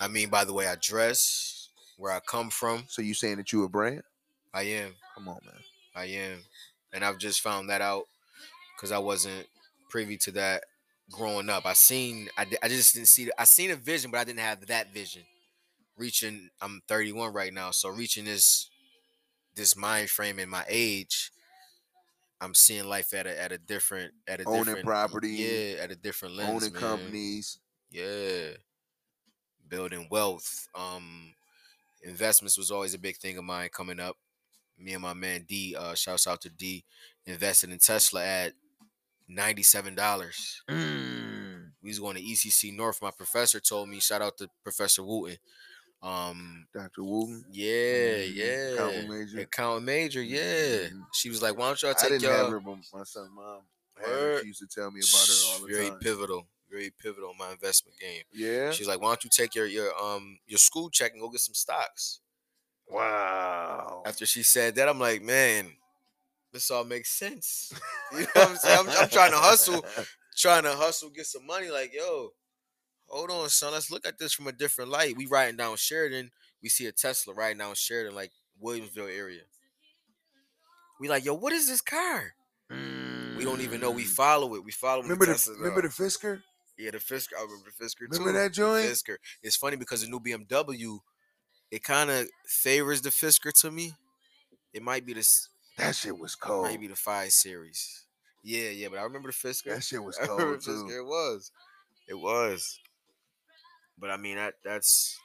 [0.00, 3.52] I mean, by the way I dress, where I come from, So you saying that
[3.52, 4.02] you a brand?
[4.52, 4.92] I am.
[5.14, 5.54] Come on, man.
[5.94, 6.38] I am.
[6.92, 8.04] And I've just found that out
[8.76, 9.46] because I wasn't
[9.88, 10.64] privy to that
[11.12, 11.64] growing up.
[11.64, 14.66] I seen, I, I just didn't see, I seen a vision, but I didn't have
[14.66, 15.22] that vision.
[15.96, 18.68] Reaching, I'm 31 right now, so reaching this,
[19.54, 21.30] this mind frame in my age,
[22.40, 25.90] I'm seeing life at a at a different, at a Owning different, property, yeah, at
[25.90, 26.82] a different lens, Owning man.
[26.82, 27.58] companies.
[27.90, 28.56] Yeah.
[29.68, 30.68] Building wealth.
[30.74, 31.32] Um
[32.02, 34.16] investments was always a big thing of mine coming up.
[34.78, 36.84] Me and my man D, uh shouts out to D,
[37.24, 38.52] invested in Tesla at
[39.30, 39.94] $97.
[40.68, 41.70] Mm.
[41.82, 43.00] We was going to ECC North.
[43.00, 45.38] My professor told me, shout out to Professor Wooten.
[46.04, 47.02] Um Dr.
[47.02, 47.44] Wooten.
[47.50, 47.66] yeah,
[48.18, 48.34] Mhm.
[48.36, 48.72] yeah.
[48.74, 49.38] Accountant major.
[49.40, 50.88] Accountant major, yeah.
[50.88, 51.06] Mhm.
[51.14, 53.30] She was like, why don't y'all I take didn't y'all have her, but my son,
[53.34, 53.62] mom,
[53.96, 54.40] her.
[54.40, 55.98] She used to tell me about her all the very time.
[56.00, 58.22] pivotal, very pivotal in my investment game.
[58.32, 58.70] Yeah.
[58.72, 61.40] She's like, why don't you take your your um your school check and go get
[61.40, 62.20] some stocks?
[62.88, 64.02] Wow.
[64.06, 65.72] After she said that, I'm like, man,
[66.52, 67.72] this all makes sense.
[68.12, 68.78] You know what I'm saying?
[68.78, 69.84] I'm, I'm trying to hustle,
[70.36, 71.68] trying to hustle, get some money.
[71.70, 72.30] Like, yo,
[73.14, 73.72] hold on, son.
[73.72, 75.16] Let's look at this from a different light.
[75.16, 76.30] We riding down Sheridan.
[76.62, 78.32] We see a Tesla riding down Sheridan, like
[78.62, 79.42] Williamsville area.
[81.00, 82.34] We like, yo, what is this car?
[82.70, 83.90] We don't even know.
[83.90, 84.08] We Mm.
[84.08, 84.64] follow it.
[84.64, 85.02] We follow.
[85.02, 85.88] Remember the Tesla, remember the.
[85.88, 86.42] Fisker?
[86.78, 87.34] yeah the Fisker.
[87.38, 88.32] I remember the Fisker Remember too.
[88.38, 88.86] that The joint?
[88.86, 89.16] Fisker.
[89.42, 90.98] It's funny because the new BMW,
[91.70, 93.92] it kind of favors the Fisker to me.
[94.72, 95.48] It might be this.
[95.78, 96.66] That shit was cold.
[96.66, 98.04] Might be the five series.
[98.42, 99.74] Yeah, yeah, but I remember the Fisker.
[99.74, 100.64] That shit was cold the Fisker.
[100.88, 100.96] too.
[100.96, 101.50] It was.
[102.08, 102.78] It was.
[103.98, 105.18] But I mean that that's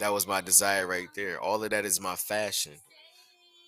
[0.00, 1.40] that was my desire right there.
[1.40, 2.74] All of that is my fashion,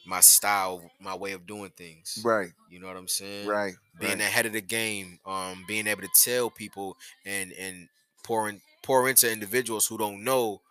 [0.07, 2.21] my style, my way of doing things.
[2.25, 3.49] Right, You know what I'm saying?
[3.49, 3.75] right.
[3.99, 4.21] Being right.
[4.21, 6.97] ahead of the game, um, being able to tell people
[7.27, 7.89] and and
[8.23, 10.63] pour in, pour into individuals who don't know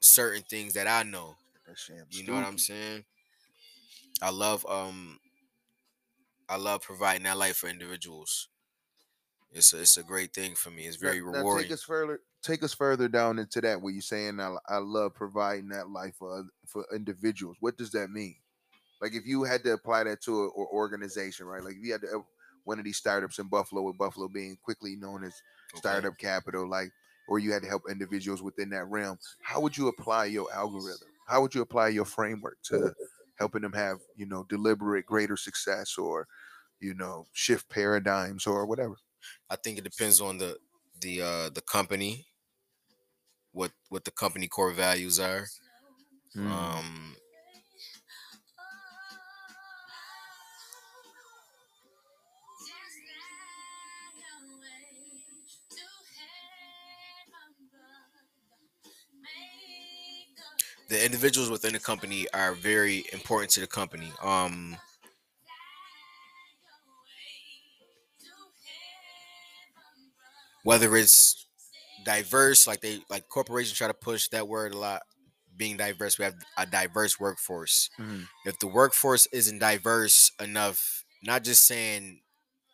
[0.00, 1.36] certain things that I know.
[2.10, 3.04] You know what I'm saying?
[4.20, 5.18] I love um
[6.48, 8.48] I love providing that life for individuals.
[9.56, 10.86] It's a, it's a great thing for me.
[10.86, 11.68] It's very now rewarding.
[11.68, 12.20] take us further.
[12.42, 13.80] Take us further down into that.
[13.80, 17.56] Where you're saying I, I love providing that life for for individuals.
[17.60, 18.36] What does that mean?
[19.00, 21.62] Like if you had to apply that to an or organization, right?
[21.62, 22.22] Like if you had to uh,
[22.64, 25.34] one of these startups in Buffalo, with Buffalo being quickly known as
[25.74, 25.80] Okay.
[25.80, 26.90] startup capital, like,
[27.28, 29.18] or you had to help individuals within that realm.
[29.42, 31.08] How would you apply your algorithm?
[31.28, 32.94] How would you apply your framework to
[33.38, 36.28] helping them have, you know, deliberate greater success or,
[36.80, 38.96] you know, shift paradigms or whatever?
[39.50, 40.56] I think it depends on the
[41.00, 42.26] the uh the company,
[43.52, 45.46] what what the company core values are.
[46.36, 46.50] Mm.
[46.50, 47.16] Um
[60.88, 64.12] the individuals within the company are very important to the company.
[64.22, 64.76] Um
[70.66, 71.46] whether it's
[72.04, 75.02] diverse, like they like corporations try to push that word a lot.
[75.56, 77.90] Being diverse, we have a diverse workforce.
[77.98, 78.28] Mhm.
[78.44, 82.22] If the workforce isn't diverse enough, not just saying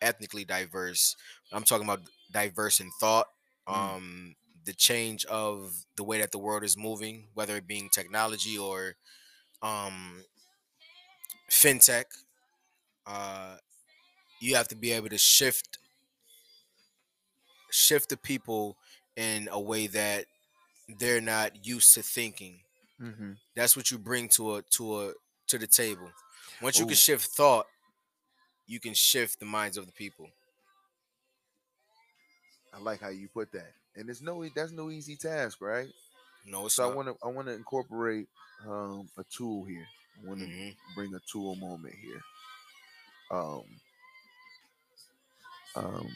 [0.01, 1.15] ethnically diverse,
[1.51, 2.01] I'm talking about
[2.31, 3.27] diverse in thought,
[3.67, 3.95] Mm.
[3.95, 8.57] um, the change of the way that the world is moving, whether it being technology
[8.57, 8.95] or
[9.61, 10.25] um,
[11.49, 12.05] fintech.
[13.05, 13.57] Uh,
[14.41, 15.79] you have to be able to shift
[17.73, 18.77] shift the people
[19.17, 20.25] in a way that
[20.99, 22.61] they're not used to thinking.
[22.99, 23.37] Mhm.
[23.55, 25.13] That's what you bring to a to a
[25.47, 26.11] to the table.
[26.61, 26.87] Once you Ooh.
[26.87, 27.67] can shift thought,
[28.67, 30.29] you can shift the minds of the people.
[32.73, 35.89] I like how you put that, and it's no that's no easy task, right?
[36.45, 38.27] No, So I want to I want to incorporate
[38.67, 39.87] um, a tool here.
[40.23, 40.75] I want to Mhm.
[40.95, 42.21] bring a tool moment here.
[43.31, 43.63] Um,
[45.75, 46.07] um,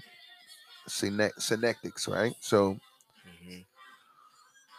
[0.87, 2.33] synectics, right?
[2.39, 2.79] So
[3.25, 3.65] Mhm.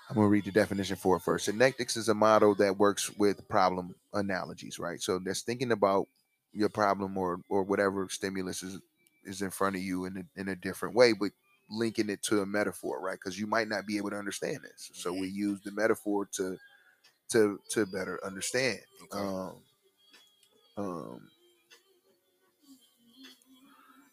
[0.09, 1.47] I'm gonna read the definition for it first.
[1.47, 5.01] Synectics is a model that works with problem analogies, right?
[5.01, 6.09] So that's thinking about
[6.53, 8.81] your problem or or whatever stimulus is
[9.25, 11.33] is in front of you in a, in a different way, but
[11.71, 13.19] linking it to a metaphor, right?
[13.23, 16.57] Because you might not be able to understand this, so we use the metaphor to
[17.31, 18.81] to to better understand.
[19.05, 19.19] Okay.
[19.21, 19.57] Um,
[20.77, 21.31] um,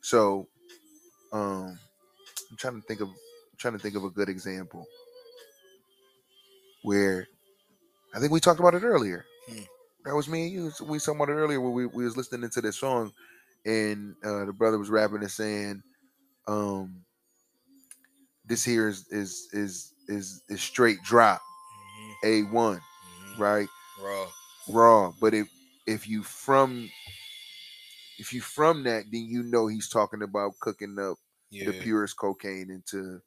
[0.02, 0.48] so,
[1.32, 1.80] um,
[2.52, 3.10] I'm trying to think of
[3.58, 4.86] trying to think of a good example
[6.84, 7.28] where
[8.16, 9.26] I think we talked about it earlier.
[9.50, 9.62] Hmm.
[10.06, 10.72] That was me and you.
[10.86, 13.14] We talked about it earlier where we, we was listening to this song,
[13.66, 15.84] and uh, the brother was rapping and saying,
[16.48, 17.06] um,
[18.46, 21.42] "This here is is is is is straight drop,
[22.00, 22.16] Mhm.
[22.24, 23.40] a one, Mhm.
[23.40, 23.70] right?"
[24.02, 24.28] Raw.
[24.70, 25.12] raw.
[25.20, 25.50] But if
[25.88, 26.90] if you from
[28.18, 31.18] if you from that, then you know he's talking about cooking up
[31.56, 31.72] Yeah.
[31.72, 33.22] the purest cocaine into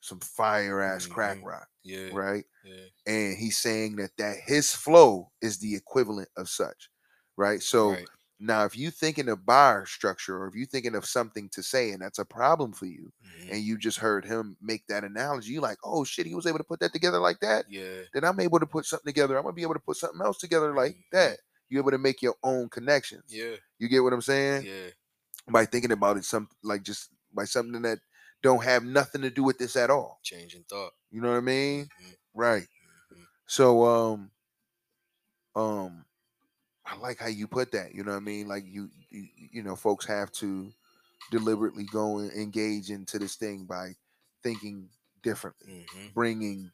[0.00, 1.44] some fire ass crack Mhm.
[1.44, 2.10] rock, Yeah.
[2.12, 2.44] right?
[2.64, 2.84] Yeah.
[3.06, 6.90] And he's saying that that his flow is the equivalent of such,
[7.36, 7.62] right?
[7.62, 8.08] So right.
[8.38, 11.90] now, if you thinking of bar structure, or if you thinking of something to say,
[11.90, 13.50] and that's a problem for you, Mhm.
[13.52, 16.58] and you just heard him make that analogy, you like, oh shit, he was able
[16.58, 18.02] to put that together like that Yeah.
[18.14, 19.36] then I'm able to put something together.
[19.36, 21.10] I'm gonna be able to put something else together like Mhm.
[21.12, 21.40] that.
[21.68, 23.24] You're able to make your own connections.
[23.34, 23.56] Yeah.
[23.78, 24.64] You get what I'm saying?
[24.64, 24.90] Yeah.
[25.50, 27.98] By thinking about it, some like just by something that
[28.42, 30.20] don't have nothing to do with this at all.
[30.22, 30.92] Changing thought.
[31.10, 31.88] You know what I mean?
[32.00, 32.14] Mhm.
[32.34, 32.68] Right.
[33.10, 33.26] Mhm.
[33.46, 34.32] So um
[35.54, 36.04] um
[36.86, 37.94] I like how you put that.
[37.94, 38.48] You know what I mean?
[38.48, 40.72] Like you you, you know, folks have to
[41.30, 43.92] deliberately go and engage into this thing by
[44.42, 44.90] thinking
[45.22, 46.72] differently, hmm bringing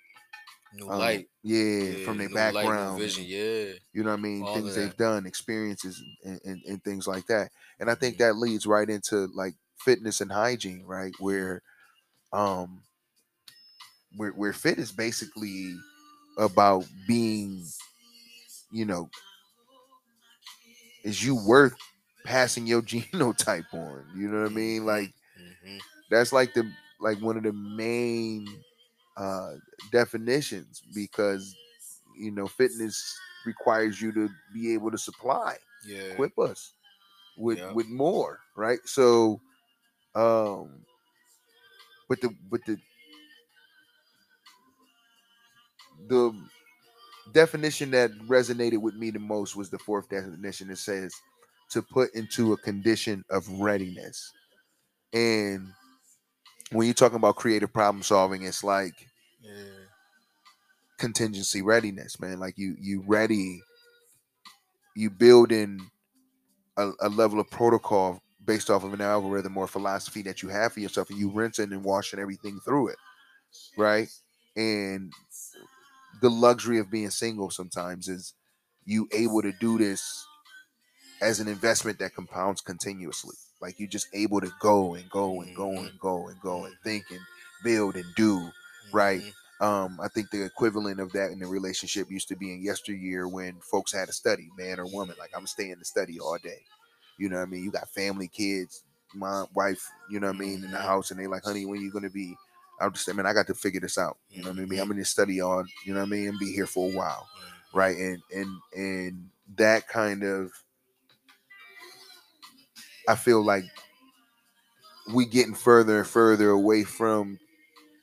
[0.73, 1.29] New um, light.
[1.43, 3.25] yeah, from their new light, background, vision.
[3.27, 3.75] Yeah.
[3.93, 7.27] you know what I mean, all things they've done, experiences, and, and, and things like
[7.27, 7.51] that.
[7.81, 8.19] And I think Mhm.
[8.19, 11.15] that leads right into like fitness and hygiene, right?
[11.21, 11.25] Mm-hmm.
[11.25, 11.63] Where,
[12.33, 12.83] um,
[14.17, 15.77] where where fit is basically
[16.39, 17.65] about being,
[18.73, 19.09] you know,
[21.05, 21.75] is you worth
[22.25, 24.05] passing your genotype on?
[24.17, 24.87] You know what I mean?
[24.87, 25.79] Like Mhm.
[26.11, 26.71] that's like the
[27.01, 28.47] like one of the main
[29.17, 29.55] uh
[29.93, 31.55] definitions because
[32.19, 36.01] you know fitness requires you to be able to supply Yeah.
[36.13, 36.73] equip us
[37.37, 39.41] with with more right so
[40.15, 40.85] um
[42.09, 42.79] but the but the
[46.09, 46.33] the
[47.33, 51.15] definition that resonated with me the most was the fourth definition that says
[51.71, 54.33] to put into a condition of readiness
[55.13, 55.69] and
[56.73, 59.09] when you're talking about creative problem solving it's like
[59.41, 59.87] Yeah.
[60.99, 62.39] contingency readiness, man.
[62.41, 63.63] Like you you ready,
[64.97, 65.91] you build in
[66.79, 70.73] a, a level of protocol based off of an algorithm or philosophy that you have
[70.73, 72.97] for yourself, and you rinsing and washing everything through it,
[73.77, 74.09] right?
[74.57, 75.13] And
[76.21, 78.35] the luxury of being single sometimes is
[78.85, 80.27] you able to do this
[81.21, 83.37] as an investment that compounds continuously.
[83.61, 86.75] Like you're just able to go and go and go and go and go and
[86.85, 87.21] think and
[87.63, 88.51] build and do,
[88.93, 89.23] right?
[89.23, 89.33] Mhm.
[89.61, 93.29] um i think the equivalent of that in the relationship used to be in yesteryear
[93.29, 96.19] when folks had to study man or woman like i'm gonna stay in the study
[96.19, 96.65] all day
[97.19, 97.65] you know what i mean?
[97.65, 98.83] You got family kids
[99.15, 100.83] mom wife you know what i mean in the Mhm.
[100.83, 102.37] house and they like honey when you gonna be?
[102.81, 104.19] I'm just saying man i got to figure this out.
[104.31, 104.79] You know what i mean?
[104.79, 104.83] Mhm.
[104.83, 106.29] i'm in this study on, you know what i mean?
[106.29, 107.29] And be here for a while
[107.73, 107.77] Mhm.
[107.79, 107.97] right?
[107.97, 110.53] And and and that kind of
[113.09, 113.65] i feel like
[115.15, 117.39] we getting further and further away from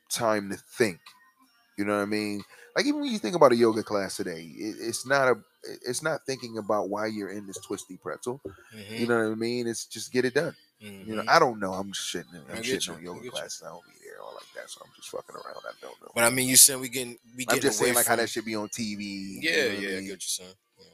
[0.09, 0.99] time to think
[1.77, 2.43] you know what i mean
[2.75, 5.35] like even when you think about a yoga class today it, it's not a
[5.85, 8.41] it's not thinking about why you're in this twisty pretzel
[8.73, 8.97] Mhm.
[8.99, 11.29] you know what i mean it's just get it done you know Mhm.
[11.29, 13.31] i don't know i'm just shitting i'm shitting you, on I yoga get you.
[13.31, 16.01] classes i don't be there all like that so i'm just fucking around i don't
[16.01, 18.15] know But I mean, you said we getting we i'm getting just saying like how
[18.15, 19.97] that should be on tv you yeah know what I yeah.
[19.97, 20.53] I get saying.
[20.79, 20.85] Yeah,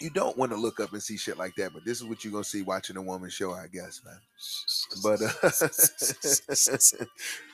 [0.00, 2.22] you don't want to look up and see shit like that, but this is what
[2.24, 4.20] you're gonna see watching a woman show, I guess, man.
[5.02, 6.90] But uh,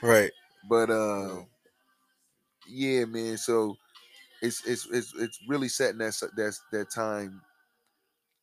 [0.06, 0.30] right.
[0.68, 1.44] But uh,
[2.68, 3.36] yeah, man.
[3.36, 3.76] So
[4.42, 7.42] it's it's it's it's really setting that that that time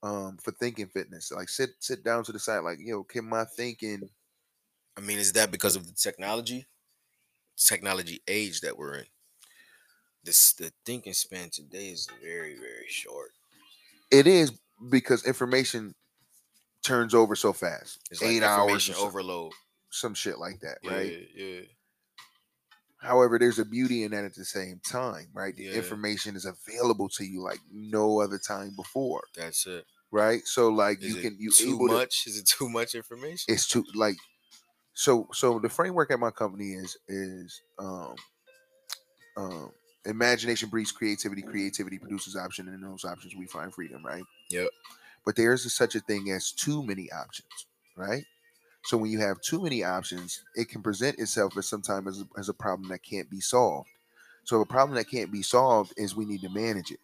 [0.04, 1.32] um for thinking fitness.
[1.32, 4.10] Like sit sit down to the side, like yo, can my thinking?
[4.98, 6.68] I mean, is that because of the technology,
[7.58, 9.06] technology age that we're in?
[10.24, 13.32] This the thinking span today is very very short.
[14.12, 14.52] It is
[14.90, 15.96] because information
[16.84, 18.00] turns over so fast.
[18.12, 19.54] It's like Eight hours, information or overload.
[19.92, 21.14] some shit like that, right?
[21.36, 21.62] Yeah, yeah.
[23.02, 25.56] However, there's a beauty in that at the same time, right?
[25.56, 25.72] The Yeah.
[25.74, 29.86] information is available to you like no other time before, That's it.
[30.12, 30.44] right?
[30.46, 32.28] So like Is you can you too able to much?
[32.28, 33.48] Is it too much information?
[33.48, 34.16] it's too like
[34.94, 38.16] so so the framework at my company is is um
[39.38, 39.72] um
[40.06, 44.72] imagination breeds creativity creativity produces option and in those options we find freedom right Yep.
[45.26, 48.26] but there is such a thing as too many options right
[48.84, 52.40] so when you have too many options it can present itself as sometimes as a,
[52.40, 53.90] as a problem that can't be solved
[54.44, 57.00] so a problem that can't be solved is we need to manage it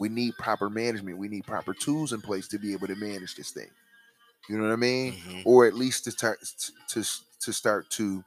[0.00, 3.34] we need proper management we need proper tools in place to be able to manage
[3.36, 3.70] this thing
[4.48, 5.42] you know what i mean Mhm.
[5.44, 6.38] or at least to start
[6.88, 7.04] to
[7.40, 8.24] to start to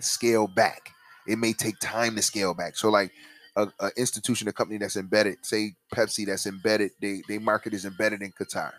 [0.00, 0.90] scale back.
[1.26, 2.76] It may take time to scale back.
[2.76, 3.12] So like
[3.56, 7.84] a, a institution, a company that's embedded, say Pepsi that's embedded, they they market is
[7.84, 8.72] embedded in Qatar,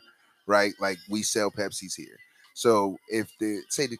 [0.45, 0.73] right?
[0.79, 2.17] Like we sell Pepsis here.
[2.53, 3.97] So if the say the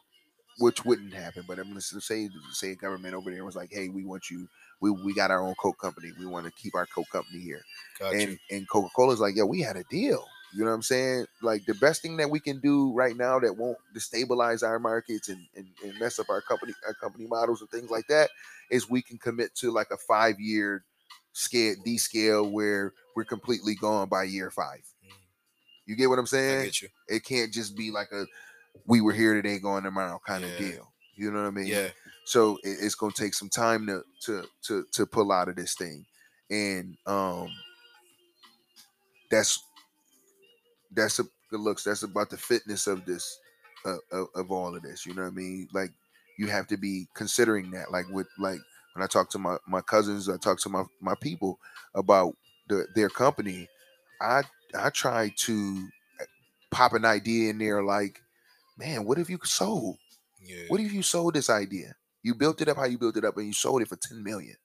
[0.60, 3.90] which wouldn't happen, but I'm gonna say say a government over there was like, hey,
[3.90, 4.48] we want you,
[4.80, 7.62] we we got our own Coke company, we want to keep our Coke company here
[8.00, 8.38] Got and you.
[8.52, 10.26] and Coca Cola's like, yo, we had a deal.
[10.54, 11.26] You know what I'm saying?
[11.42, 15.28] Like the best thing that we can do right now that won't destabilize our markets
[15.28, 18.30] and, and, and mess up our company our company models and things like that
[18.72, 20.86] is we can commit to like a five year
[21.34, 24.86] scale D scale where we're completely gone by year five.
[25.86, 26.72] You get what I'm saying?
[27.08, 28.26] It can't just be like a
[28.86, 30.92] we were here today, going tomorrow kind of deal.
[31.16, 31.68] You know what I mean?
[31.68, 31.90] Yeah.
[32.26, 35.76] So it, it's gonna take some time to to to to pull out of this
[35.76, 36.06] thing,
[36.50, 37.50] and um,
[39.30, 39.64] that's
[40.92, 41.84] that's a good looks.
[41.84, 43.40] That's about the fitness of this,
[43.86, 45.06] uh, of, of all of this.
[45.06, 45.68] You know what I mean?
[45.74, 45.92] Like
[46.38, 47.92] you have to be considering that.
[47.92, 48.60] Like with like
[48.94, 51.60] when I talk to my my cousins, I talk to my my people
[51.94, 52.36] about
[52.68, 53.70] the, their company.
[54.22, 54.44] I
[54.78, 55.88] I try to
[56.22, 56.26] uh,
[56.72, 58.20] pop an idea in there like,
[58.78, 59.98] man, what if you sold?
[60.42, 60.66] Yeah.
[60.68, 61.96] What if you sold this idea?
[62.24, 64.24] You built it up how you built it up, and you sold it for ten
[64.24, 64.58] million.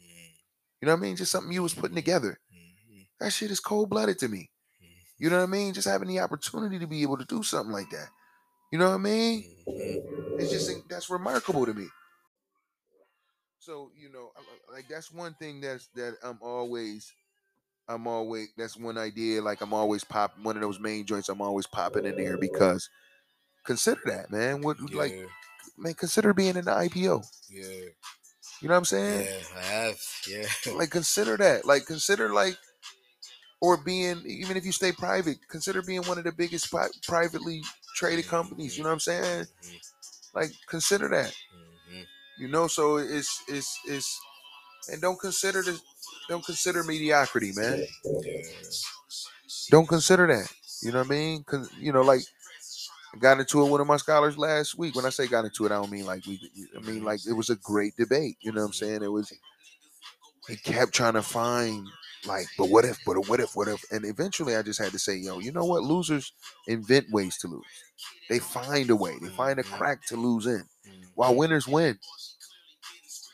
[0.00, 0.32] Mm,
[0.80, 1.16] You know what I mean?
[1.16, 2.38] Just something you was putting together.
[2.52, 4.50] mhm, That shit is cold blooded to me.
[5.18, 5.74] You know what I mean?
[5.74, 8.08] Just having the opportunity to be able to do something like that.
[8.72, 9.44] You know what I mean?
[10.38, 11.88] It's just that's remarkable to me.
[13.58, 14.32] So you know,
[14.72, 17.12] like that's one thing that's that I'm always,
[17.90, 19.42] I'm always that's one idea.
[19.42, 21.28] Like I'm always pop one of those main joints.
[21.28, 22.88] I'm always popping in there because
[23.64, 24.62] consider that man.
[24.62, 25.14] What like
[25.78, 25.94] man?
[25.94, 27.22] Consider being in the IPO.
[27.50, 27.90] yeah,
[28.60, 29.26] You know what I'm saying?
[29.26, 29.58] yeah.
[29.58, 30.00] I have.
[30.28, 30.46] Yeah.
[30.76, 31.64] Like consider that.
[31.66, 32.58] Like consider like.
[33.62, 37.62] Or being, even if you stay private, consider being one of the biggest pri- privately
[37.94, 38.76] traded companies.
[38.76, 39.46] You know what I'm saying?
[39.64, 39.80] Mhm,
[40.34, 41.34] Like, consider that.
[41.90, 42.06] mhm.
[42.38, 44.20] You know, so it's it's it's
[44.90, 45.82] and don't consider this
[46.30, 47.84] don't consider mediocrity, man.
[48.04, 48.32] Yeah.
[49.70, 50.50] Don't consider that.
[50.82, 51.44] You know what I mean?
[51.44, 52.22] Cause you know, like
[53.14, 54.94] I got into it with one of my scholars last week.
[54.94, 56.40] When I say got into it, I don't mean like we
[56.76, 58.36] I mean like it was a great debate.
[58.40, 59.02] You know what I'm saying?
[59.02, 59.32] It was
[60.48, 61.86] he kept trying to find
[62.26, 63.82] like, but what if, but what if, what if?
[63.90, 65.82] And eventually I just had to say, yo, you know what?
[65.82, 66.32] Losers
[66.66, 67.64] invent ways to lose.
[68.28, 69.14] They find a way.
[69.20, 70.64] They find a crack to lose in.
[71.14, 71.98] While winners win.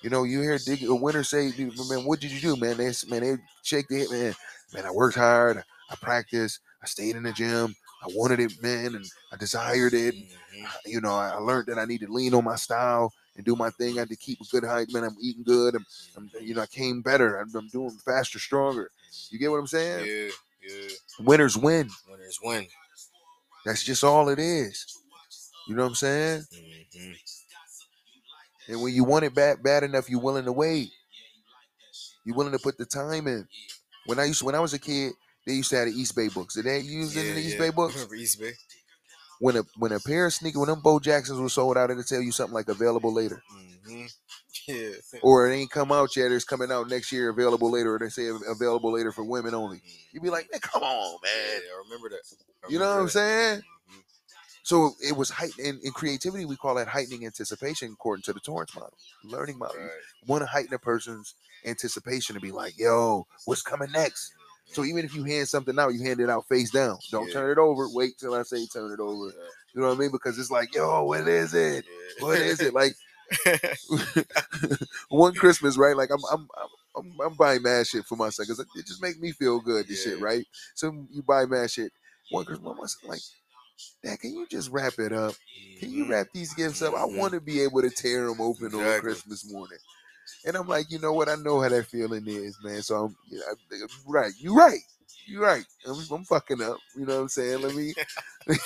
[0.07, 2.77] You know, you hear dig- a winner say, "Dude, "Man, what did you do, man?"
[2.77, 4.35] They man, they shake their head, man.
[4.73, 5.65] Man, I worked hard.
[5.91, 6.61] I practiced.
[6.81, 7.75] I stayed in the gym.
[8.01, 10.15] I wanted it, man, and I desired it.
[10.15, 10.69] Mhm.
[10.85, 13.71] You know, I learned that I need to lean on my style and do my
[13.71, 13.97] thing.
[13.97, 15.03] I had to keep a good height, man.
[15.03, 15.75] I'm eating good.
[15.75, 15.85] I'm,
[16.17, 17.39] I'm you know, I came better.
[17.41, 18.93] I'm, I'm doing faster, stronger.
[19.31, 20.07] You get what I'm saying?
[20.07, 20.31] Yeah,
[20.71, 20.89] yeah.
[21.19, 21.91] Winners win.
[22.09, 22.69] Winners win.
[23.65, 24.87] That's just all it is.
[25.67, 26.45] You know what I'm saying?
[26.55, 27.17] Mhm.
[28.69, 30.91] And when you want it bad, bad enough, you're willing to wait.
[32.25, 33.47] You're willing to put the time in.
[34.07, 35.13] When I used when I was a kid,
[35.47, 36.55] they used to have the Eastbay books.
[36.55, 37.67] Did they use Yeah, in the East yeah.
[37.67, 37.95] Bay books?
[37.95, 38.53] Remember Eastbay?
[39.39, 42.03] When a when a pair of sneakers, when them Bo Jacksons were sold out, it'll
[42.03, 43.43] tell you something like available later.
[43.51, 44.07] hmm
[44.69, 44.91] Yeah.
[45.23, 48.09] Or it ain't come out yet, it's coming out next year, available later, or they
[48.09, 49.81] say available later for women only.
[50.13, 51.33] You'd be like, man, come on, man.
[51.63, 51.71] Yeah.
[51.73, 52.21] I remember that.
[52.65, 53.63] I You know what I'm saying?
[54.67, 58.41] So it was heightened in, in creativity, we call that heightening anticipation according to the
[58.41, 59.81] Torrance model, learning model.
[59.81, 59.91] Right.
[60.27, 61.35] want to heighten a person's
[61.65, 64.35] anticipation to be like, yo, what's coming next?
[64.73, 66.99] So even if you hand something out, you hand it out face down.
[67.13, 67.35] Don't Yeah.
[67.35, 67.89] turn it over.
[67.89, 69.27] Wait till I say turn it over.
[69.27, 69.43] Yeah.
[69.73, 70.11] You know what I mean?
[70.11, 71.85] Because it's like, yo, what is it?
[72.19, 72.25] Yeah.
[72.27, 72.75] What is it?
[72.75, 72.97] Like
[75.11, 75.97] one Christmas, right?
[75.97, 79.01] Like I'm I'm I'm, I'm, I'm buying mad shit for my son because it just
[79.01, 79.87] makes me feel good.
[79.87, 80.45] This shit, right?
[80.75, 81.93] So you buy mad shit.
[82.33, 83.21] One Christmas, my son like,
[84.03, 85.35] Dad, can you just wrap it up?
[85.81, 86.11] Can you Mhm.
[86.11, 86.95] wrap these gifts up?
[86.95, 87.17] I Mhm.
[87.17, 89.79] want to be able to tear them open on Christmas morning.
[90.45, 91.29] And I'm like, you know what?
[91.29, 92.83] I know how that feeling is, man.
[92.83, 93.17] So I'm, right.
[93.31, 94.33] you know, I'm right.
[94.41, 94.81] You right.
[95.27, 95.65] You right.
[95.87, 96.79] I'm, I'm fucking up.
[96.97, 97.63] You know what I'm saying?
[97.63, 97.95] Let me.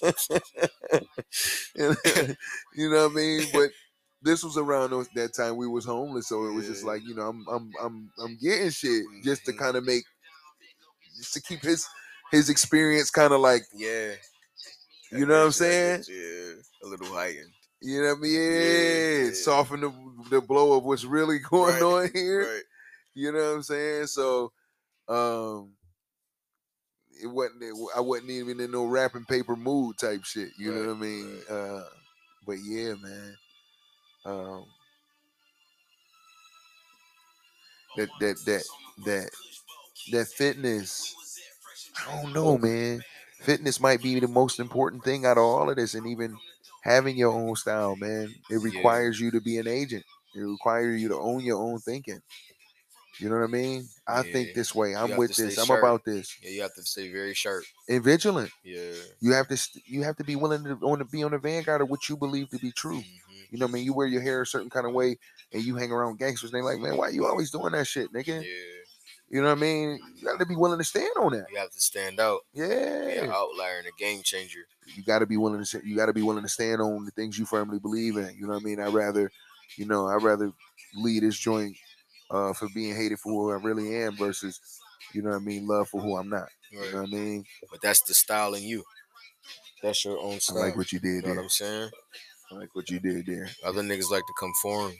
[1.74, 3.42] you know what I mean?
[3.52, 3.70] But
[4.22, 7.28] this was around that time we was homeless, so it was just like, you know,
[7.28, 9.58] I'm I'm I'm I'm getting shit just to Mhm.
[9.58, 10.04] kind of make,
[11.16, 11.86] just to keep his
[12.30, 14.14] his experience kind of like, Yeah.
[15.12, 15.88] You know what I'm saying?
[15.88, 16.56] you, I get you.
[16.56, 16.62] Yeah.
[16.82, 17.50] A little heightened.
[17.82, 18.32] You know what I mean?
[18.32, 19.92] Yeah, Yeah, soften the,
[20.30, 22.40] the blow of what's really going Right, on here.
[22.40, 22.62] Right.
[23.14, 24.06] You know what I'm saying?
[24.06, 24.52] So,
[25.08, 25.72] um,
[27.22, 27.62] it wasn't.
[27.62, 30.50] It, I wasn't even in no wrapping paper mood type shit.
[30.58, 31.38] You know what I mean?
[31.50, 31.82] Uh,
[32.46, 33.36] but yeah, man.
[34.24, 34.64] Um,
[37.96, 38.64] that that that
[39.04, 39.30] that
[40.12, 41.14] that fitness.
[42.06, 43.02] I don't know, man.
[43.40, 46.36] Fitness might be the most important thing out of all of this, and even
[46.82, 48.34] having your own style, man.
[48.50, 50.04] It requires you to be an agent.
[50.34, 52.20] It requires you to own your own thinking.
[53.18, 53.86] You know what I mean?
[54.08, 54.94] I think this way.
[54.94, 55.58] I'm with this.
[55.58, 55.80] I'm sharp.
[55.80, 56.34] about this.
[56.42, 57.64] Yeah, you have to stay very sharp.
[57.88, 58.50] And vigilant.
[58.64, 58.92] Yeah.
[59.20, 59.56] You have to.
[59.58, 62.16] st- You have to be willing to to be on the vanguard of what you
[62.16, 63.00] believe to be true.
[63.00, 63.06] Mhm.
[63.50, 63.84] You know what I mean?
[63.84, 65.18] You wear your hair a certain kind of way,
[65.52, 66.52] and you hang around gangsters.
[66.52, 68.42] And they like, man, why you always doing that shit, nigga?
[68.42, 68.52] Yeah.
[69.30, 70.00] You know what I mean?
[70.16, 71.46] You got to be willing to stand on that.
[71.52, 72.40] You have to stand out.
[72.52, 72.68] Be an
[73.26, 73.32] Yeah.
[73.32, 74.66] outlier and a game changer.
[74.96, 75.80] You got to be willing to.
[75.86, 78.34] You got to be willing to stand on the things you firmly believe in.
[78.36, 78.80] You know what I mean?
[78.80, 79.30] I rather,
[79.76, 80.52] you know, I rather
[80.96, 81.76] lead this joint
[82.30, 84.60] uh, for being hated for who I really am versus,
[85.14, 86.48] you know what I mean, love for who I'm not.
[86.72, 87.44] You know what I mean?
[87.70, 88.84] But that's the style in you.
[89.82, 90.58] That's your own style.
[90.58, 91.42] I like what you did you know what there.
[91.44, 91.90] I'm saying?
[92.50, 93.48] I like what you did there.
[93.64, 94.92] Other niggas like to conform.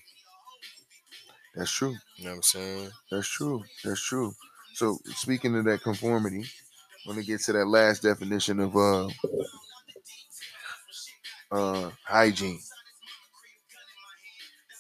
[1.55, 1.97] That's true.
[2.17, 2.91] You know what I'm saying?
[3.11, 3.65] That's true.
[3.85, 4.35] That's true.
[4.75, 6.45] So speaking of that conformity,
[7.07, 9.09] I'm gonna get to that last definition of uh
[11.51, 12.61] uh hygiene.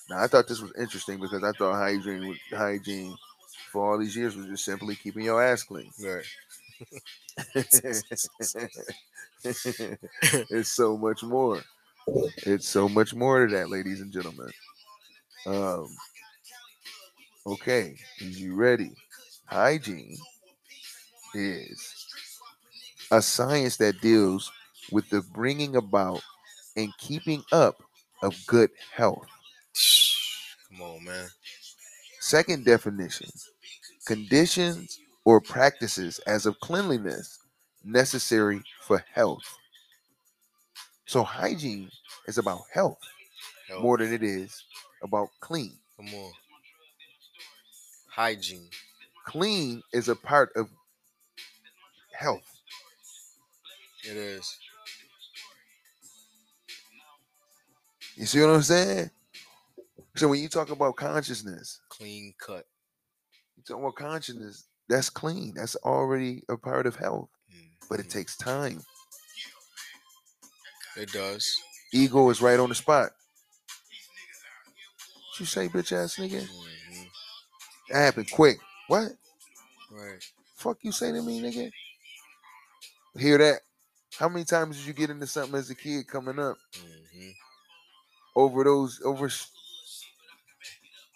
[0.08, 3.16] Now I thought this was interesting because I thought hygiene was hygiene
[3.72, 5.90] for all these years was just simply keeping your ass clean.
[6.02, 6.24] Right.
[10.50, 11.62] it's so much more.
[12.46, 14.50] It's so much more to that, ladies and gentlemen.
[15.46, 15.88] Um,
[17.46, 18.92] okay, you ready?
[19.46, 20.16] Hygiene
[21.34, 22.06] is
[23.10, 24.50] a science that deals
[24.92, 26.22] with the bringing about
[26.76, 27.82] and keeping up
[28.22, 29.26] of good health.
[30.70, 31.28] Come on, man.
[32.20, 33.28] Second definition
[34.06, 37.38] conditions or practices as of cleanliness
[37.84, 39.56] necessary for health.
[41.06, 41.90] So, hygiene
[42.26, 42.98] is about health
[43.68, 43.82] Health.
[43.82, 44.64] more than it is
[45.02, 45.72] about clean.
[45.96, 46.32] Come on.
[48.20, 48.68] Hygiene.
[49.24, 50.68] Clean is a part of
[52.12, 52.44] health.
[54.04, 54.58] It is.
[58.16, 59.10] You see what I'm saying?
[60.16, 62.66] So, when you talk about consciousness, Clean cut.
[63.56, 65.54] you talk about consciousness, that's clean.
[65.56, 67.30] That's already a part of health,
[67.88, 68.10] but it Mhm.
[68.10, 68.84] takes time.
[70.94, 71.56] It does.
[71.94, 73.12] Ego is right on the spot.
[75.30, 76.46] What you say, bitch ass nigga?
[77.90, 78.58] That happened quick.
[78.88, 79.12] What?
[79.90, 80.22] Right.
[80.56, 81.70] Fuck you say to me, nigga?
[83.18, 83.60] Hear that?
[84.18, 86.56] How many times did you get into something as a kid coming up
[87.12, 87.30] hmm
[88.36, 89.50] over those over s-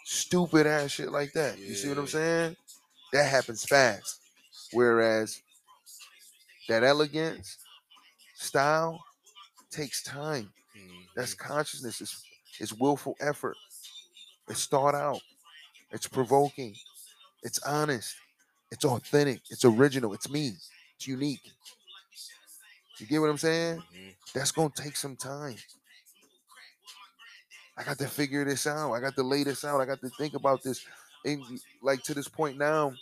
[0.05, 1.59] stupid ass shit like that?
[1.59, 2.57] You see what I'm saying?
[3.13, 4.21] That happens fast.
[4.73, 5.41] Whereas
[6.69, 7.59] that elegance,
[8.35, 9.05] style
[9.71, 10.53] takes time.
[11.17, 12.01] That's consciousness.
[12.01, 12.25] It's,
[12.59, 13.57] it's willful effort.
[14.49, 15.21] It's thought out.
[15.95, 16.75] It's provoking.
[17.43, 18.17] It's honest.
[18.71, 19.41] It's authentic.
[19.51, 20.13] It's original.
[20.13, 20.53] It's me.
[20.97, 21.53] It's unique.
[22.99, 23.83] You get what I'm saying?
[23.95, 24.15] Mhm.
[24.35, 25.57] That's gonna take some time.
[27.77, 28.93] I got to figure this out.
[28.93, 29.81] I got to lay this out.
[29.81, 30.85] I got to think about this.
[31.25, 31.43] And
[31.83, 32.95] like to this point now,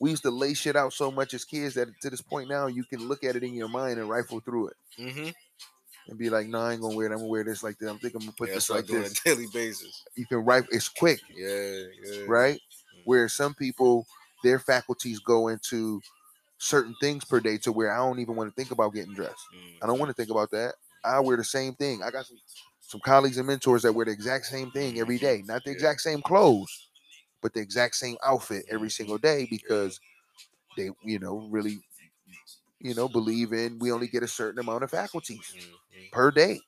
[0.00, 2.66] we used to lay shit out so much as kids that to this point now
[2.66, 5.28] you can look at it in your mind and rifle through it hmm
[6.08, 7.12] and be like, "No, I ain't gonna wear it.
[7.12, 7.88] I'm gonna wear this like this.
[7.88, 9.24] I'm thinking I'm gonna put yeah, this that's what I like do on this." a
[9.24, 10.04] daily basis.
[10.16, 10.64] You can write.
[10.70, 12.26] It's quick, Yeah, yeah.
[12.26, 12.60] right?
[12.96, 13.04] Mhm.
[13.04, 14.06] Where some people,
[14.42, 16.00] their faculties go into
[16.58, 19.46] certain things per day to where I don't even want to think about getting dressed.
[19.54, 20.16] Mm, I don't want to mm.
[20.16, 20.74] think about that.
[21.04, 21.16] Mm.
[21.16, 22.02] I wear the same thing.
[22.02, 22.40] I got some
[22.80, 25.74] some colleagues and mentors that wear the exact same thing every day, not the Yeah.
[25.76, 26.88] exact same clothes,
[27.40, 30.00] but the exact same outfit every single day because
[30.76, 31.80] they, you know, really,
[32.82, 36.12] you know, believe in we only get a certain amount of faculties Mhm.
[36.12, 36.60] per day.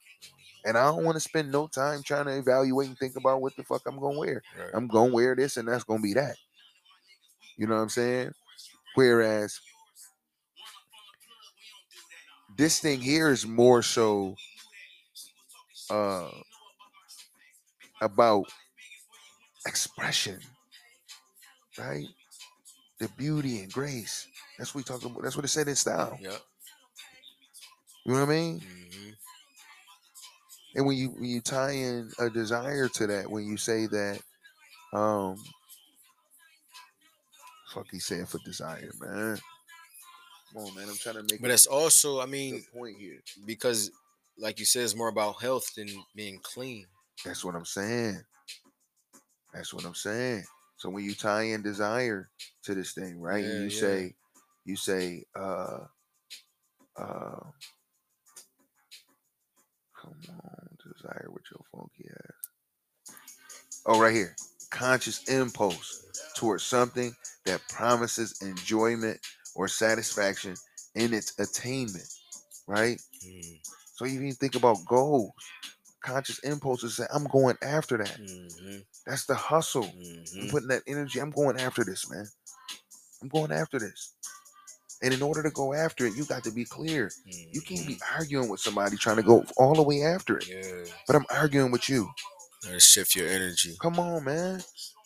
[0.65, 3.57] And I don't want to spend no time trying to evaluate and think about what
[3.57, 4.43] the fuck I'm gonna wear.
[4.59, 4.71] Right.
[4.75, 6.39] I'm gonna wear this and that's gonna be that.
[7.57, 8.33] You know what I'm saying?
[8.95, 9.61] Whereas
[12.57, 14.37] this thing here is more so
[15.91, 16.31] uh
[18.01, 18.47] about
[19.67, 20.41] expression,
[21.79, 22.07] right?
[23.01, 24.29] The beauty and grace.
[24.59, 25.23] That's what we talk about.
[25.23, 26.19] That's what it said in style.
[26.21, 26.41] Yep.
[28.05, 28.61] You know what I mean?
[28.61, 29.11] hmm
[30.77, 34.21] And when you when you tie in a desire to that, when you say that,
[34.93, 35.37] um,
[37.73, 39.39] fuck, he said for desire, man.
[40.53, 40.89] Come on, man.
[40.89, 43.21] I'm trying to make But that's also, I mean, point here.
[43.47, 43.91] because
[44.39, 46.87] like you said, it's more about health than being clean.
[47.25, 48.21] That's what I'm saying.
[49.53, 50.45] That's what I'm saying.
[50.77, 52.29] So when you tie in desire
[52.65, 53.45] to this thing, right?
[53.45, 53.81] Yeah, and you yeah.
[53.81, 54.15] say,
[54.65, 55.81] you say, uh,
[56.99, 57.41] uh,
[60.01, 62.33] come on, desire with your funky ass.
[63.87, 64.37] Oh, right here.
[64.71, 66.05] Conscious impulse
[66.37, 67.15] towards something
[67.47, 69.21] that promises enjoyment
[69.55, 70.57] or satisfaction
[70.95, 72.09] in its attainment,
[72.67, 73.01] right?
[73.25, 73.59] Mm,
[73.97, 75.33] So you even think about goals.
[76.05, 78.19] Conscious impulse impulses say, I'm going after that.
[78.21, 79.85] mhm, That's the hustle.
[80.41, 80.51] I'm mhm.
[80.51, 81.21] putting that energy.
[81.21, 82.27] I'm going after this, man.
[83.23, 84.15] I'm going after this.
[85.05, 87.11] And in order to go after it, you got to be clear.
[87.53, 90.49] You can't be arguing with somebody trying to go all the way after it.
[90.49, 90.93] Yeah.
[91.07, 92.11] But I'm arguing with you.
[92.79, 93.77] Shift your energy.
[93.81, 94.63] Come on, man.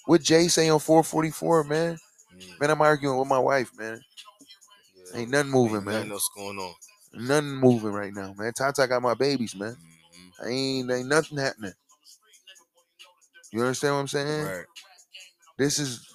[0.06, 1.98] What Jay say on 444, man?
[2.34, 4.00] Mm, Man, I'm arguing with my wife, man.
[5.12, 5.18] yeah.
[5.20, 5.94] Ain't nothing moving, Ain't man.
[5.94, 6.74] Nothing else going on.
[7.12, 8.52] Nothing moving right now, man.
[8.52, 9.76] Tata got my babies, man.
[10.40, 10.46] Mhm.
[10.48, 11.74] Ain't ain't nothing happening.
[13.52, 14.44] You understand what I'm saying?
[14.44, 14.66] Right.
[15.58, 16.06] This is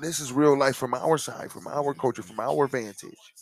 [0.00, 3.34] this is real life from our side, from our culture, from our vantage.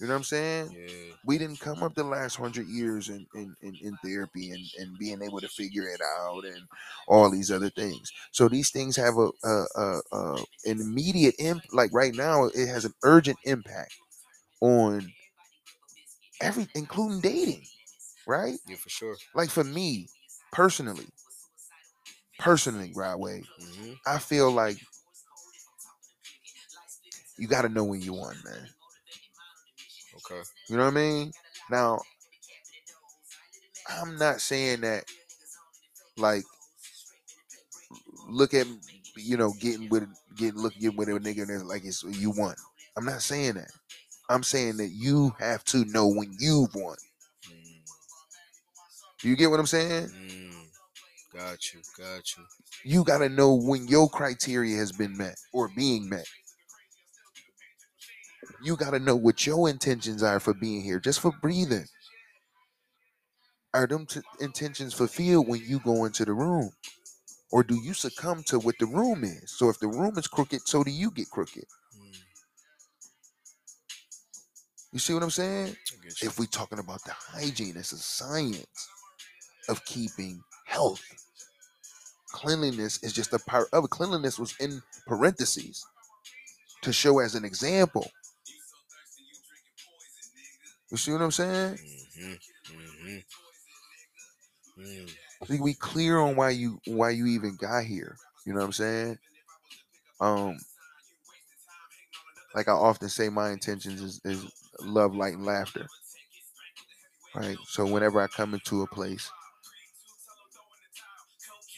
[0.00, 0.70] You know what I'm saying?
[0.72, 1.14] Yeah.
[1.24, 4.98] We didn't come up the last hundred years in, in, in, in therapy and, and
[4.98, 6.62] being able to figure it out and
[7.08, 8.10] all these other things.
[8.32, 10.34] So these things have a, a, a, a
[10.66, 13.92] an immediate imp like right now it has an urgent impact
[14.60, 15.12] on
[16.40, 17.62] every including dating,
[18.26, 18.58] right?
[18.66, 19.16] Yeah, for sure.
[19.34, 20.08] Like for me
[20.52, 21.06] personally,
[22.38, 24.78] personally, Rod Wave, hmm I feel like
[27.38, 28.68] you got to know when you won, man.
[30.16, 30.42] Okay.
[30.68, 31.32] You know what I mean?
[31.70, 32.00] Now,
[33.88, 35.04] I'm not saying that
[36.16, 36.44] like
[38.28, 38.66] look at
[39.16, 42.30] you know getting with getting look getting with a nigga and it's like it's you
[42.30, 42.54] won.
[42.96, 43.70] I'm not saying that.
[44.28, 46.96] I'm saying that you have to know when you've won.
[47.48, 47.82] Mm,
[49.20, 50.10] Do you get what I'm saying?
[50.10, 50.64] mm.
[51.32, 51.80] Got you.
[51.98, 52.44] Got you.
[52.84, 56.26] You got to know when your criteria has been met or being met.
[58.64, 61.86] You got to know what your intentions are for being here, just for breathing.
[63.74, 66.70] Are them t- intentions fulfilled when you go into the room?
[67.52, 69.52] Or do you succumb to what the room is?
[69.58, 71.64] So if the room is crooked, so do you get crooked.
[71.96, 72.16] Mm,
[74.92, 75.68] You see what I'm saying?
[75.68, 76.28] I get you.
[76.28, 78.88] If we're talking about the hygiene, it's a science
[79.68, 81.02] of keeping health.
[82.32, 83.90] Cleanliness is just a part of it.
[83.90, 85.86] Cleanliness was in parentheses
[86.82, 88.10] to show as an example.
[90.94, 91.74] You see what I'm saying?
[91.74, 92.32] Mm-hmm.
[92.72, 93.16] Mm-hmm.
[94.80, 95.10] Mm.
[95.48, 98.16] So we clear on why you why you even got here.
[98.46, 99.18] You know what I'm saying?
[100.20, 100.56] Um,
[102.54, 104.46] like I often say, my intentions is, is
[104.82, 105.88] love, light, and laughter.
[107.34, 107.56] Right.
[107.66, 109.32] So whenever I come into a place,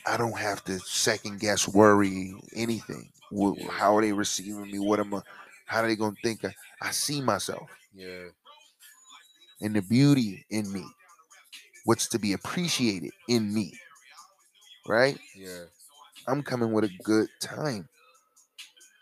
[0.07, 3.09] I don't have to second guess, worry anything.
[3.71, 4.79] How are they receiving me?
[4.79, 5.23] What am I?
[5.65, 6.45] How are they gonna think?
[6.45, 8.27] I, I see myself Yeah.
[9.61, 10.85] And the beauty in me.
[11.85, 13.73] What's to be appreciated in me.
[14.89, 15.19] Right.
[15.37, 15.65] Yeah.
[16.27, 17.89] I'm coming with a good time.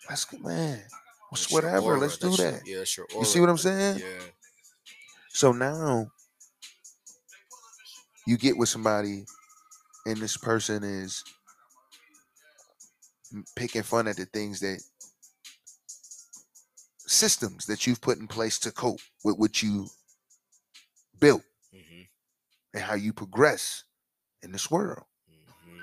[0.09, 0.83] Let's go, man.
[1.31, 1.99] That's whatever.
[1.99, 2.67] Let's do That's your- that.
[2.67, 3.99] yeah, that's your You see what I'm saying?
[3.99, 4.25] Yeah.
[5.31, 6.07] So now
[8.27, 9.25] you get with somebody,
[10.07, 11.25] and this person is
[13.57, 14.81] picking fun at the things that
[16.99, 19.87] systems that you've put in place to cope with what you
[21.25, 21.43] built
[21.75, 22.03] Mm-hmm.
[22.75, 23.85] and how you progress
[24.43, 25.81] in this world, Mm-hmm.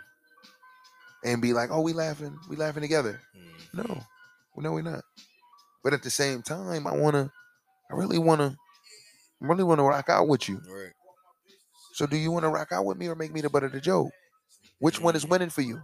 [1.25, 3.77] and be like, "Oh, we laughing, we laughing together." Mm-hmm.
[3.81, 4.01] No,
[4.57, 5.03] no, we're not.
[5.83, 7.31] But at the same time, I wanna,
[7.89, 8.55] I really wanna,
[9.41, 10.61] I really wanna rock out with you.
[10.69, 10.93] Right.
[11.93, 13.71] So, do you want to rock out with me or make me the butt of
[13.73, 14.11] the joke?
[14.79, 15.29] Which one is Mm.
[15.29, 15.81] winning for you?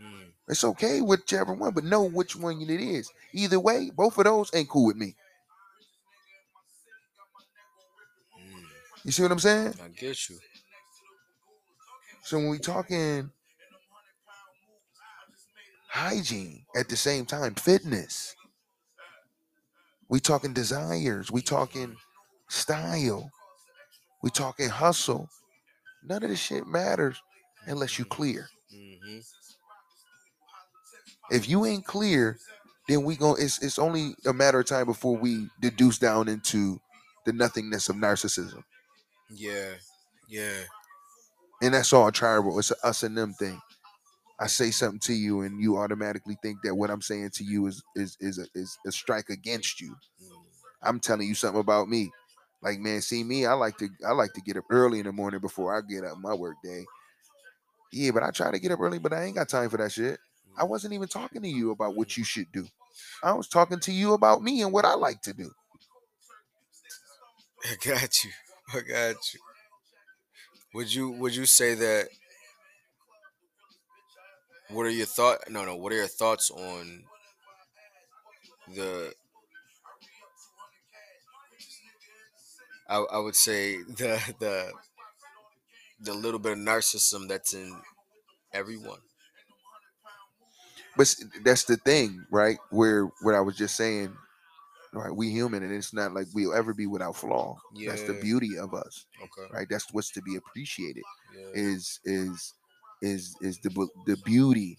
[0.00, 0.32] Mm.
[0.48, 3.10] It's okay whichever one, but know which one it is.
[3.32, 5.14] Either way, both of those ain't cool with me.
[9.04, 9.74] You see what I'm saying?
[9.82, 10.36] I get you.
[12.22, 13.30] So when we talking
[15.88, 18.34] hygiene at the same time, fitness,
[20.08, 21.96] we talking desires, we talking
[22.48, 23.30] style,
[24.22, 25.28] we talking hustle.
[26.04, 27.20] None of this shit matters
[27.66, 28.48] unless you clear.
[28.74, 29.18] Mm-hmm.
[31.30, 32.38] If you ain't clear,
[32.88, 33.34] then we go.
[33.34, 36.80] It's it's only a matter of time before we deduce down into
[37.24, 38.64] the nothingness of narcissism,
[39.34, 39.74] Yeah.
[40.28, 40.62] Yeah.
[41.62, 42.58] and that's all tribal.
[42.58, 43.60] It's a us and them thing.
[44.40, 47.66] I say something to you, and you automatically think that what I'm saying to you
[47.68, 49.92] is is is a, is a strike against you.
[50.22, 50.38] Mm.
[50.82, 52.10] I'm telling you something about me.
[52.62, 53.46] Like man, see me.
[53.46, 56.04] I like to I like to get up early in the morning before I get
[56.04, 56.84] up my work day.
[57.92, 59.92] Yeah, but I try to get up early, but I ain't got time for that
[59.92, 60.18] shit.
[60.58, 62.66] I wasn't even talking to you about what you should do.
[63.22, 65.50] I was talking to you about me and what I like to do.
[67.64, 68.30] I got you.
[68.74, 69.40] I got you.
[70.74, 72.08] Would you would you say that
[74.70, 77.04] what are your thought no no what are your thoughts on
[78.74, 79.12] the
[82.88, 84.72] I, I would say the the
[86.00, 87.80] the little bit of narcissism that's in
[88.52, 89.00] everyone.
[90.96, 91.14] But
[91.44, 92.58] that's the thing, right?
[92.70, 94.16] Where what I was just saying,
[94.92, 95.14] right?
[95.14, 97.60] We human, and it's not like we'll ever be without flaw.
[97.74, 97.90] Yeah.
[97.90, 99.48] That's the beauty of us, Okay.
[99.52, 99.66] right?
[99.68, 101.04] That's what's to be appreciated.
[101.34, 101.50] Yeah.
[101.52, 102.54] Is is
[103.02, 103.70] is is the
[104.06, 104.78] the beauty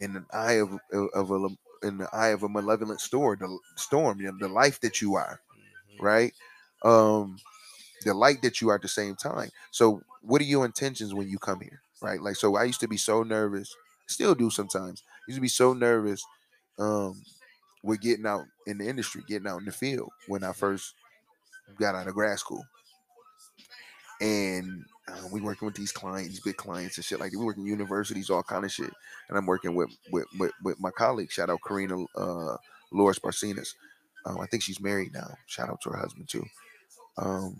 [0.00, 1.48] in the eye of of, a
[1.86, 5.16] in the eye of a malevolent storm, the storm, you know, the life that you
[5.16, 5.40] are,
[5.90, 5.98] Mhm.
[6.00, 6.34] right?
[6.84, 7.38] Um,
[8.04, 9.50] the light that you are at the same time.
[9.70, 12.20] So, what are your intentions when you come here, right?
[12.20, 13.74] Like, so I used to be so nervous,
[14.06, 15.02] still do sometimes.
[15.28, 16.24] Used to be so nervous,
[16.78, 17.22] um,
[17.82, 20.94] with getting out in the industry, getting out in the field when I first
[21.78, 22.64] got out of grad school,
[24.20, 27.38] and uh, we working with these clients, these big clients and shit like that.
[27.38, 28.92] We working universities, all kind of shit,
[29.28, 31.32] and I'm working with with with, with my colleague.
[31.32, 32.56] Shout out Karina uh,
[32.92, 33.74] Loris Barcinas.
[34.24, 35.34] Um, I think she's married now.
[35.46, 36.44] Shout out to her husband too.
[37.18, 37.56] Um,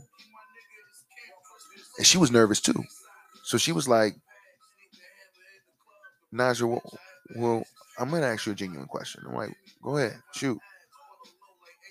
[1.98, 2.84] and she was nervous too.
[3.44, 4.14] So she was like,
[6.32, 6.82] Naja, well,
[7.36, 7.64] well,
[7.98, 9.22] I'm gonna ask you a genuine question.
[9.26, 10.58] I'm like, go ahead, shoot.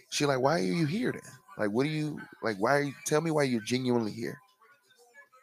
[0.09, 1.21] She like, why are you here then?
[1.57, 2.57] Like, what do you like?
[2.57, 2.77] Why?
[2.77, 4.37] Are you, tell me why you're genuinely here.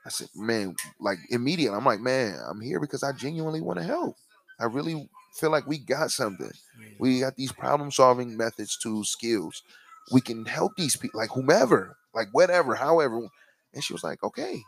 [0.04, 3.84] I said, man, like immediately, I'm like, man, I'm here because I genuinely want to
[3.84, 4.16] help.
[4.58, 6.50] I really feel like we got something.
[6.98, 9.62] We got these problem solving methods, tools, skills.
[10.10, 13.28] We can help these people, like whomever, like whatever, however.
[13.74, 14.62] And she was like, okay,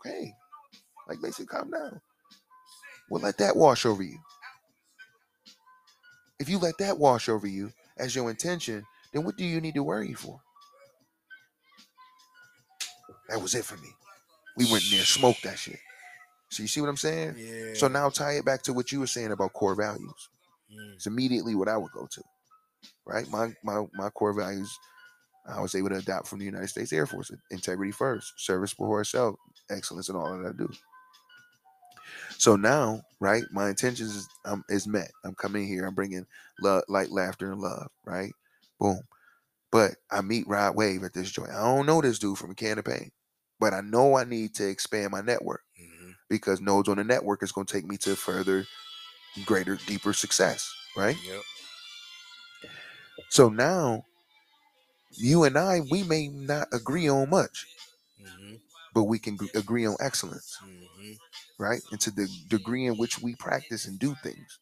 [0.00, 0.32] okay.
[1.08, 2.00] Like basically, calm down.
[3.10, 4.18] We'll let that wash over you.
[6.40, 9.74] If you let that wash over you as your intention, then what do you need
[9.74, 10.40] to worry for?
[13.28, 13.90] That was it for me.
[14.56, 15.78] We went in there, smoked that shit.
[16.50, 17.36] So you see what I'm saying?
[17.38, 17.74] Yeah.
[17.74, 20.28] So now tie it back to what you were saying about core values.
[20.72, 22.22] Mm, It's immediately what I would go to.
[23.06, 23.28] Right?
[23.30, 24.76] My my my core values
[25.46, 27.30] I was able to adopt from the United States Air Force.
[27.50, 29.36] Integrity first, service before self,
[29.70, 30.70] excellence in all that I do.
[32.40, 35.10] So now, right, my intentions is, um, is met.
[35.24, 35.84] I'm coming here.
[35.84, 36.26] I'm bringing
[36.62, 37.88] love, light, laughter, and love.
[38.06, 38.32] Right,
[38.80, 39.02] boom.
[39.72, 41.50] But I meet Rod Wave at this joint.
[41.50, 43.12] I don't know this dude from a can of paint,
[43.60, 46.14] but I know I need to expand my network mhm.
[46.30, 48.66] because nodes on the network is going to take me to further,
[49.46, 50.72] greater, deeper success.
[50.96, 51.16] Right.
[51.26, 51.42] Yep.
[53.30, 54.04] So now,
[55.16, 57.66] you and I, we may not agree on much,
[58.20, 58.60] Mhm.
[58.94, 60.58] but we can gr- agree on excellence.
[60.62, 60.89] Mhm.
[61.60, 61.82] Right?
[61.92, 64.60] And to the degree in which we practice and do things.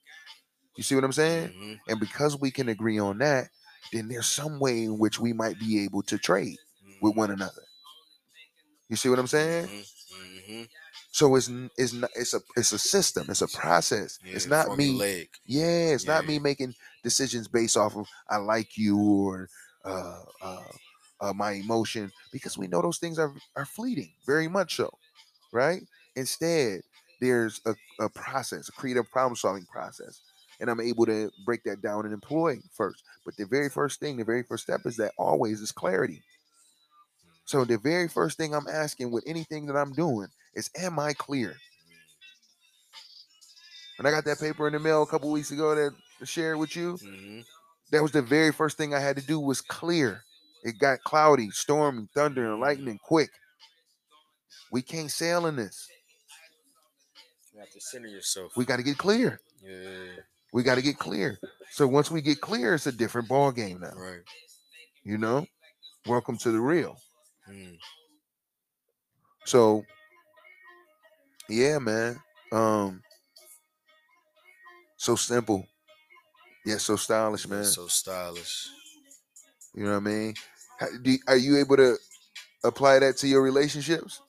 [0.77, 1.55] You see what I'm saying?
[1.55, 1.81] Mhm.
[1.89, 3.51] And because we can agree on that,
[3.93, 6.59] then there's some way in which we might be able to trade
[7.03, 7.65] with one another.
[8.89, 9.67] You see what I'm saying?
[9.67, 9.85] Mhm.
[10.49, 10.69] Mhm.
[11.13, 14.19] So it's it's not it's a it's a system, it's a process.
[14.25, 14.99] it's not me.
[14.99, 15.29] formulaic.
[15.47, 19.49] Yeah, it's not me making decisions based off of I like you or
[19.85, 20.73] uh, uh,
[21.21, 24.99] uh, my emotion because we know those things are are fleeting, very much so,
[25.53, 25.83] right?
[26.17, 26.83] Instead,
[27.21, 30.21] there's a, a process, a creative problem solving process,
[30.61, 33.03] and I'm able to break that down and employ first.
[33.25, 36.23] But the very first thing, the very first step is that always is clarity.
[37.45, 41.15] So the very first thing I'm asking with anything that I'm doing is, am I
[41.15, 41.57] clear?
[43.97, 46.59] When I got that paper in the mail a couple weeks ago that I shared
[46.59, 47.45] with you, Mhm.
[47.91, 50.25] that was the very first thing I had to do was clear.
[50.63, 53.31] It got cloudy, stormy, thunder, and lightning quick.
[54.71, 55.89] We can't sail in this.
[57.59, 58.53] You have to center yourself.
[58.57, 59.41] We got to get clear.
[59.61, 60.23] yeah.
[60.53, 61.41] We got to get clear.
[61.73, 63.95] So once we get clear, it's a different ball game now.
[63.97, 64.21] Right.
[65.03, 65.45] You know,
[66.07, 66.97] welcome to the real.
[67.51, 67.77] Mm.
[69.45, 69.83] So,
[71.49, 72.21] yeah, man.
[72.53, 73.03] Um,
[74.97, 75.67] so simple,
[76.65, 77.65] yet so stylish, man.
[77.65, 78.69] So stylish.
[79.75, 80.35] You know what I mean?
[80.79, 81.97] How- do, are you able to
[82.63, 84.21] apply that to your relationships?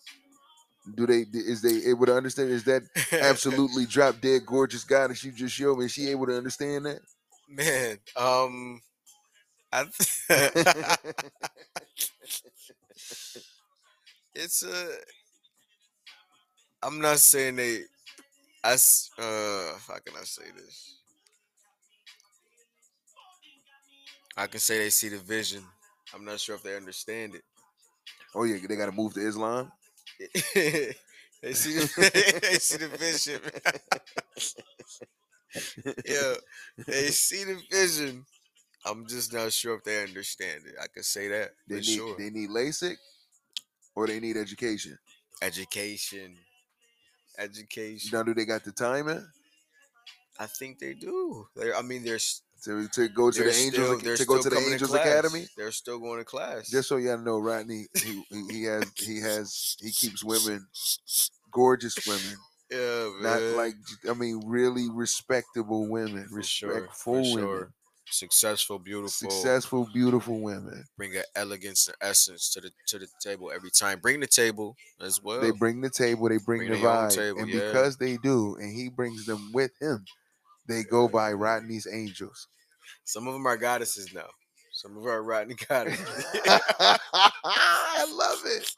[0.95, 2.49] Do they is they able to understand?
[2.49, 2.83] Is that
[3.13, 5.85] absolutely drop dead gorgeous guy that you just showed me?
[5.85, 6.99] Is she able to understand that?
[7.47, 8.81] Man, um,
[9.71, 9.85] I
[14.35, 14.87] it's a.
[16.81, 17.81] I'm not saying they.
[18.63, 18.75] I uh,
[19.87, 20.97] how can I say this?
[24.35, 25.63] I can say they see the vision.
[26.13, 27.43] I'm not sure if they understand it.
[28.33, 29.71] oh yeah, they got to move to Islam.
[30.55, 33.41] they see the they see the vision.
[36.05, 36.35] yeah,
[36.87, 38.25] they see the vision.
[38.85, 40.75] I'm just not sure if they understand it.
[40.81, 42.15] I can say that They need sure.
[42.17, 42.97] they need LASIK
[43.95, 44.97] or they need education.
[45.41, 46.37] Education,
[47.37, 48.09] education.
[48.13, 49.25] Now do they got the timing
[50.39, 51.47] I think they do.
[51.55, 54.25] They, I mean, they're s- to, to go to they're the Angels still, they're to
[54.25, 54.93] go to the Angels.
[54.93, 55.47] Academy?
[55.57, 56.69] They're still going to class.
[56.69, 60.65] Just so y'all know, Rodney, he, he he has he has he keeps women,
[61.51, 62.37] gorgeous women,
[62.71, 63.75] yeah, not like
[64.09, 67.73] I mean really respectable women, For sure, respectful for women, sure.
[68.09, 69.29] successful, beautiful.
[69.29, 70.85] successful, beautiful women.
[70.97, 73.99] Bring an elegance and essence to the to the table every time.
[73.99, 75.41] Bring the table as well.
[75.41, 77.59] They bring the table, they bring, Bring the vibe, table, and yeah.
[77.67, 80.05] because they do, and he brings them with him,
[80.69, 82.47] they go by Rodney's Angels.
[83.03, 84.27] Some of them are goddesses now.
[84.71, 86.25] Some of them are rotten goddesses.
[86.45, 88.71] I love it.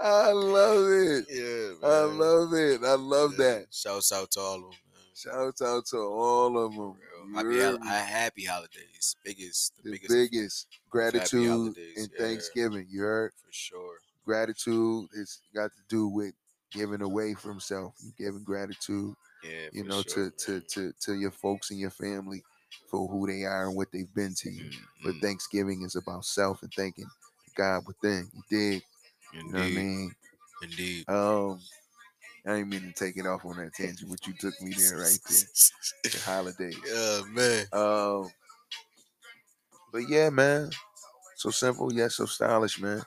[0.00, 1.26] I love it.
[1.30, 2.80] yeah, I love it.
[2.84, 3.44] I love Yeah.
[3.44, 3.66] that.
[3.70, 4.70] Shouts out to all of them.
[4.70, 5.02] Man.
[5.14, 6.94] Shouts out to all of them.
[7.34, 7.88] Happy, heard hol- me?
[7.90, 9.16] I- uh, happy holidays.
[9.24, 12.24] Biggest, the, the biggest, biggest, gratitude and yeah.
[12.26, 12.86] Thanksgiving.
[12.90, 13.32] You heard?
[13.36, 13.98] for sure.
[14.24, 16.32] Gratitude has got to do with
[16.70, 17.94] giving away from self.
[18.02, 20.62] You giving gratitude, Yeah, you know, sure, to, to man.
[20.70, 22.42] to to your folks and your family
[22.90, 24.70] for who they are and what they've been to you.
[25.04, 27.10] But Mm, Thanksgiving is about self and thanking
[27.56, 28.30] God within.
[28.32, 28.82] You dig?
[29.34, 29.46] mm.
[29.46, 30.14] You know what I mean?
[30.62, 31.08] indeed.
[31.08, 31.60] Um,
[32.46, 34.98] I didn't mean to take it off on that tangent, but you took me there
[34.98, 35.38] right there.
[36.04, 36.76] The holidays.
[36.86, 37.66] Yeah, man.
[37.72, 38.30] Um,
[39.92, 40.70] but yeah, man.
[41.36, 42.98] So simple, yet so stylish, man.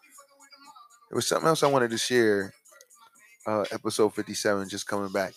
[1.10, 2.54] There was something else I wanted to share.
[3.46, 5.34] Uh, episode fifty-seven, just coming back.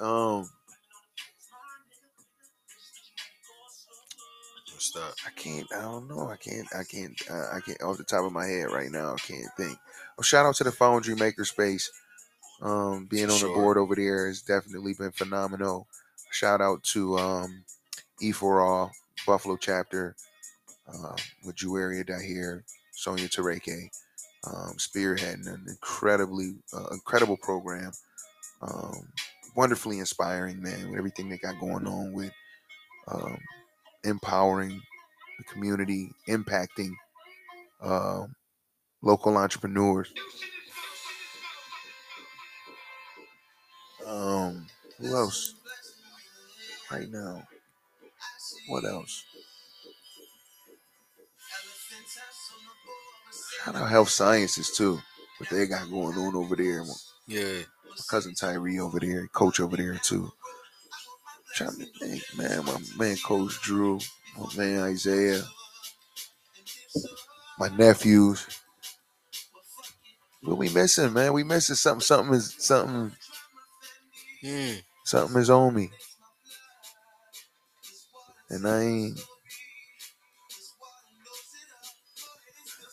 [0.00, 0.48] Um,
[4.72, 5.12] What's that?
[5.26, 5.66] I can't.
[5.74, 6.30] I don't know.
[6.30, 6.66] I can't.
[6.74, 7.14] I can't.
[7.30, 7.82] Uh, I can't.
[7.82, 9.76] Off the top of my head right now, I can't think.
[10.18, 11.84] Oh, shout out to the Foundry Makerspace.
[12.62, 15.86] Um, being on the board over there has definitely been phenomenal.
[16.30, 17.64] Shout out to um,
[18.22, 18.90] E for All
[19.26, 20.16] Buffalo chapter
[20.88, 22.62] uh, with Juaria Dahir,
[22.92, 23.90] Sonia Tereke,
[24.46, 27.92] um, spearheading an incredibly uh, incredible program.
[28.62, 29.08] Um,
[29.54, 32.32] wonderfully inspiring, man, with everything they got going on with
[33.08, 33.38] um,
[34.04, 34.80] empowering
[35.38, 36.90] the community, impacting
[37.82, 38.34] um,
[39.02, 40.12] local entrepreneurs.
[44.06, 44.66] Um,
[44.98, 45.54] who else?
[46.90, 47.44] Right now,
[48.68, 49.24] what else?
[53.64, 54.98] Shout out health sciences too,
[55.38, 56.82] what they got going on over there.
[57.90, 60.32] My cousin Tyree over there, coach over there too.
[61.54, 64.00] Trying to think, man, my man Coach Drew,
[64.38, 65.42] my man Isaiah,
[67.58, 68.46] my nephews.
[70.42, 71.32] What we missing, man?
[71.34, 72.02] We missing something.
[72.02, 73.12] Something is something.
[74.42, 74.74] Hmm.
[75.04, 75.90] Something is on me,
[78.50, 79.20] and I ain't.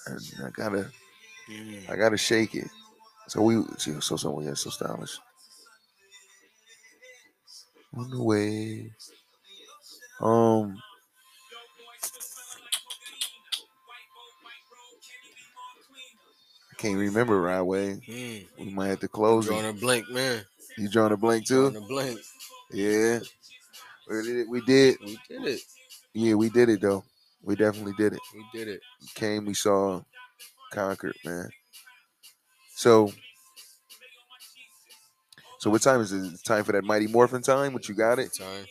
[0.08, 0.92] and I gotta,
[1.48, 1.92] Hmm.
[1.92, 2.68] I gotta shake it.
[3.28, 5.20] So we, so so, so yeah, so stylish.
[7.96, 8.92] On the way.
[10.22, 10.78] Um.
[16.72, 17.94] I can't remember right way.
[17.94, 18.64] Hmm.
[18.64, 20.44] We might have to close Drawing a blank, man.
[20.78, 21.72] You drawing a blank too?
[21.72, 22.20] Drawing a blank.
[22.72, 23.20] Yeah.
[24.08, 24.50] We did it.
[24.50, 24.98] We did.
[25.02, 25.62] We did it.
[26.14, 27.04] Yeah, we did it though.
[27.42, 28.20] We definitely did it.
[28.34, 28.82] We did it.
[29.02, 30.02] We came, we saw,
[30.72, 31.50] conquered, man.
[32.78, 33.12] So,
[35.58, 36.20] so what time is it?
[36.32, 37.74] It's time for that Mighty Morphin time.
[37.74, 38.36] What you got it?
[38.36, 38.66] Time.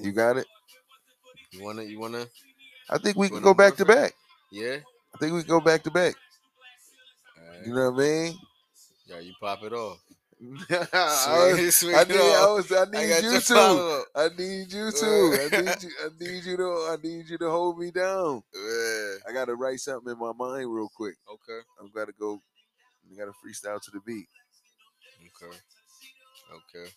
[0.00, 0.46] You got it.
[1.52, 1.82] You wanna?
[1.84, 2.26] You wanna?
[2.90, 4.14] I think we can go back to back.
[4.50, 4.78] Yeah.
[5.14, 6.16] I think we can go back to back.
[7.38, 7.64] Alright.
[7.64, 8.38] You know what I mean?
[9.06, 10.00] Yeah, you pop it off.
[10.92, 12.56] I, was, swing I need, I, off.
[12.56, 14.04] was, I I need got you to.
[14.16, 15.38] I need you to.
[15.38, 15.90] I need you.
[16.02, 16.68] I need you to.
[16.90, 18.42] I need you to hold me down.
[18.52, 19.14] Yeah.
[19.28, 21.14] I gotta write something in my mind real quick.
[21.32, 21.60] Okay.
[21.80, 22.42] I've got to go.
[23.12, 24.26] I got to freestyle to the beat.
[25.42, 25.56] Okay.
[26.54, 26.90] Okay.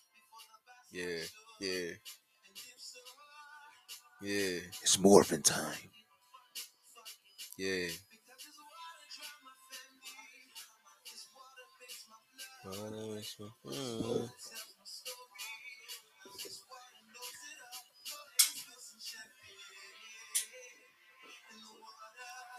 [0.92, 1.22] Yeah.
[1.60, 1.92] Yeah.
[4.20, 4.60] Yeah.
[4.82, 5.90] It's morphin time.
[7.58, 7.88] Yeah.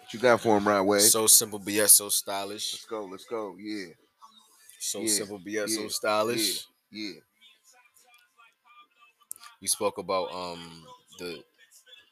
[0.07, 0.99] What you got for him, right way?
[0.99, 2.71] So simple, but yet so stylish.
[2.71, 3.03] let's go.
[3.03, 3.57] Let's go.
[3.59, 3.87] Yeah.
[4.79, 6.65] So Yeah, simple, but yet yeah, so stylish.
[6.89, 7.19] Yeah.
[9.61, 10.85] We spoke about um
[11.19, 11.43] the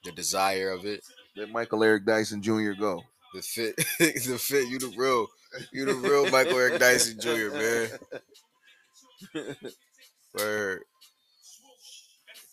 [0.03, 1.05] the desire of it,
[1.37, 2.73] Let Michael Eric Dyson Jr.
[2.77, 3.01] go.
[3.33, 4.67] the fit, the fit.
[4.67, 5.27] You the real,
[5.71, 7.55] you the real Michael Eric Dyson Jr.
[7.55, 7.89] Man.
[10.33, 10.81] Where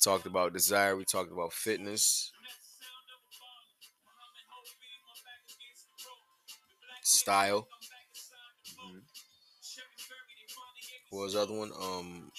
[0.01, 2.31] talked about desire, we talked about fitness,
[7.03, 7.69] style.
[11.11, 11.73] What was the other one?
[11.79, 12.33] Um,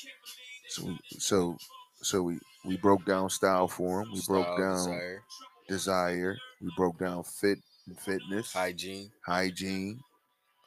[0.69, 1.57] So, we- so,
[2.01, 4.11] so we we broke down style for him.
[4.11, 5.23] We broke down desire,
[5.67, 6.37] desire.
[6.61, 9.11] We broke down fit and fitness, hygiene.
[9.25, 10.01] hygiene.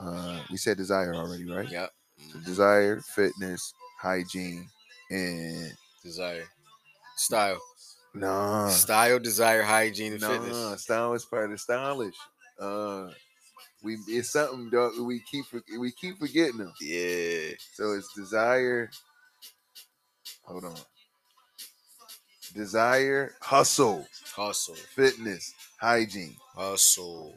[0.01, 1.71] Uh, we said desire already, right?
[1.71, 1.91] Yep.
[2.19, 4.69] So mm, desire, fitness, hygiene,
[5.11, 6.49] and Desire,
[7.17, 7.61] style,
[8.15, 10.29] nah, style, desire, hygiene, and nah.
[10.29, 10.83] fitness.
[10.83, 12.17] Style is part of stylish.
[12.59, 13.11] Uh,
[13.87, 15.47] we it's something dog, we keep
[15.79, 16.73] we keep forgetting them.
[16.81, 17.55] Yeah.
[17.75, 18.91] So it's desire.
[20.45, 20.75] Hold on.
[22.55, 26.37] Desire, hustle, Hustle, fitness, hygiene.
[26.55, 27.35] hustle,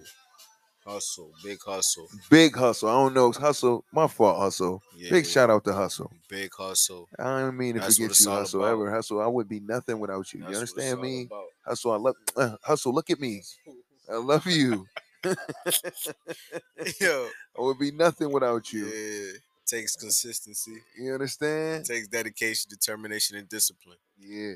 [0.85, 2.07] hustle, big hustle.
[2.30, 2.88] Big hustle.
[2.89, 3.31] I don't know.
[3.31, 3.84] Hustle.
[3.91, 4.81] My fault, hustle.
[4.95, 6.11] Yeah, Big shout out to hustle.
[6.30, 7.09] Big hustle.
[7.17, 8.61] I don't mean to That's forget you, hustle.
[8.61, 8.71] about.
[8.71, 9.19] Ever hustle.
[9.19, 10.41] I would be nothing without you.
[10.41, 11.23] That's you understand me?
[11.23, 11.45] about.
[11.65, 11.91] Hustle.
[11.91, 12.93] I love uh, hustle.
[12.93, 13.41] Look at me.
[14.09, 14.85] I love you.
[17.02, 17.28] Yo,
[17.58, 18.86] I would be nothing without you.
[18.86, 19.32] yeah.
[19.66, 21.86] Takes consistency, You understand?
[21.86, 23.98] takes dedication, determination, and discipline.
[24.18, 24.54] Yeah.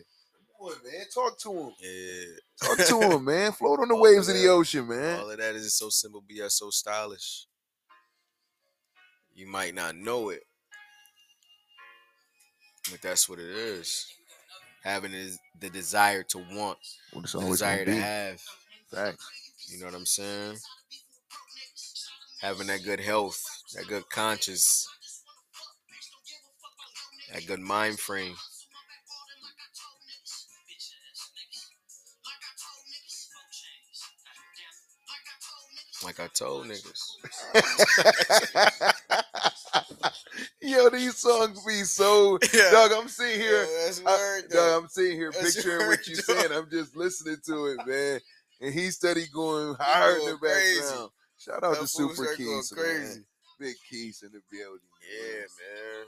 [0.60, 1.06] Man.
[1.14, 1.72] Talk to him.
[1.80, 2.26] Yeah.
[2.68, 3.52] Talk to him, man.
[3.52, 5.20] Float on the All waves of of the ocean, man.
[5.20, 7.46] All of that is so simple, but yet so stylish.
[9.36, 10.44] You might not know it,
[12.90, 14.08] But that's what it is.
[14.84, 16.78] Having is the desire to want,
[17.12, 18.42] What it's the desire gonna have.
[18.92, 19.43] Facts.
[19.68, 20.58] You know what I'm saying?
[22.42, 23.42] Having that good health,
[23.76, 24.88] that good conscience,
[27.34, 28.36] that good mind frame.
[36.04, 37.00] Like I told niggas.
[40.62, 42.72] Yo, these songs be so Yeah.
[42.72, 42.92] dog.
[42.94, 44.56] I'm sitting here, that's I- word, though.
[44.76, 44.84] dog.
[44.84, 46.26] I'm sitting here That's picturing word, what you dog.
[46.26, 46.52] saying.
[46.52, 48.20] I'm just listening to it, man.
[48.62, 51.10] And he steady going higher in the background.
[51.38, 52.86] Shout out That to Super Keys, man.
[52.86, 53.26] crazy.
[53.60, 54.80] Big Keys in the building.
[55.20, 56.06] Yeah, man.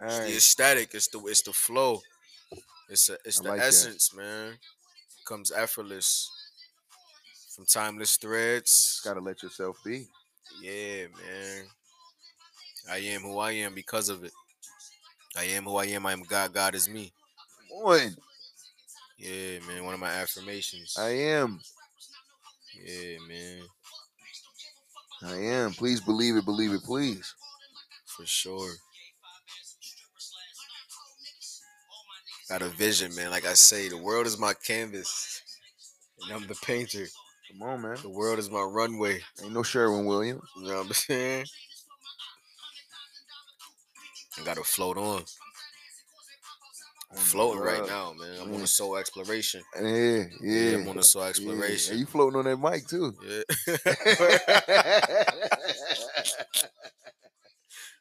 [0.00, 0.94] All It's the aesthetic.
[0.94, 2.00] It's the it's the flow.
[2.88, 3.66] It's a, it's I the like that.
[3.66, 4.58] essence, man.
[5.26, 6.30] Comes effortless
[7.54, 9.00] from timeless threads.
[9.04, 10.06] Gotta let yourself be.
[10.62, 11.64] Yeah, man.
[12.90, 14.32] I am who I am because of it.
[15.36, 16.06] I am who I am.
[16.06, 16.52] I am God.
[16.52, 17.12] God is me.
[17.68, 18.16] One,
[19.18, 19.84] Yeah, man.
[19.84, 20.96] One of my affirmations.
[20.98, 21.60] I am.
[22.84, 23.62] yeah, man.
[25.22, 25.72] I am.
[25.72, 26.44] Please believe it.
[26.44, 26.82] Believe it.
[26.82, 27.34] Please.
[28.06, 28.72] For sure.
[32.48, 33.30] Got a vision, man.
[33.30, 35.42] Like I say, the world is my canvas.
[36.22, 37.06] And I'm the painter.
[37.50, 37.96] Come on, man.
[38.02, 39.20] The world is my runway.
[39.42, 40.42] Ain't no Sherwin Williams.
[40.56, 41.46] You know what I'm saying?
[44.38, 45.22] I gotta float on.
[47.10, 48.40] I'm floating right now, man.
[48.40, 49.62] I'm on a soul exploration.
[49.80, 50.78] Yeah, yeah.
[50.78, 51.28] I'm on a soul yeah.
[51.28, 51.92] exploration.
[51.92, 53.14] And you floating on that mic too.
[53.24, 53.42] Yeah.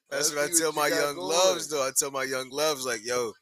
[0.10, 1.86] That's what I tell what my you young loves, though.
[1.86, 3.34] I tell my young loves, like, yo,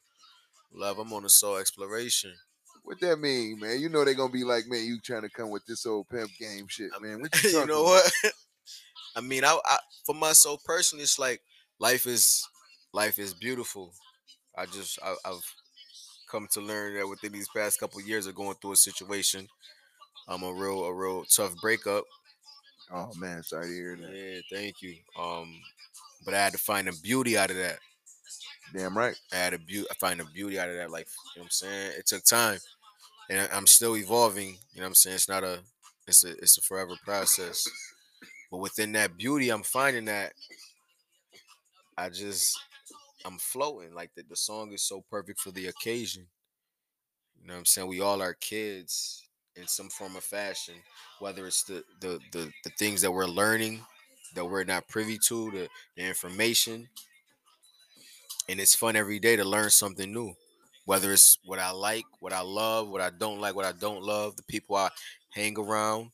[0.72, 2.34] love, I'm on a soul exploration.
[2.82, 3.80] What that mean, man?
[3.80, 6.30] You know they gonna be like, man, you trying to come with this old pimp
[6.38, 7.22] game shit, man.
[7.22, 8.10] What you, you know about?
[8.22, 8.32] what?
[9.16, 11.40] I mean, I, I for myself personally, it's like
[11.78, 12.46] life is
[12.92, 13.94] life is beautiful.
[14.56, 15.54] I just I, I've
[16.30, 19.48] come to learn that within these past couple years of going through a situation,
[20.28, 22.04] I'm a real a real tough breakup.
[22.92, 24.10] Oh man, sorry to hear that.
[24.14, 24.96] Yeah, thank you.
[25.18, 25.60] Um,
[26.24, 27.78] but I had to find the beauty out of that.
[28.74, 29.16] Damn right.
[29.32, 29.86] I had a beauty.
[29.90, 30.90] I find the beauty out of that.
[30.90, 31.92] Like you know what I'm saying.
[31.98, 32.58] It took time,
[33.30, 34.58] and I'm still evolving.
[34.72, 35.16] You know what I'm saying.
[35.16, 35.60] It's not a.
[36.06, 36.30] It's a.
[36.38, 37.66] It's a forever process.
[38.50, 40.32] But within that beauty, I'm finding that.
[41.96, 42.58] I just.
[43.24, 43.94] I'm floating.
[43.94, 46.26] Like the, the song is so perfect for the occasion.
[47.40, 47.88] You know what I'm saying.
[47.88, 49.26] We all are kids
[49.56, 50.74] in some form of fashion.
[51.20, 53.80] Whether it's the the the, the things that we're learning,
[54.34, 56.88] that we're not privy to, the, the information.
[58.48, 60.34] And it's fun every day to learn something new
[60.84, 64.02] whether it's what I like, what I love, what I don't like, what I don't
[64.02, 64.90] love, the people I
[65.30, 66.10] hang around.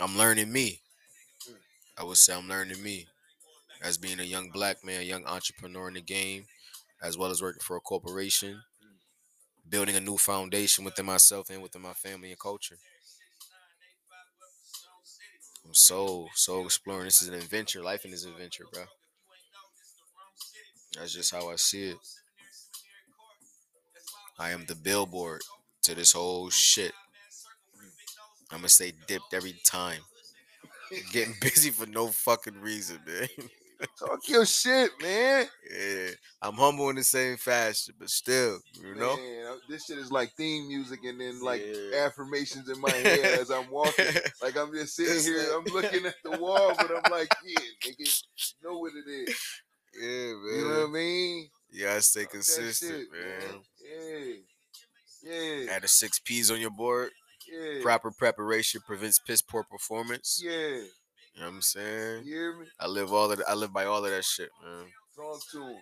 [0.00, 0.80] I'm learning me.
[1.96, 3.06] I would say I'm learning me
[3.82, 6.46] as being a young black man, a young entrepreneur in the game,
[7.02, 8.62] as well as working for a corporation,
[9.68, 12.76] building a new foundation within myself and within my family and culture.
[15.64, 17.04] I'm so, so exploring.
[17.04, 17.82] This is an adventure.
[17.82, 18.84] Life in this adventure, bro.
[20.96, 21.98] That's just how I see it.
[24.38, 25.42] I am the billboard
[25.82, 26.92] to this whole shit.
[28.50, 30.00] I'm gonna stay dipped every time.
[31.12, 33.28] Getting busy for no fucking reason, man.
[33.98, 35.46] Talk your shit, man.
[35.70, 36.08] yeah,
[36.42, 39.16] I'm humble in the same fashion, but still, you know.
[39.16, 42.04] Man, this shit is like theme music and then like Yeah.
[42.06, 44.04] affirmations in my head as I'm walking.
[44.42, 48.22] Like I'm just sitting here, I'm looking at the wall, but I'm like, yeah, nigga,
[48.64, 49.36] know what it is.
[50.00, 50.58] yeah, man.
[50.58, 51.48] You know what I mean?
[51.70, 53.60] You gotta stay Talk consistent, shit, man.
[55.22, 55.64] Yeah.
[55.66, 55.72] Yeah.
[55.72, 57.10] Add the six P's on your board.
[57.50, 57.82] Yeah.
[57.82, 60.40] Proper preparation prevents piss poor performance.
[60.44, 60.80] Yeah.
[61.34, 62.24] You know what I'm saying?
[62.24, 62.66] You hear me?
[62.80, 64.86] I live all of I live by all of that shit, man.
[65.16, 65.76] Talk to him.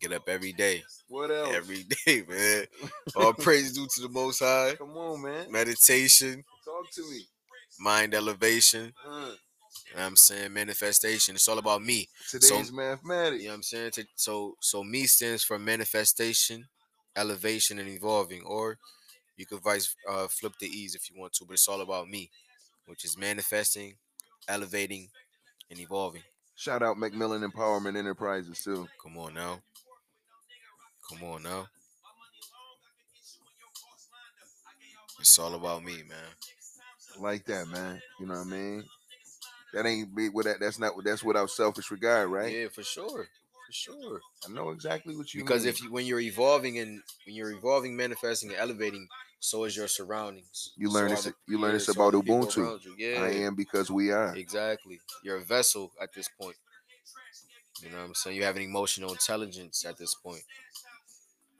[0.00, 0.82] Get up every day.
[1.08, 1.54] What else?
[1.54, 2.66] Every day, man.
[3.16, 4.74] All praise due to the most high.
[4.76, 5.50] Come on, man.
[5.50, 7.26] Meditation, Talk to me.
[7.80, 8.92] mind elevation.
[9.06, 9.28] Uh, You know
[9.94, 10.52] what I'm saying?
[10.52, 11.34] Manifestation.
[11.36, 12.08] It's all about me.
[12.30, 13.40] today's mathematics.
[13.42, 13.92] You know what I'm saying?
[14.16, 16.66] So so me stands for manifestation,
[17.16, 18.42] elevation, and evolving.
[18.42, 18.76] Or
[19.38, 22.08] you could vice uh, flip the E's if you want to, but it's all about
[22.10, 22.30] me,
[22.86, 23.94] which is manifesting,
[24.48, 25.08] elevating,
[25.70, 26.22] and evolving.
[26.54, 28.88] Shout out McMillan Empowerment Enterprises too.
[29.02, 29.60] Come on now.
[31.08, 31.66] Come on now.
[35.20, 37.20] It's all about me, man.
[37.20, 38.00] Like that, man.
[38.20, 38.84] You know what I mean?
[39.74, 40.60] That ain't be with that.
[40.60, 40.96] That's not.
[40.96, 42.52] What that's without selfish regard, right?
[42.52, 43.26] Yeah, for sure.
[43.66, 44.20] For sure.
[44.46, 45.70] I know exactly what you because mean.
[45.70, 49.08] if you when you're evolving and when you're evolving, manifesting, and elevating,
[49.46, 50.72] so is your surroundings.
[50.76, 52.78] You learn are this- you learn this about Ubuntu.
[52.98, 54.34] Yeah, I am because we are.
[54.34, 55.00] exactly.
[55.22, 56.56] You're a vessel at this point.
[57.82, 58.36] You know what I'm saying?
[58.36, 60.42] You have an emotional intelligence at this point.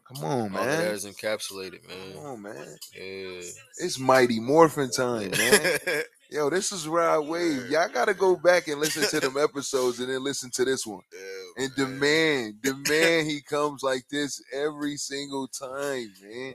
[0.09, 0.95] Come on, All of that man.
[0.95, 2.17] is encapsulated, Come man.
[2.27, 2.77] on, man.
[2.95, 3.41] Yeah.
[3.79, 5.79] It's mighty morphin time, man.
[6.31, 7.71] Yo, this is Rod Wave.
[7.71, 11.03] Y'all gotta go back and listen to them episodes and then listen to this one.
[11.13, 11.87] Yeah, And man.
[12.01, 16.55] demand, demand he comes like this every single time, man.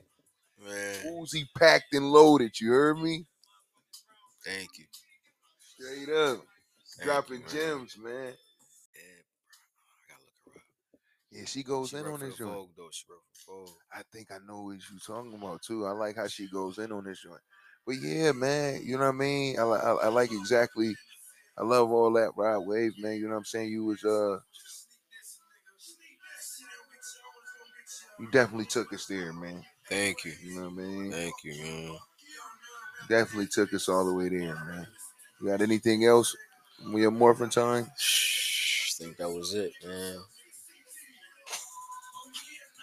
[0.64, 2.60] Man, Uzi packed and loaded.
[2.60, 3.26] You heard me?
[4.46, 4.86] thank you.
[5.60, 6.42] Straight up.
[6.98, 7.50] Thank Dropping you, man.
[7.52, 8.14] gems, man.
[8.14, 9.22] Yeah,
[9.74, 9.82] bro.
[9.82, 10.64] I gotta look her up.
[11.32, 12.52] Yeah, she goes She in on this joint.
[12.52, 12.90] Vogue, though.
[12.92, 13.76] She wrote for Vogue.
[13.94, 15.86] I think I know what you're talking about too.
[15.86, 17.42] I like how she goes in on this joint.
[17.86, 19.60] But yeah, man, you know what I mean.
[19.60, 20.96] I, I, I like exactly.
[21.58, 23.16] I love all that ride wave, man.
[23.18, 23.70] You know what I'm saying.
[23.70, 24.38] You was uh,
[28.20, 29.64] you definitely took us there, man.
[29.92, 30.32] Thank you.
[30.42, 31.12] You know what I mean.
[31.12, 31.98] Thank you, man.
[33.10, 34.88] Definitely took us all the way there, man.
[35.42, 36.34] You got anything else?
[36.94, 37.88] We have morphin time.
[37.92, 40.20] I think that was it, man.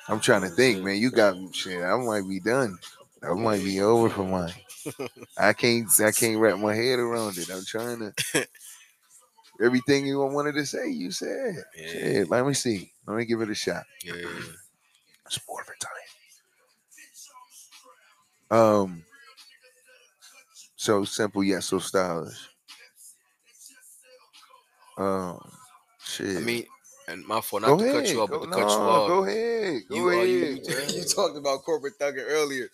[0.06, 0.98] I'm trying to think, man.
[0.98, 1.82] You got shit.
[1.82, 2.78] I might be done.
[3.22, 4.52] I might be over for mine.
[5.38, 5.88] I can't.
[6.00, 7.50] I can't wrap my head around it.
[7.50, 8.46] I'm trying to.
[9.64, 11.64] Everything you wanted to say, you said.
[11.74, 11.86] Yeah.
[11.88, 12.92] Shit, let me see.
[13.06, 13.84] Let me give it a shot.
[14.04, 14.12] Yeah.
[15.26, 16.07] It's morphin time.
[18.50, 19.04] Um.
[20.76, 22.48] So simple, yet so stylish.
[24.96, 25.40] Um.
[26.04, 26.36] Shit.
[26.38, 26.64] I mean,
[27.08, 28.04] and my fault go not to ahead.
[28.04, 29.08] cut you off, go, but to no, cut you off.
[29.08, 29.82] Go ahead.
[29.88, 30.28] Go you, uh, ahead.
[30.28, 32.68] you, you, you talked about corporate thugging earlier.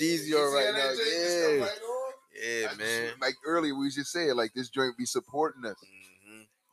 [0.00, 0.92] Jeezy You on right now.
[0.92, 1.60] Yeah.
[1.64, 1.70] right?
[2.34, 3.12] Yeah, I just- man.
[3.20, 5.76] Like earlier, we just said, like this joint be supporting us.
[5.80, 6.15] hmm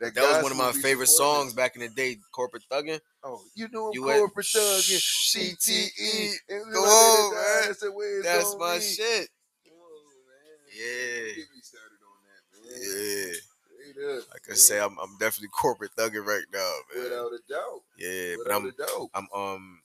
[0.04, 3.00] That, That was one of my favorite songs back in the day, Corporate Thugging.
[3.24, 5.56] Oh, you know I'm You corporate thugging, CTE.
[5.56, 6.34] CTE.
[6.74, 7.64] Go on, man.
[7.68, 9.30] That's the way it's That's my shit.
[9.66, 10.58] Come on, man.
[10.76, 11.28] Yeah.
[11.36, 13.34] Get me started on that, man.
[13.36, 14.20] Yeah.
[14.32, 17.04] Like I say, I'm, I'm definitely corporate thugging right now, man.
[17.04, 17.82] without a doubt.
[17.98, 19.10] Yeah, but I'm a doubt.
[19.14, 19.80] I'm um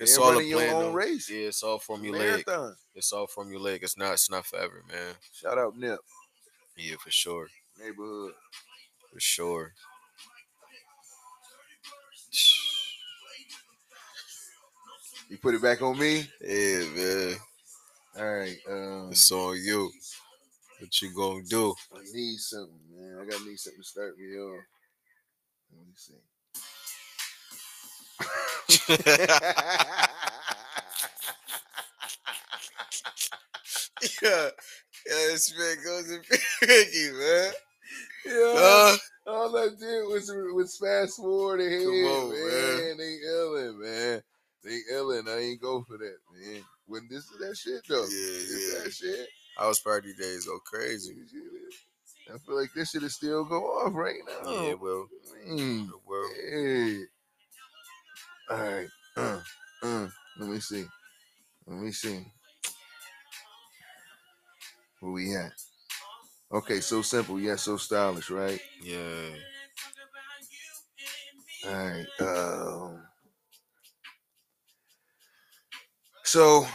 [0.00, 0.74] it's And all a your plan.
[0.74, 0.92] own though.
[0.92, 1.30] race.
[1.30, 2.18] Yeah, it's all formulaic.
[2.46, 2.76] Marathon.
[2.94, 3.82] It's all formulaic.
[3.82, 5.14] It's not it's not forever, man.
[5.32, 6.00] Shout out Nip
[6.76, 7.46] Yeah, for sure.
[7.78, 8.32] neighborhood.
[9.12, 9.74] For sure.
[15.28, 16.26] You put it back on me.
[16.40, 17.36] Yeah, man.
[18.18, 18.58] All right.
[18.70, 19.90] Um, It's on you.
[20.80, 21.74] What you gonna do?
[21.94, 23.20] I need something, man.
[23.20, 24.64] I gotta need something to start me off.
[25.72, 26.14] Let me see.
[34.22, 34.50] yeah.
[35.06, 36.22] Yeah, this man goes in
[36.62, 37.52] Ricky, man.
[38.28, 38.54] Yeah.
[38.56, 38.96] Uh,
[39.26, 42.76] All I did was was fast forward ahead, on, man.
[42.78, 42.96] man.
[42.96, 44.22] They illin', man.
[44.64, 45.28] They illin'.
[45.28, 46.62] I ain't go for that, man.
[46.86, 48.02] When this is that shit though.
[48.02, 48.82] Yeah, This yeah.
[48.84, 49.28] That shit.
[49.58, 51.14] house party days go crazy.
[52.32, 54.50] I feel like this shit is still go off right now.
[54.50, 55.08] Yeah, well,
[55.46, 55.88] Mm.
[55.88, 56.30] the world.
[56.50, 57.04] Hey.
[58.50, 58.88] All right.
[59.16, 59.40] Uh,
[59.82, 60.84] uh, let me see.
[61.66, 62.24] Let me see.
[65.00, 65.52] Where we at?
[66.50, 68.60] Okay, so simple, yeah, so stylish, right?
[68.82, 69.30] Yeah.
[71.66, 72.06] All right.
[72.20, 73.02] Um,
[76.24, 76.66] so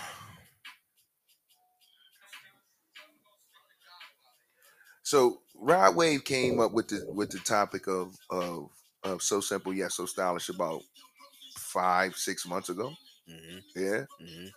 [5.04, 8.70] so Rod Wave came up with the with the topic of of
[9.04, 10.82] of so simple, yet so stylish about
[11.58, 12.94] five, six months ago.
[13.28, 14.06] hmm Yeah.
[14.20, 14.48] hmm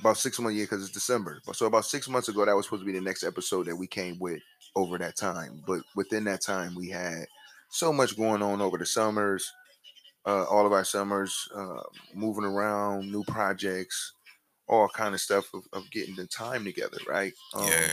[0.00, 1.40] About six months, yeah, because it's December.
[1.52, 3.86] So about six months ago, that was supposed to be the next episode that we
[3.86, 4.40] came with
[4.76, 5.62] over that time.
[5.66, 7.26] But within that time, we had
[7.70, 9.50] so much going on over the summers,
[10.26, 11.82] uh, all of our summers, uh,
[12.14, 14.14] moving around, new projects,
[14.68, 17.32] all kind of stuff of, of getting the time together, right?
[17.54, 17.92] Um, yeah.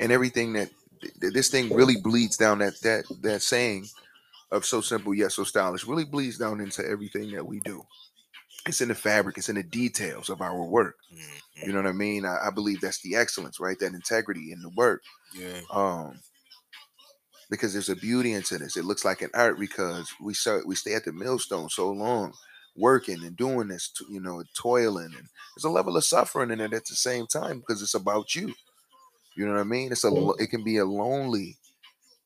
[0.00, 0.70] and everything that
[1.20, 3.86] th- this thing really bleeds down that that that saying
[4.50, 7.82] of so simple yet so stylish really bleeds down into everything that we do.
[8.66, 10.96] It's in the fabric, it's in the details of our work.
[11.12, 11.66] Mhm.
[11.66, 12.24] You know what I mean?
[12.24, 13.78] I, I believe that's the excellence, right?
[13.78, 15.02] That integrity in the work.
[15.34, 15.60] Yeah.
[15.72, 16.20] Um,
[17.50, 18.76] because there's a beauty into this.
[18.76, 22.32] It looks like an art because we saw we stay at the millstone so long,
[22.76, 26.60] working and doing this, to, you know, toiling, and there's a level of suffering in
[26.60, 28.54] it at the same time because it's about you.
[29.36, 29.90] You know what I mean?
[29.90, 31.56] It's a it can be a lonely,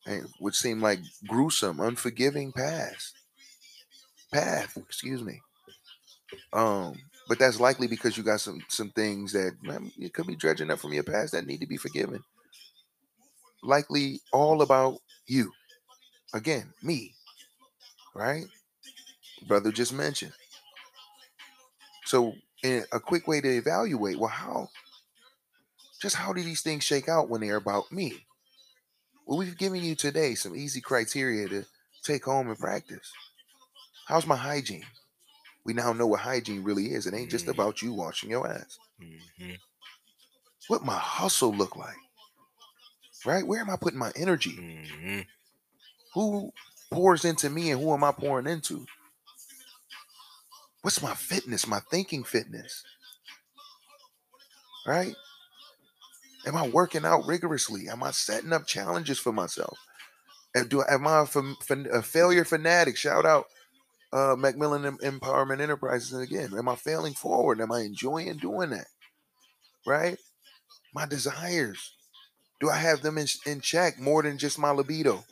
[0.06, 3.14] and would seem like gruesome, unforgiving past
[4.32, 4.76] path.
[4.76, 5.40] Excuse me.
[6.52, 6.94] Um,
[7.28, 10.70] but that's likely because you got some some things that man, you could be dredging
[10.70, 12.22] up from your past that need to be forgiven.
[13.62, 15.52] Likely all about you.
[16.34, 17.14] Again, me.
[18.14, 18.44] Right?
[19.46, 20.32] Brother just mentioned.
[22.04, 24.68] So in a quick way to evaluate, well, how
[26.00, 28.26] just how do these things shake out when they're about me?
[29.26, 31.64] Well, we've given you today some easy criteria to
[32.02, 33.10] take home and practice.
[34.06, 34.84] How's my hygiene?
[35.64, 37.06] We now know what hygiene really is.
[37.06, 37.52] It ain't just Mhm.
[37.52, 38.78] about you washing your ass.
[39.00, 39.58] Mhm.
[40.68, 41.96] What my hustle look like?
[43.24, 43.46] Right?
[43.46, 44.56] Where am I putting my energy?
[44.56, 45.26] Mhm.
[46.12, 46.52] Who
[46.90, 48.86] pours into me and who am I pouring into?
[50.82, 52.84] What's my fitness, my thinking fitness?
[54.86, 55.16] Right?
[56.46, 57.88] Am I working out rigorously?
[57.88, 59.78] Am I setting up challenges for myself?
[60.68, 61.56] Do am I a, fam-
[61.90, 62.96] a failure fanatic?
[62.98, 63.46] Shout out
[64.14, 66.12] uh, Macmillan Empowerment Enterprises.
[66.12, 67.60] And again, am I failing forward?
[67.60, 68.86] Am I enjoying doing that?
[69.84, 70.16] Right?
[70.94, 71.92] My desires.
[72.60, 75.24] Do I have them in, in check more than just my libido?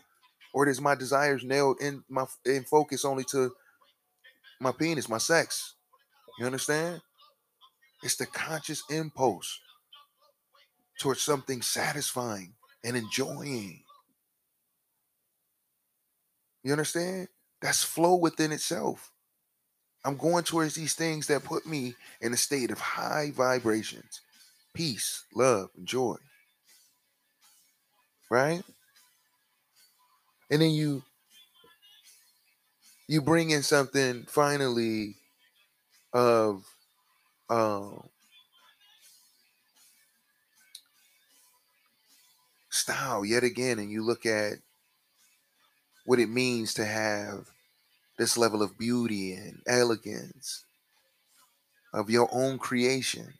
[0.52, 3.52] Or does my desires nailed in my in focus only to
[4.60, 5.76] my penis, my sex?
[6.38, 7.00] You understand?
[8.02, 9.60] It's the conscious impulse
[10.98, 12.54] towards something satisfying
[12.84, 13.84] and enjoying.
[16.64, 17.28] You understand?
[17.62, 19.12] That's flow within itself.
[20.05, 24.20] I'm going towards these things that put me in a state of high vibrations,
[24.74, 26.16] peace, love, and joy.
[28.28, 28.62] Right?
[30.51, 31.05] And then you
[33.06, 35.16] you bring in something finally
[36.12, 36.64] of
[37.48, 38.09] um
[42.70, 44.55] style yet again and you look at
[46.04, 47.48] what it means to have
[48.18, 50.64] this level of beauty and elegance
[51.94, 53.32] of your own creation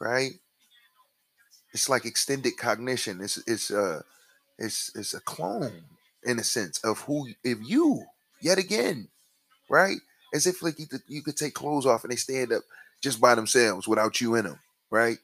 [0.00, 0.40] right?
[1.72, 3.20] It's like extended cognition.
[3.20, 4.02] It's it's uh
[4.58, 5.84] it's it's a clone
[6.24, 8.04] in a sense of who if you
[8.40, 9.08] yet again
[9.70, 9.98] right?
[10.34, 12.62] As if like you could, you could take clothes off and they stand up
[13.02, 14.60] just by themselves without you in them
[14.90, 15.18] right?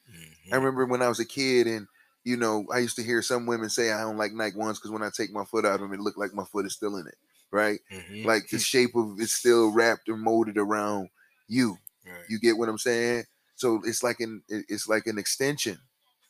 [0.52, 0.58] I Mhm.
[0.58, 1.88] remember when I was a kid, and
[2.24, 4.90] you know, I used to hear some women say I don't like Nike ones because
[4.90, 6.96] when I take my foot out of them, it look like my foot is still
[6.96, 7.16] in it,
[7.50, 7.80] right?
[7.90, 8.24] Mhm.
[8.24, 11.10] Like the shape of it's still wrapped or molded around
[11.48, 11.78] you.
[12.06, 12.24] Right.
[12.28, 13.24] You get what I'm saying?
[13.56, 15.78] So it's like an it's like an extension,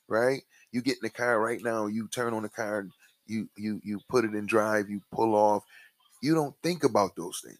[0.08, 0.42] right?
[0.70, 2.92] You get in the car right now, you turn on the car, and
[3.26, 5.64] you you you put it in drive, you pull off.
[6.22, 7.58] You don't think about those things.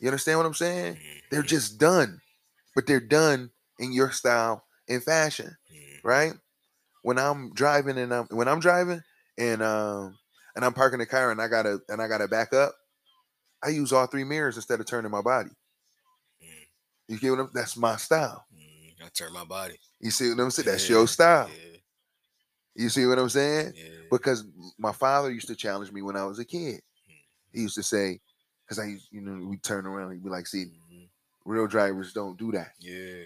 [0.00, 0.98] You understand what I'm saying?
[1.30, 1.48] They're Mhm.
[1.48, 2.20] just done,
[2.74, 5.91] but they're done in your style and fashion Mhm.
[6.02, 6.32] Right?
[7.02, 9.02] When I'm driving and I'm when I'm driving
[9.38, 10.18] and um
[10.54, 12.74] and I'm parking the car and I gotta and I gotta back up,
[13.62, 15.50] I use all three mirrors instead of turning my body.
[16.42, 16.66] Mhm.
[17.08, 18.46] You get what I'm that's my style.
[18.54, 19.04] Mhm.
[19.04, 19.78] I turn my body.
[20.00, 20.66] You see what I'm saying?
[20.66, 21.48] That's your style.
[21.48, 21.78] Yeah.
[22.74, 23.74] You see what I'm saying?
[23.76, 23.88] Yeah.
[24.10, 24.44] Because
[24.78, 26.80] my father used to challenge me when I was a kid.
[27.52, 28.20] He used to say,
[28.64, 31.08] because I you know, we turn around, he'd be like, see, Mhm.
[31.44, 32.74] real drivers don't do that.
[32.78, 33.24] Yeah.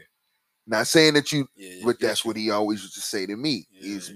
[0.66, 1.82] Not saying that you Yeah.
[1.84, 3.66] but that's what he always used to say to me.
[3.78, 4.12] Is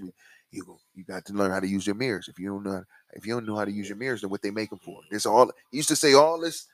[0.51, 2.27] you go, you got to learn how to use your mirrors.
[2.27, 2.83] If you don't know,
[3.13, 4.99] if you don't know how to use your mirrors, then what they make them for?
[5.11, 6.67] It's all he used to say all this,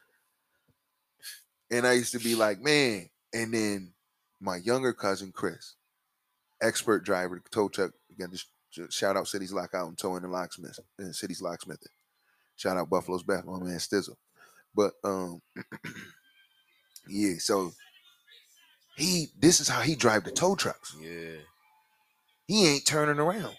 [1.71, 3.09] and I used to be like, man.
[3.33, 3.93] And then
[4.39, 5.75] my younger cousin Chris,
[6.61, 7.91] expert driver, tow truck.
[8.11, 11.83] Again, just just shout out Cities Lockout and towing the locksmith and Cities Locksmith.
[12.55, 14.15] Shout out Buffalo's Best, my man Stizzle.
[14.75, 15.41] But um,
[17.07, 17.33] yeah.
[17.39, 17.71] So
[18.97, 20.95] he, this is how he drive the tow trucks.
[20.99, 21.37] Yeah.
[22.47, 23.55] he ain't turning around.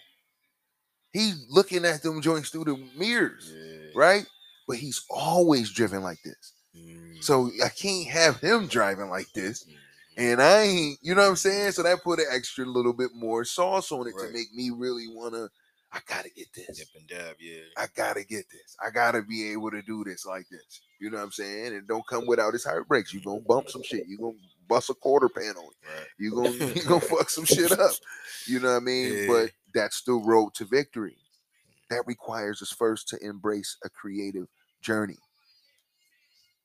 [1.11, 3.91] He's looking at them joints through the mirrors, Yeah.
[3.95, 4.25] right?
[4.67, 6.53] But he's always driven like this.
[6.75, 7.23] Mhm.
[7.23, 9.63] So I can't have him driving like this.
[9.63, 9.75] Mhm.
[10.17, 11.71] And I ain't, you know what I'm saying?
[11.73, 15.07] So that put an extra little bit more sauce on it to make me really
[15.07, 15.49] wanna,
[15.91, 16.77] I gotta get this.
[16.77, 17.35] Dip and dab.
[17.39, 17.61] Yeah.
[17.77, 18.75] I gotta get this.
[18.83, 20.81] I gotta be able to do this like this.
[20.99, 21.73] You know what I'm saying?
[21.75, 23.13] And don't come without its heartbreaks.
[23.13, 24.07] You gonna bump some shit.
[24.07, 24.37] You gonna
[24.69, 25.87] bust a quarter pan on it.
[25.87, 26.07] Right.
[26.19, 27.91] You gonna you gonna fuck some shit up.
[28.47, 29.13] You know what I mean?
[29.17, 29.27] Yeah.
[29.27, 31.17] But that's the road to victory.
[31.89, 34.47] That requires us first to embrace a creative
[34.81, 35.17] journey.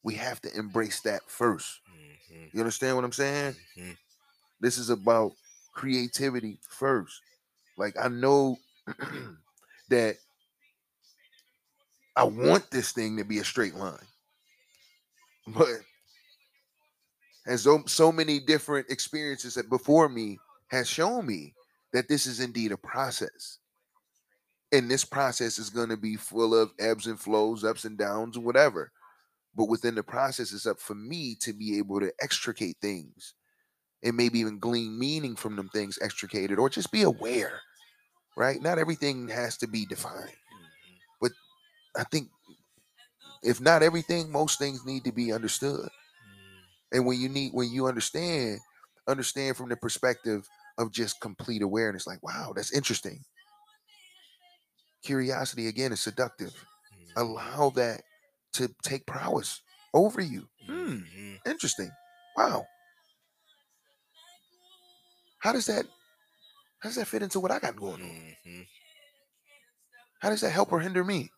[0.02, 1.80] We have to embrace that first.
[2.30, 2.50] Mhm.
[2.52, 3.56] You understand what I'm saying?
[3.76, 3.96] Mhm.
[4.60, 5.32] This is about
[5.72, 7.20] creativity first.
[7.76, 8.58] Like I know
[9.88, 10.16] that
[12.16, 14.06] I want this thing to be a straight line.
[15.46, 15.68] But
[17.46, 20.38] as so, so many different experiences that before me
[20.68, 21.54] has shown me
[21.92, 23.58] that this is indeed a process.
[24.72, 28.36] And this process is going to be full of ebbs and flows, ups and downs,
[28.36, 28.90] and whatever.
[29.54, 33.34] But within the process, it's up for me to be able to extricate things
[34.02, 37.60] and maybe even glean meaning from them things extricated or just be aware,
[38.36, 38.60] right?
[38.60, 40.16] Not everything has to be defined.
[40.16, 40.94] Mm-hmm.
[41.20, 41.32] But
[41.96, 42.28] I think
[43.44, 45.88] if not everything, most things need to be understood.
[46.92, 48.60] And when you need, when you understand,
[49.08, 50.48] understand from the perspective
[50.78, 53.24] of just complete awareness, like, wow, that's interesting.
[55.02, 56.52] curiosity again is seductive.
[56.92, 57.12] Mhm.
[57.16, 58.02] Allow that
[58.54, 59.60] to take prowess
[59.92, 60.48] over you.
[60.66, 61.02] Hmm.
[61.02, 61.40] Mhm.
[61.46, 61.92] Interesting.
[62.36, 62.66] Wow.
[65.38, 65.86] How does that
[66.80, 68.36] how does that fit into what I got going on?
[68.46, 68.66] Mhm.
[70.20, 71.30] How does that help or hinder me?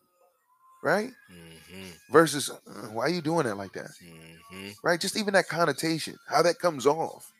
[0.87, 1.11] Right?
[1.29, 1.99] Mhm.
[2.11, 3.91] Versus uh, why are you doing that like that?
[4.01, 4.73] Mhm.
[4.81, 4.97] Right?
[4.97, 7.33] Just even that connotation, how that comes off.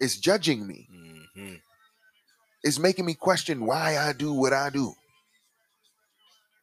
[0.00, 0.88] It's judging me.
[0.90, 1.60] Mhm.
[2.62, 4.94] It's making me question why I do what I do.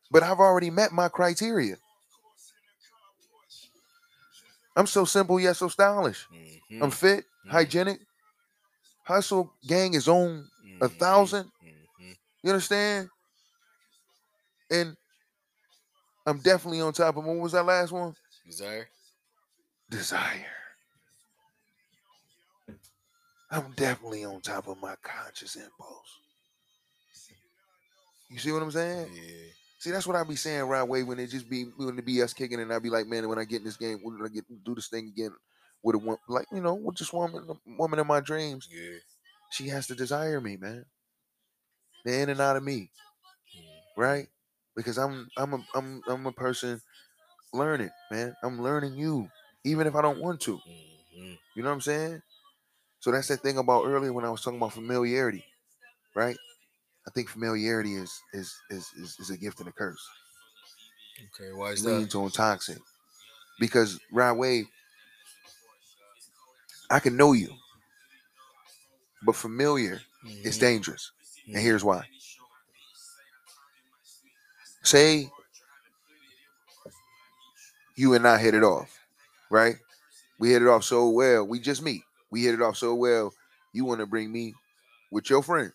[0.10, 1.78] But I've already met my criteria.
[4.76, 6.26] I'm so simple yet so stylish.
[6.32, 6.82] Mhm.
[6.82, 7.52] I'm fit, Mhm.
[7.52, 8.00] hygienic.
[9.04, 10.50] Hustle gang is on
[10.82, 10.98] a Mhm.
[10.98, 11.52] thousand.
[11.62, 12.18] Mhm.
[12.42, 13.12] You understand?
[14.72, 14.98] And
[16.26, 18.16] I'm definitely on top of what was that last one?
[18.46, 18.88] Desire.
[19.90, 20.48] Desire.
[23.52, 26.20] I'm definitely on top of my conscious impulse.
[28.30, 29.12] You see what I'm saying?
[29.14, 29.22] Yeah.
[29.80, 32.22] See, that's what I be saying right away when it just be when it be
[32.22, 34.30] us kicking, and I be like, man, when I get in this game, when I
[34.30, 35.32] get do this thing again
[35.84, 37.48] with a woman, like you know, with this woman,
[37.78, 38.98] woman in my dreams, Yeah.
[39.52, 40.86] she has to desire me, man.
[42.04, 42.92] The in and out of me,
[43.56, 43.84] Mhm.
[43.98, 44.30] right?
[44.76, 46.82] Because I'm I'm a I'm I'm a person
[47.54, 48.36] learning, man.
[48.44, 49.30] I'm learning you,
[49.66, 50.62] even if I don't want to.
[50.66, 51.38] Mhm.
[51.56, 52.22] You know what I'm saying?
[53.00, 55.46] So that's that thing about earlier when I was talking about familiarity,
[56.16, 56.38] right?
[57.08, 60.06] I think familiarity is is is is, is a gift and a curse.
[61.26, 61.52] Okay.
[61.54, 62.16] Why is Leans that?
[62.16, 62.80] on toxic.
[63.60, 64.66] Because right away,
[66.90, 67.56] I can know you.
[69.22, 70.02] But familiar
[70.44, 70.58] is Mhm.
[70.58, 71.12] dangerous.
[71.54, 71.64] And Mhm.
[71.64, 72.08] here's why.
[74.86, 75.30] Say
[77.98, 79.00] you and I hit it off,
[79.50, 79.76] right?
[80.40, 81.48] We hit it off so well.
[81.48, 82.04] We just meet.
[82.32, 83.34] We hit it off so well.
[83.74, 84.54] You want to bring me
[85.12, 85.74] with your friends.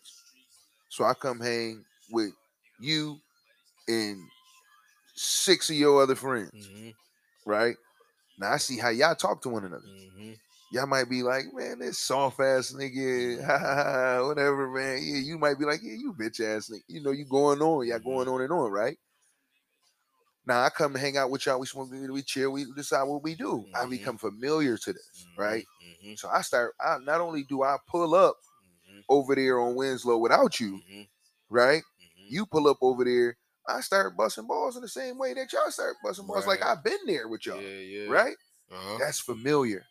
[0.90, 2.32] So I come hang with
[2.80, 3.18] you
[3.88, 4.18] and
[5.14, 6.94] six of your other friends, Mhm.
[7.46, 7.76] right?
[8.38, 9.86] Now I see how y'all talk to one another.
[9.86, 10.38] Mhm.
[10.70, 15.00] Y'all might be like, man, this soft ass nigga, ha, whatever, man.
[15.02, 16.82] Yeah, you might be like, yeah, you bitch ass nigga.
[16.88, 18.96] You know, you going on, y'all going on and on, right?
[20.46, 21.60] Now I come and hang out with y'all.
[21.60, 23.68] We smoke, we chill, we decide what we do.
[23.74, 23.90] I Mhm.
[23.90, 25.64] become familiar to this, right?
[25.82, 26.18] Mhm.
[26.18, 26.74] So I start.
[26.80, 28.38] I not only do I pull up
[28.88, 29.04] Mhm.
[29.08, 30.80] over there on Winslow without you,
[31.48, 31.82] right?
[32.28, 33.36] You pull up over there.
[33.66, 36.46] I start busting balls in the same way that y'all start busting balls.
[36.46, 38.08] Like I've been there with y'all, Yeah.
[38.10, 38.36] right?
[38.70, 38.98] Uh-huh.
[38.98, 39.86] That's familiar.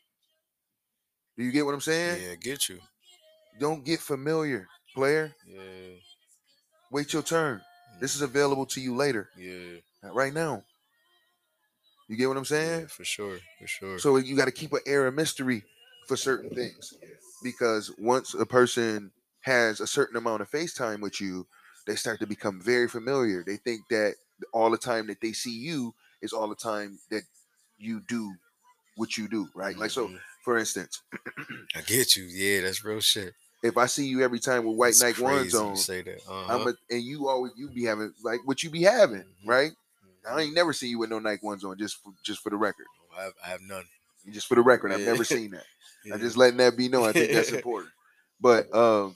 [1.40, 2.22] Do you get what I'm saying?
[2.22, 2.36] Yeah.
[2.36, 2.80] Get you.
[3.62, 5.34] Don't get familiar, player.
[5.48, 5.96] Yeah.
[6.92, 7.62] Wait your turn.
[8.02, 9.78] This is available to you later, Yeah.
[10.04, 10.66] not right now.
[12.10, 12.82] You get what I'm saying?
[12.82, 12.88] Yeah.
[12.88, 13.40] For sure.
[13.58, 14.00] For sure.
[14.00, 15.64] So you got to keep an air of mystery
[16.08, 16.96] for certain things,
[17.42, 21.48] because once a person has a certain amount of FaceTime with you,
[21.88, 23.46] they start to become very familiar.
[23.46, 24.16] They think that
[24.52, 27.24] all the time that they see you is all the time that
[27.78, 28.36] you do
[28.98, 29.78] what you do, right?
[29.78, 30.20] Like so, Mhm.
[30.50, 31.04] For instance,
[31.76, 32.24] I get you.
[32.24, 32.62] Yeah.
[32.62, 33.36] That's real shit.
[33.62, 36.22] if I see you every time with white Nike ones on, Say that.
[36.28, 36.56] Uh-huh.
[36.62, 39.48] I'm a, and you always you be having like what you be having, Mhm.
[39.48, 39.72] right?
[40.28, 40.42] I Mhm.
[40.46, 42.88] ain't never seen you with no Nike ones on, just for, just for the record.
[43.16, 43.86] I have, I have none.
[44.32, 45.66] Just for the record, I've never seen that.
[46.04, 46.16] Yeah.
[46.16, 47.08] I'm just letting that be known.
[47.08, 47.92] I think that's important.
[48.42, 49.16] But um,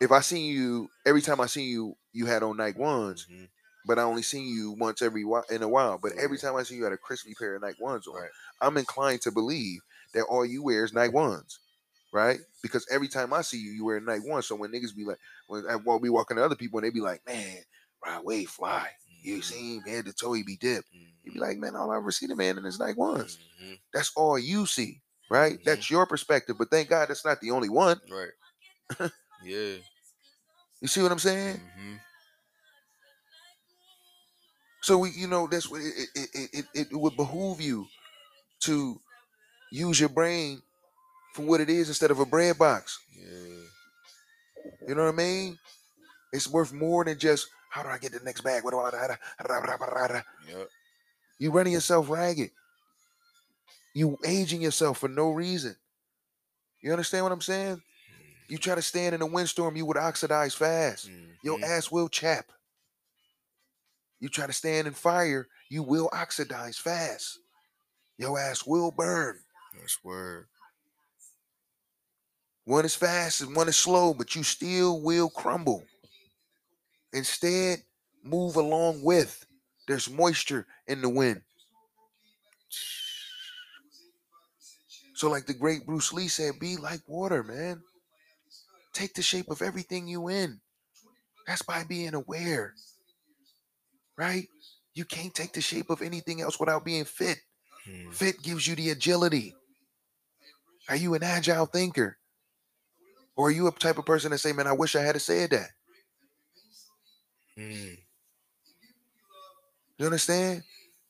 [0.00, 3.48] if I see you every time I see you, you had on Nike ones, Mhm.
[3.86, 5.96] but I only seen you once every while in a while.
[5.98, 8.30] But every time I see you had a crispy pair of Nike ones on, Right.
[8.60, 9.80] I'm inclined to believe
[10.16, 11.60] that all you wear is Nike ones,
[12.12, 12.40] right?
[12.62, 14.48] Because every time I see you, you wear Nike ones.
[14.48, 15.18] So when niggas be like,
[15.48, 17.58] when I while we walking to other people, and they be like, man,
[18.04, 18.88] Rod way fly.
[19.22, 20.88] You see him head to toe, he be dipped.
[21.24, 21.42] You be Mhm.
[21.42, 23.38] like, man, all I ever see the man in his Nike ones.
[23.62, 23.78] Mhm.
[23.92, 25.58] That's all you see, right?
[25.58, 25.64] Mhm.
[25.64, 26.56] That's your perspective.
[26.58, 28.00] But thank God that's not the only one.
[28.10, 29.10] Right.
[29.42, 29.76] yeah.
[30.80, 31.56] You see what I'm saying?
[31.78, 32.00] Mhm.
[34.82, 37.86] So we, you know, that's what it it, it, it, it would behoove you
[38.60, 39.00] to
[39.70, 40.62] use your brain
[41.34, 42.98] for what it is instead of a bread box.
[43.14, 43.28] Yeah.
[44.88, 45.58] You know what I mean?
[46.32, 48.64] It's worth more than just how do I get the next bag?
[48.64, 50.22] What do I?
[50.48, 50.68] Yep.
[51.38, 52.50] You running yourself ragged.
[53.94, 55.76] You aging yourself for no reason.
[56.82, 57.82] You understand what I'm saying?
[58.48, 61.10] You try to stand in a windstorm, you would oxidize fast.
[61.42, 61.64] Your Mhm.
[61.64, 62.52] ass will chap.
[64.20, 67.38] You try to stand in fire, you will oxidize fast.
[68.18, 69.42] Your ass will burn.
[69.78, 70.46] That's word.
[72.64, 75.84] One is fast and one is slow, but you still will crumble.
[77.12, 77.78] Instead,
[78.24, 79.46] move along with.
[79.86, 81.42] There's moisture in the wind.
[85.14, 87.80] So, like the great Bruce Lee said, be like water, man.
[88.92, 90.60] Take the shape of everything you in.
[91.46, 92.74] That's by being aware,
[94.18, 94.48] right?
[94.94, 97.38] You can't take the shape of anything else without being fit.
[97.88, 98.12] Mm.
[98.12, 99.54] Fit gives you the agility.
[100.88, 102.18] Are you an agile thinker?
[103.36, 105.50] Or are you a type of person that say, man, I wish I had said
[105.50, 105.70] that?
[107.58, 107.98] Mm.
[109.98, 110.62] You understand?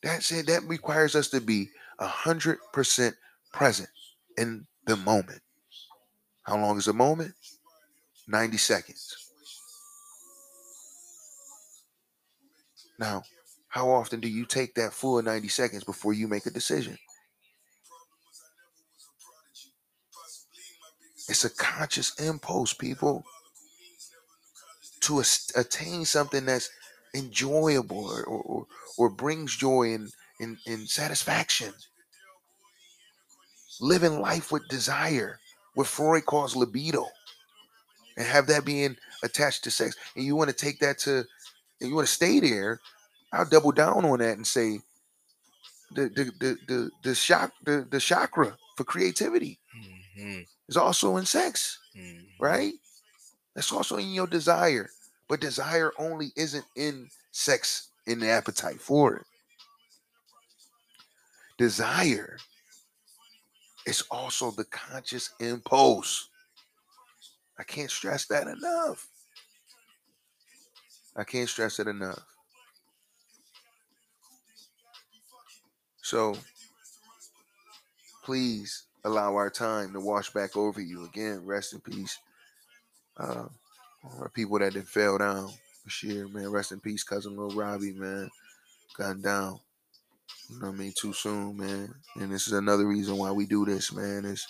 [0.02, 0.46] That's it.
[0.46, 3.14] That requires us to be a hundred percent
[3.52, 3.88] present
[4.36, 5.40] in the moment.
[6.44, 7.34] How long is a moment?
[8.28, 9.16] 90 seconds.
[12.98, 13.22] Now,
[13.68, 16.96] how often do you take that full 90 seconds before you make a decision?
[21.28, 23.24] It's a conscious impulse, people,
[25.00, 25.22] to
[25.56, 26.70] attain something that's
[27.14, 28.66] enjoyable or, or,
[28.98, 31.72] or, brings joy and, and, and satisfaction.
[33.80, 35.38] Living life with desire,
[35.74, 37.06] what Freud calls libido,
[38.16, 39.96] and have that being attached to sex.
[40.14, 41.24] And you want to take that to,
[41.80, 42.80] and you want to stay there,
[43.32, 44.80] I'll double down on that and say
[45.92, 49.58] the the the the, the, shock, the, the chakra for creativity
[50.18, 50.46] Mhm.
[50.68, 52.38] Is also in sex, Mhm.
[52.38, 52.74] right?
[53.54, 54.90] That's also in your desire.
[55.28, 59.26] But desire only isn't in sex in the appetite for it.
[61.58, 62.38] Desire
[63.86, 66.28] is also the conscious impulse.
[67.58, 69.08] I can't stress that enough.
[71.16, 72.22] I can't stress it enough.
[76.02, 76.36] So
[78.22, 81.46] please allow our time to wash back over you again.
[81.46, 82.18] Rest in peace.
[83.16, 83.46] Uh,
[84.18, 85.50] our people that did fell down
[86.02, 86.50] year, man.
[86.50, 88.28] Rest in peace, cousin Lil Robbie, man.
[88.96, 89.60] Gunned down.
[90.50, 90.92] You know what I mean?
[90.96, 91.94] Too soon, man.
[92.16, 94.46] And this is another reason why we do this, man, is,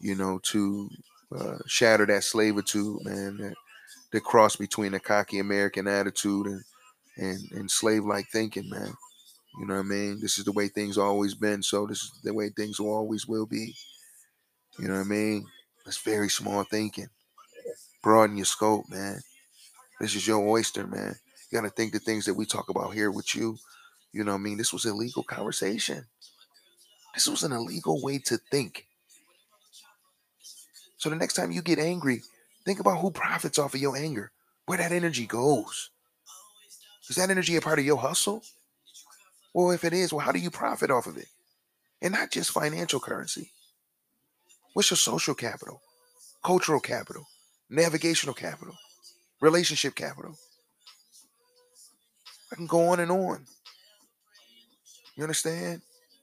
[0.00, 0.88] you know, to
[1.38, 3.54] uh, shatter that slavitude, man, that,
[4.12, 6.62] the cross between the cocky American attitude and,
[7.16, 8.94] and, and slave like thinking, man.
[9.58, 10.20] You know what I mean?
[10.20, 13.46] This is the way things always been, so this is the way things always will
[13.46, 13.74] be.
[14.78, 15.46] You know what I mean?
[15.86, 17.08] It's very small thinking.
[18.02, 19.20] Broaden your scope, man.
[20.00, 21.14] This is your oyster, man.
[21.50, 23.56] You gotta think the things that we talk about here with you.
[24.12, 24.56] You know what I mean?
[24.56, 26.04] This was illegal conversation.
[27.14, 28.86] This was an illegal way to think.
[30.96, 32.22] So the next time you get angry,
[32.64, 34.32] think about who profits off of your anger,
[34.66, 35.90] where that energy goes.
[37.08, 38.42] Is that energy a part of your hustle?
[39.54, 41.28] Well, if it is, well, how do you profit off of it?
[42.02, 43.52] And not just financial currency.
[44.74, 45.80] What's your social capital,
[46.44, 47.24] cultural capital,
[47.70, 48.74] navigational capital,
[49.40, 50.36] relationship capital?
[52.52, 53.46] I can go on and on.
[55.16, 55.82] You understand?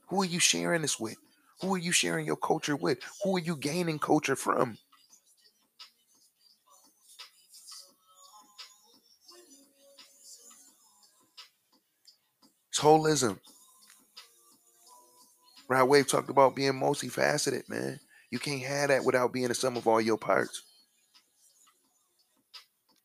[0.09, 1.15] Who are you sharing this with?
[1.61, 2.99] Who are you sharing your culture with?
[3.23, 4.77] Who are you gaining culture from?
[12.71, 13.37] It's holism.
[15.67, 17.99] Rod Wave talked about being multifaceted, man.
[18.29, 20.63] You can't have that without being the sum of all your parts.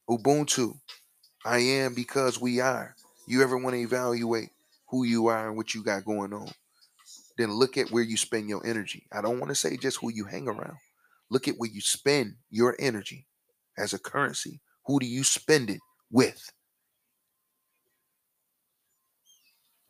[0.09, 0.79] Ubuntu.
[1.45, 2.95] I am because we are.
[3.27, 4.51] You ever want to evaluate
[4.89, 6.51] who you are and what you got going on?
[7.37, 9.09] Then look at where you spend your energy.
[9.13, 10.77] I don't want to say just who you hang around.
[11.29, 13.27] Look at where you spend your energy
[13.77, 14.61] as a currency.
[14.87, 16.53] Who do you spend it with?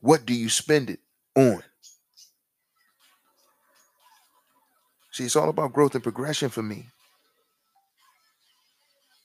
[0.07, 1.01] What do you spend it
[1.35, 1.65] on?
[5.11, 6.87] See, it's all about growth and progression for me.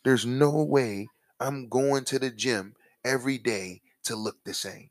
[0.04, 1.08] There's no way
[1.40, 2.74] I'm going to the gym
[3.06, 4.90] every day to look the same.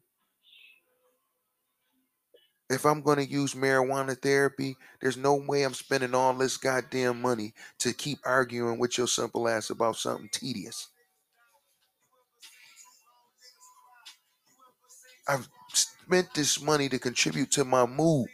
[2.71, 7.21] If I'm going to use marijuana therapy, there's no way I'm spending all this goddamn
[7.21, 10.87] money to keep arguing with your simple ass about something tedious.
[15.27, 18.29] I've spent this money to contribute to my mood,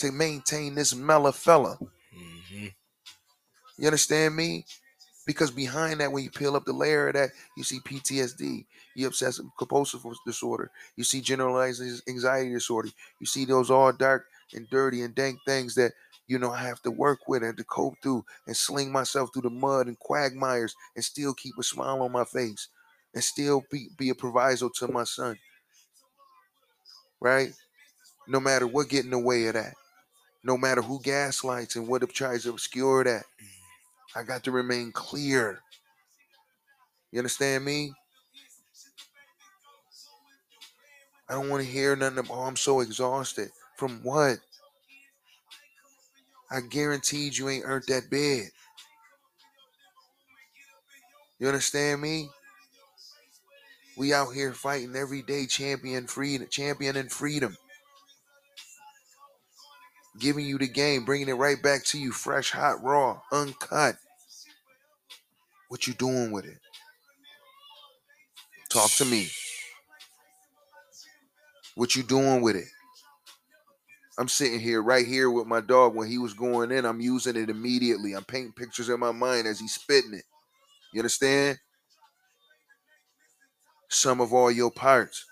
[0.00, 1.78] to maintain this mellow fella.
[2.12, 2.74] Mhm.
[3.78, 4.66] You understand me?
[5.26, 9.06] Because behind that, when you peel up the layer of that, you see PTSD, you
[9.06, 15.02] obsessive compulsive disorder, you see generalized anxiety disorder, you see those all dark and dirty
[15.02, 15.92] and dank things that
[16.26, 19.42] you know I have to work with and to cope through and sling myself through
[19.42, 22.68] the mud and quagmires and still keep a smile on my face
[23.14, 25.38] and still be, be a proviso to my son.
[27.24, 27.54] Right?
[28.28, 29.72] No matter what get in the way of that.
[30.44, 33.24] No matter who gaslights and what tries to obscure that.
[34.14, 35.58] I got to remain clear.
[37.10, 37.94] You understand me?
[41.26, 43.48] I don't want to hear nothing about, oh, I'm so exhausted.
[43.78, 44.36] From what?
[46.50, 48.50] I guaranteed you ain't earned that bed.
[51.38, 52.28] You understand me?
[53.96, 56.06] We out here fighting every day, champion
[56.50, 57.56] champion and freedom.
[60.18, 63.96] Giving you the game, bringing it right back to you, fresh, hot, raw, uncut.
[65.68, 66.58] What you doing with it?
[68.68, 69.28] Talk to me.
[71.74, 72.68] What you doing with it?
[74.16, 76.84] I'm sitting here right here with my dog when he was going in.
[76.84, 78.12] I'm using it immediately.
[78.12, 80.24] I'm painting pictures in my mind as he's spitting it.
[80.92, 81.58] You understand?
[83.94, 85.24] Some of all your parts.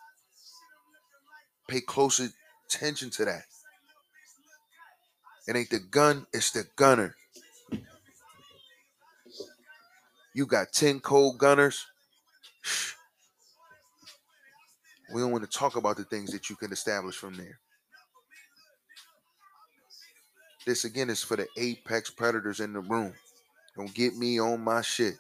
[1.67, 2.21] Pay close
[2.69, 3.43] attention to that.
[5.49, 7.17] It ain't the gun, it's the gunner.
[10.33, 11.85] You got 10 cold gunners.
[15.13, 17.59] We don't want to talk about the things that you can establish from there.
[20.65, 23.13] This again is for the apex predators in the room.
[23.77, 25.15] Don't get me on my shit.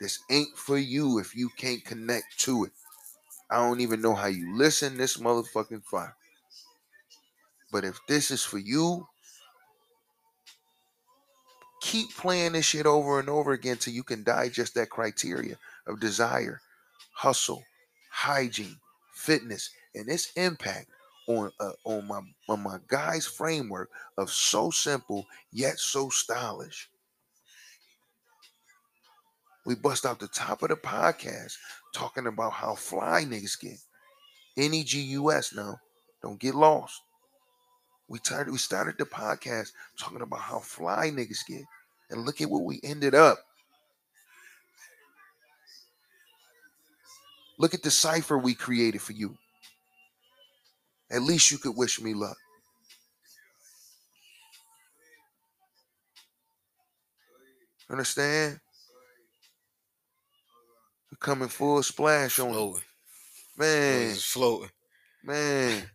[0.00, 2.72] This ain't for you if you can't connect to it.
[3.50, 6.16] I don't even know how you listen this motherfucking fire.
[7.72, 9.06] But if this is for you,
[11.80, 16.00] keep playing this shit over and over again till you can digest that criteria of
[16.00, 16.60] desire,
[17.12, 17.64] hustle,
[18.10, 18.78] hygiene,
[19.14, 20.88] fitness, and its impact
[21.28, 26.88] on uh, on my on my guy's framework of so simple yet so stylish.
[29.66, 31.54] We bust out the top of the podcast
[31.92, 33.78] talking about how fly niggas get.
[34.56, 35.80] N-E-G-U-S now.
[36.22, 37.02] Don't get lost.
[38.08, 41.64] We started we started the podcast talking about how fly niggas get.
[42.10, 43.38] And look at what we ended up.
[47.58, 49.36] Look at the cipher we created for you.
[51.10, 52.36] At least you could wish me luck.
[57.90, 58.60] Understand?
[61.20, 62.52] Coming full splash on.
[62.52, 62.82] Floating.
[63.56, 64.70] Man, It's floating.
[65.24, 65.90] man.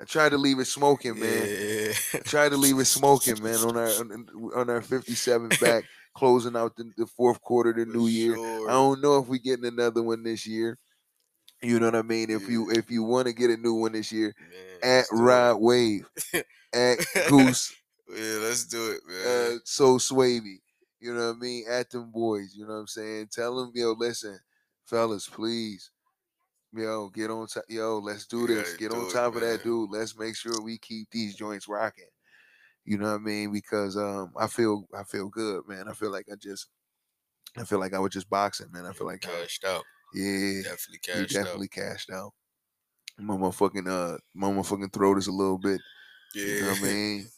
[0.00, 1.46] I tried to leave it smoking, man.
[1.46, 1.92] Yeah.
[2.24, 3.88] Tried to leave it smoking, man, on our
[4.56, 8.34] on, our 57 back, closing out the, the fourth quarter of the For new year.
[8.34, 8.68] sure.
[8.68, 10.78] I don't know if we're getting another one this year.
[11.62, 12.30] You know what I mean?
[12.30, 14.34] If you if you want to get a new one this year,
[14.82, 15.06] Man, at it.
[15.12, 16.08] Rod Wave,
[16.72, 16.98] at
[17.28, 17.74] Goose,
[18.08, 19.56] Yeah, let's do it, man.
[19.56, 20.60] uh, So Swavy.
[20.98, 21.64] You know what I mean?
[21.70, 22.54] At them boys.
[22.56, 23.28] You know what I'm saying?
[23.32, 24.38] Tell them, yo, listen,
[24.90, 25.90] fellas, please.
[26.72, 27.64] Yo, get on top.
[27.68, 28.72] Yo, let's do this.
[28.72, 29.90] gotta Get on it, top of that, dude.
[29.90, 32.04] Let's make sure we keep these joints rocking.
[32.84, 33.52] You know what I mean?
[33.52, 35.88] Because um, I feel I feel good, man.
[35.88, 36.68] I feel like I just
[37.56, 38.86] I feel like I was just boxing, man.
[38.86, 39.84] I feel like cashed out.
[40.14, 42.32] yeah, Definitely cashed definitely cashed out.
[43.18, 45.80] My motherfucking uh, my motherfucking throat is a little bit.
[46.34, 46.44] Yeah.
[46.44, 47.28] You know what I mean?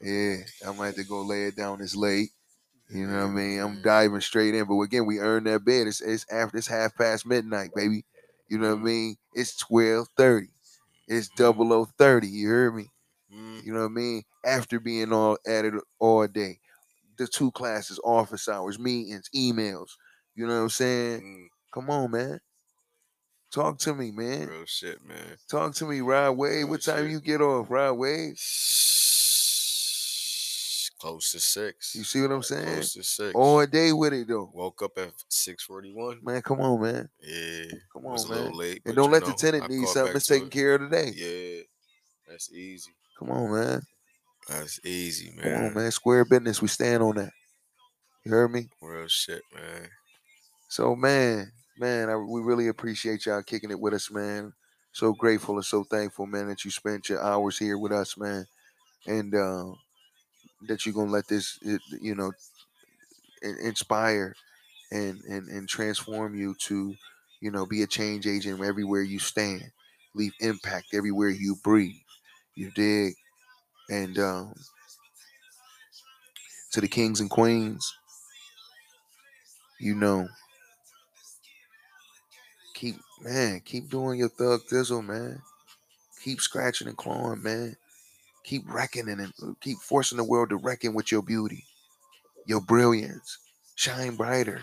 [0.00, 0.36] Yeah,
[0.66, 1.80] I might have to go lay it down.
[1.80, 2.30] It's late.
[2.88, 3.60] You know what I mean?
[3.60, 3.82] I'm mm-hmm.
[3.82, 5.88] diving straight in, but again, we earned that bed.
[5.88, 8.04] It's it's after it's half past midnight, baby.
[8.48, 8.86] You know what I mm-hmm.
[8.86, 9.16] mean?
[9.34, 10.48] It's twelve thirty.
[11.08, 12.28] It's double o thirty.
[12.28, 12.90] You heard me?
[13.32, 14.22] Mm, You know what I mean?
[14.44, 16.60] After being all at it all day,
[17.18, 19.90] the two classes, office hours, meetings, emails.
[20.34, 21.50] You know what I'm saying?
[21.72, 22.40] Come on, man.
[23.50, 24.48] Talk to me, man.
[24.48, 25.38] real shit, man.
[25.48, 26.68] Talk to me, Rod Wave.
[26.68, 27.10] Real What time shit.
[27.10, 28.36] you get off, Rod Wave?
[30.98, 31.94] Close to six.
[31.94, 32.64] You see what I'm saying?
[32.64, 33.34] Close to six.
[33.34, 34.50] All day with it though.
[34.54, 36.18] Woke up at six forty one.
[36.22, 37.08] Man, come on, man.
[37.20, 37.64] Yeah.
[37.92, 38.52] Come on, a little man.
[38.54, 38.82] late.
[38.86, 41.12] And don't let the tenant need something that's taken care of today.
[41.14, 41.62] Yeah.
[42.28, 42.90] That's easy.
[43.18, 43.82] Come on, man.
[44.48, 45.42] That's easy, man.
[45.42, 45.64] Come man.
[45.66, 45.90] on, man.
[45.90, 46.62] Square business.
[46.62, 47.32] We stand on that.
[48.24, 48.68] You heard me?
[48.80, 49.88] Real shit, man.
[50.68, 54.52] So, man, man, I, we really appreciate y'all kicking it with us, man.
[54.92, 58.46] So grateful and so thankful, man, that you spent your hours here with us, man,
[59.06, 59.66] and uh,
[60.62, 61.58] that you're gonna let this,
[62.00, 62.32] you know,
[63.42, 64.34] inspire
[64.92, 66.94] and, and and transform you to,
[67.40, 69.72] you know, be a change agent everywhere you stand,
[70.14, 71.96] leave impact everywhere you breathe.
[72.54, 73.14] You dig?
[73.90, 74.54] And um,
[76.72, 77.94] to the kings and queens,
[79.78, 80.28] you know,
[82.74, 85.42] keep man, keep doing your thug thizzle, man.
[86.22, 87.76] Keep scratching and clawing, man.
[88.46, 91.64] Keep reckoning and uh, keep forcing the world to reckon with your beauty,
[92.46, 93.38] your brilliance.
[93.74, 94.62] Shine brighter,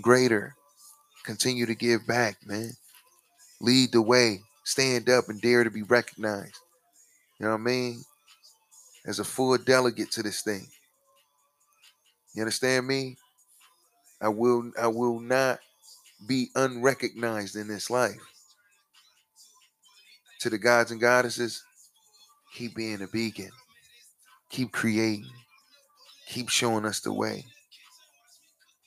[0.00, 0.54] greater.
[1.24, 2.72] Continue to give back, man.
[3.60, 4.40] Lead the way.
[4.64, 6.58] Stand up and dare to be recognized.
[7.38, 8.02] You know what I mean?
[9.06, 10.66] As a full delegate to this thing.
[12.34, 13.16] You understand me?
[14.20, 15.60] I will I will not
[16.26, 18.20] be unrecognized in this life.
[20.40, 21.62] To the gods and goddesses,
[22.54, 23.50] keep being a beacon.
[24.50, 25.30] Keep creating.
[26.28, 27.44] Keep showing us the way.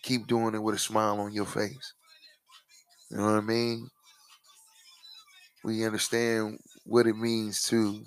[0.04, 1.94] Keep doing it with a smile on your face.
[3.10, 3.90] You know what I mean?
[5.64, 8.04] We understand what it means to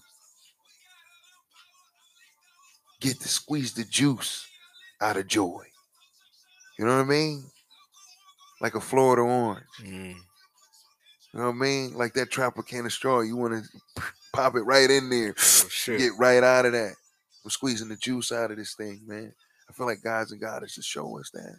[3.00, 4.46] get to squeeze the juice
[5.00, 5.62] out of joy.
[6.78, 7.44] You know what I mean?
[8.60, 9.64] Like a Florida orange.
[9.82, 10.14] Mm.
[10.14, 11.94] You know what I mean?
[11.94, 13.20] Like that Tropicana straw.
[13.20, 14.02] You want to
[14.34, 15.34] pop it right in there.
[15.36, 15.98] Oh, shit.
[15.98, 16.94] Get right out of that.
[17.44, 19.32] We're squeezing the juice out of this thing, man.
[19.68, 21.56] I feel like gods and goddesses show us that.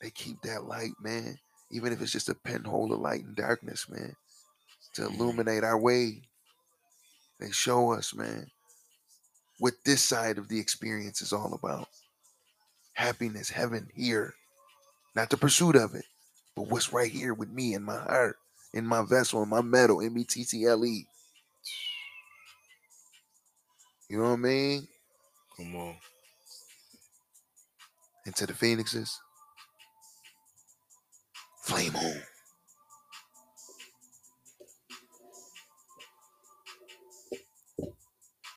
[0.00, 1.38] They keep that light, man.
[1.70, 4.16] Even if it's just a pinhole of light and darkness, man.
[4.94, 6.22] To illuminate our way.
[7.38, 8.50] They show us, man,
[9.58, 11.88] what this side of the experience is all about.
[12.92, 14.34] Happiness, heaven, here.
[15.16, 16.04] Not the pursuit of it,
[16.54, 18.36] but what's right here with me in my heart,
[18.72, 21.06] in my vessel, in my metal, M E T T L E.
[24.08, 24.88] You know what I mean?
[25.56, 25.96] Come on.
[28.26, 29.18] Into the Phoenixes,
[31.62, 32.22] flame on.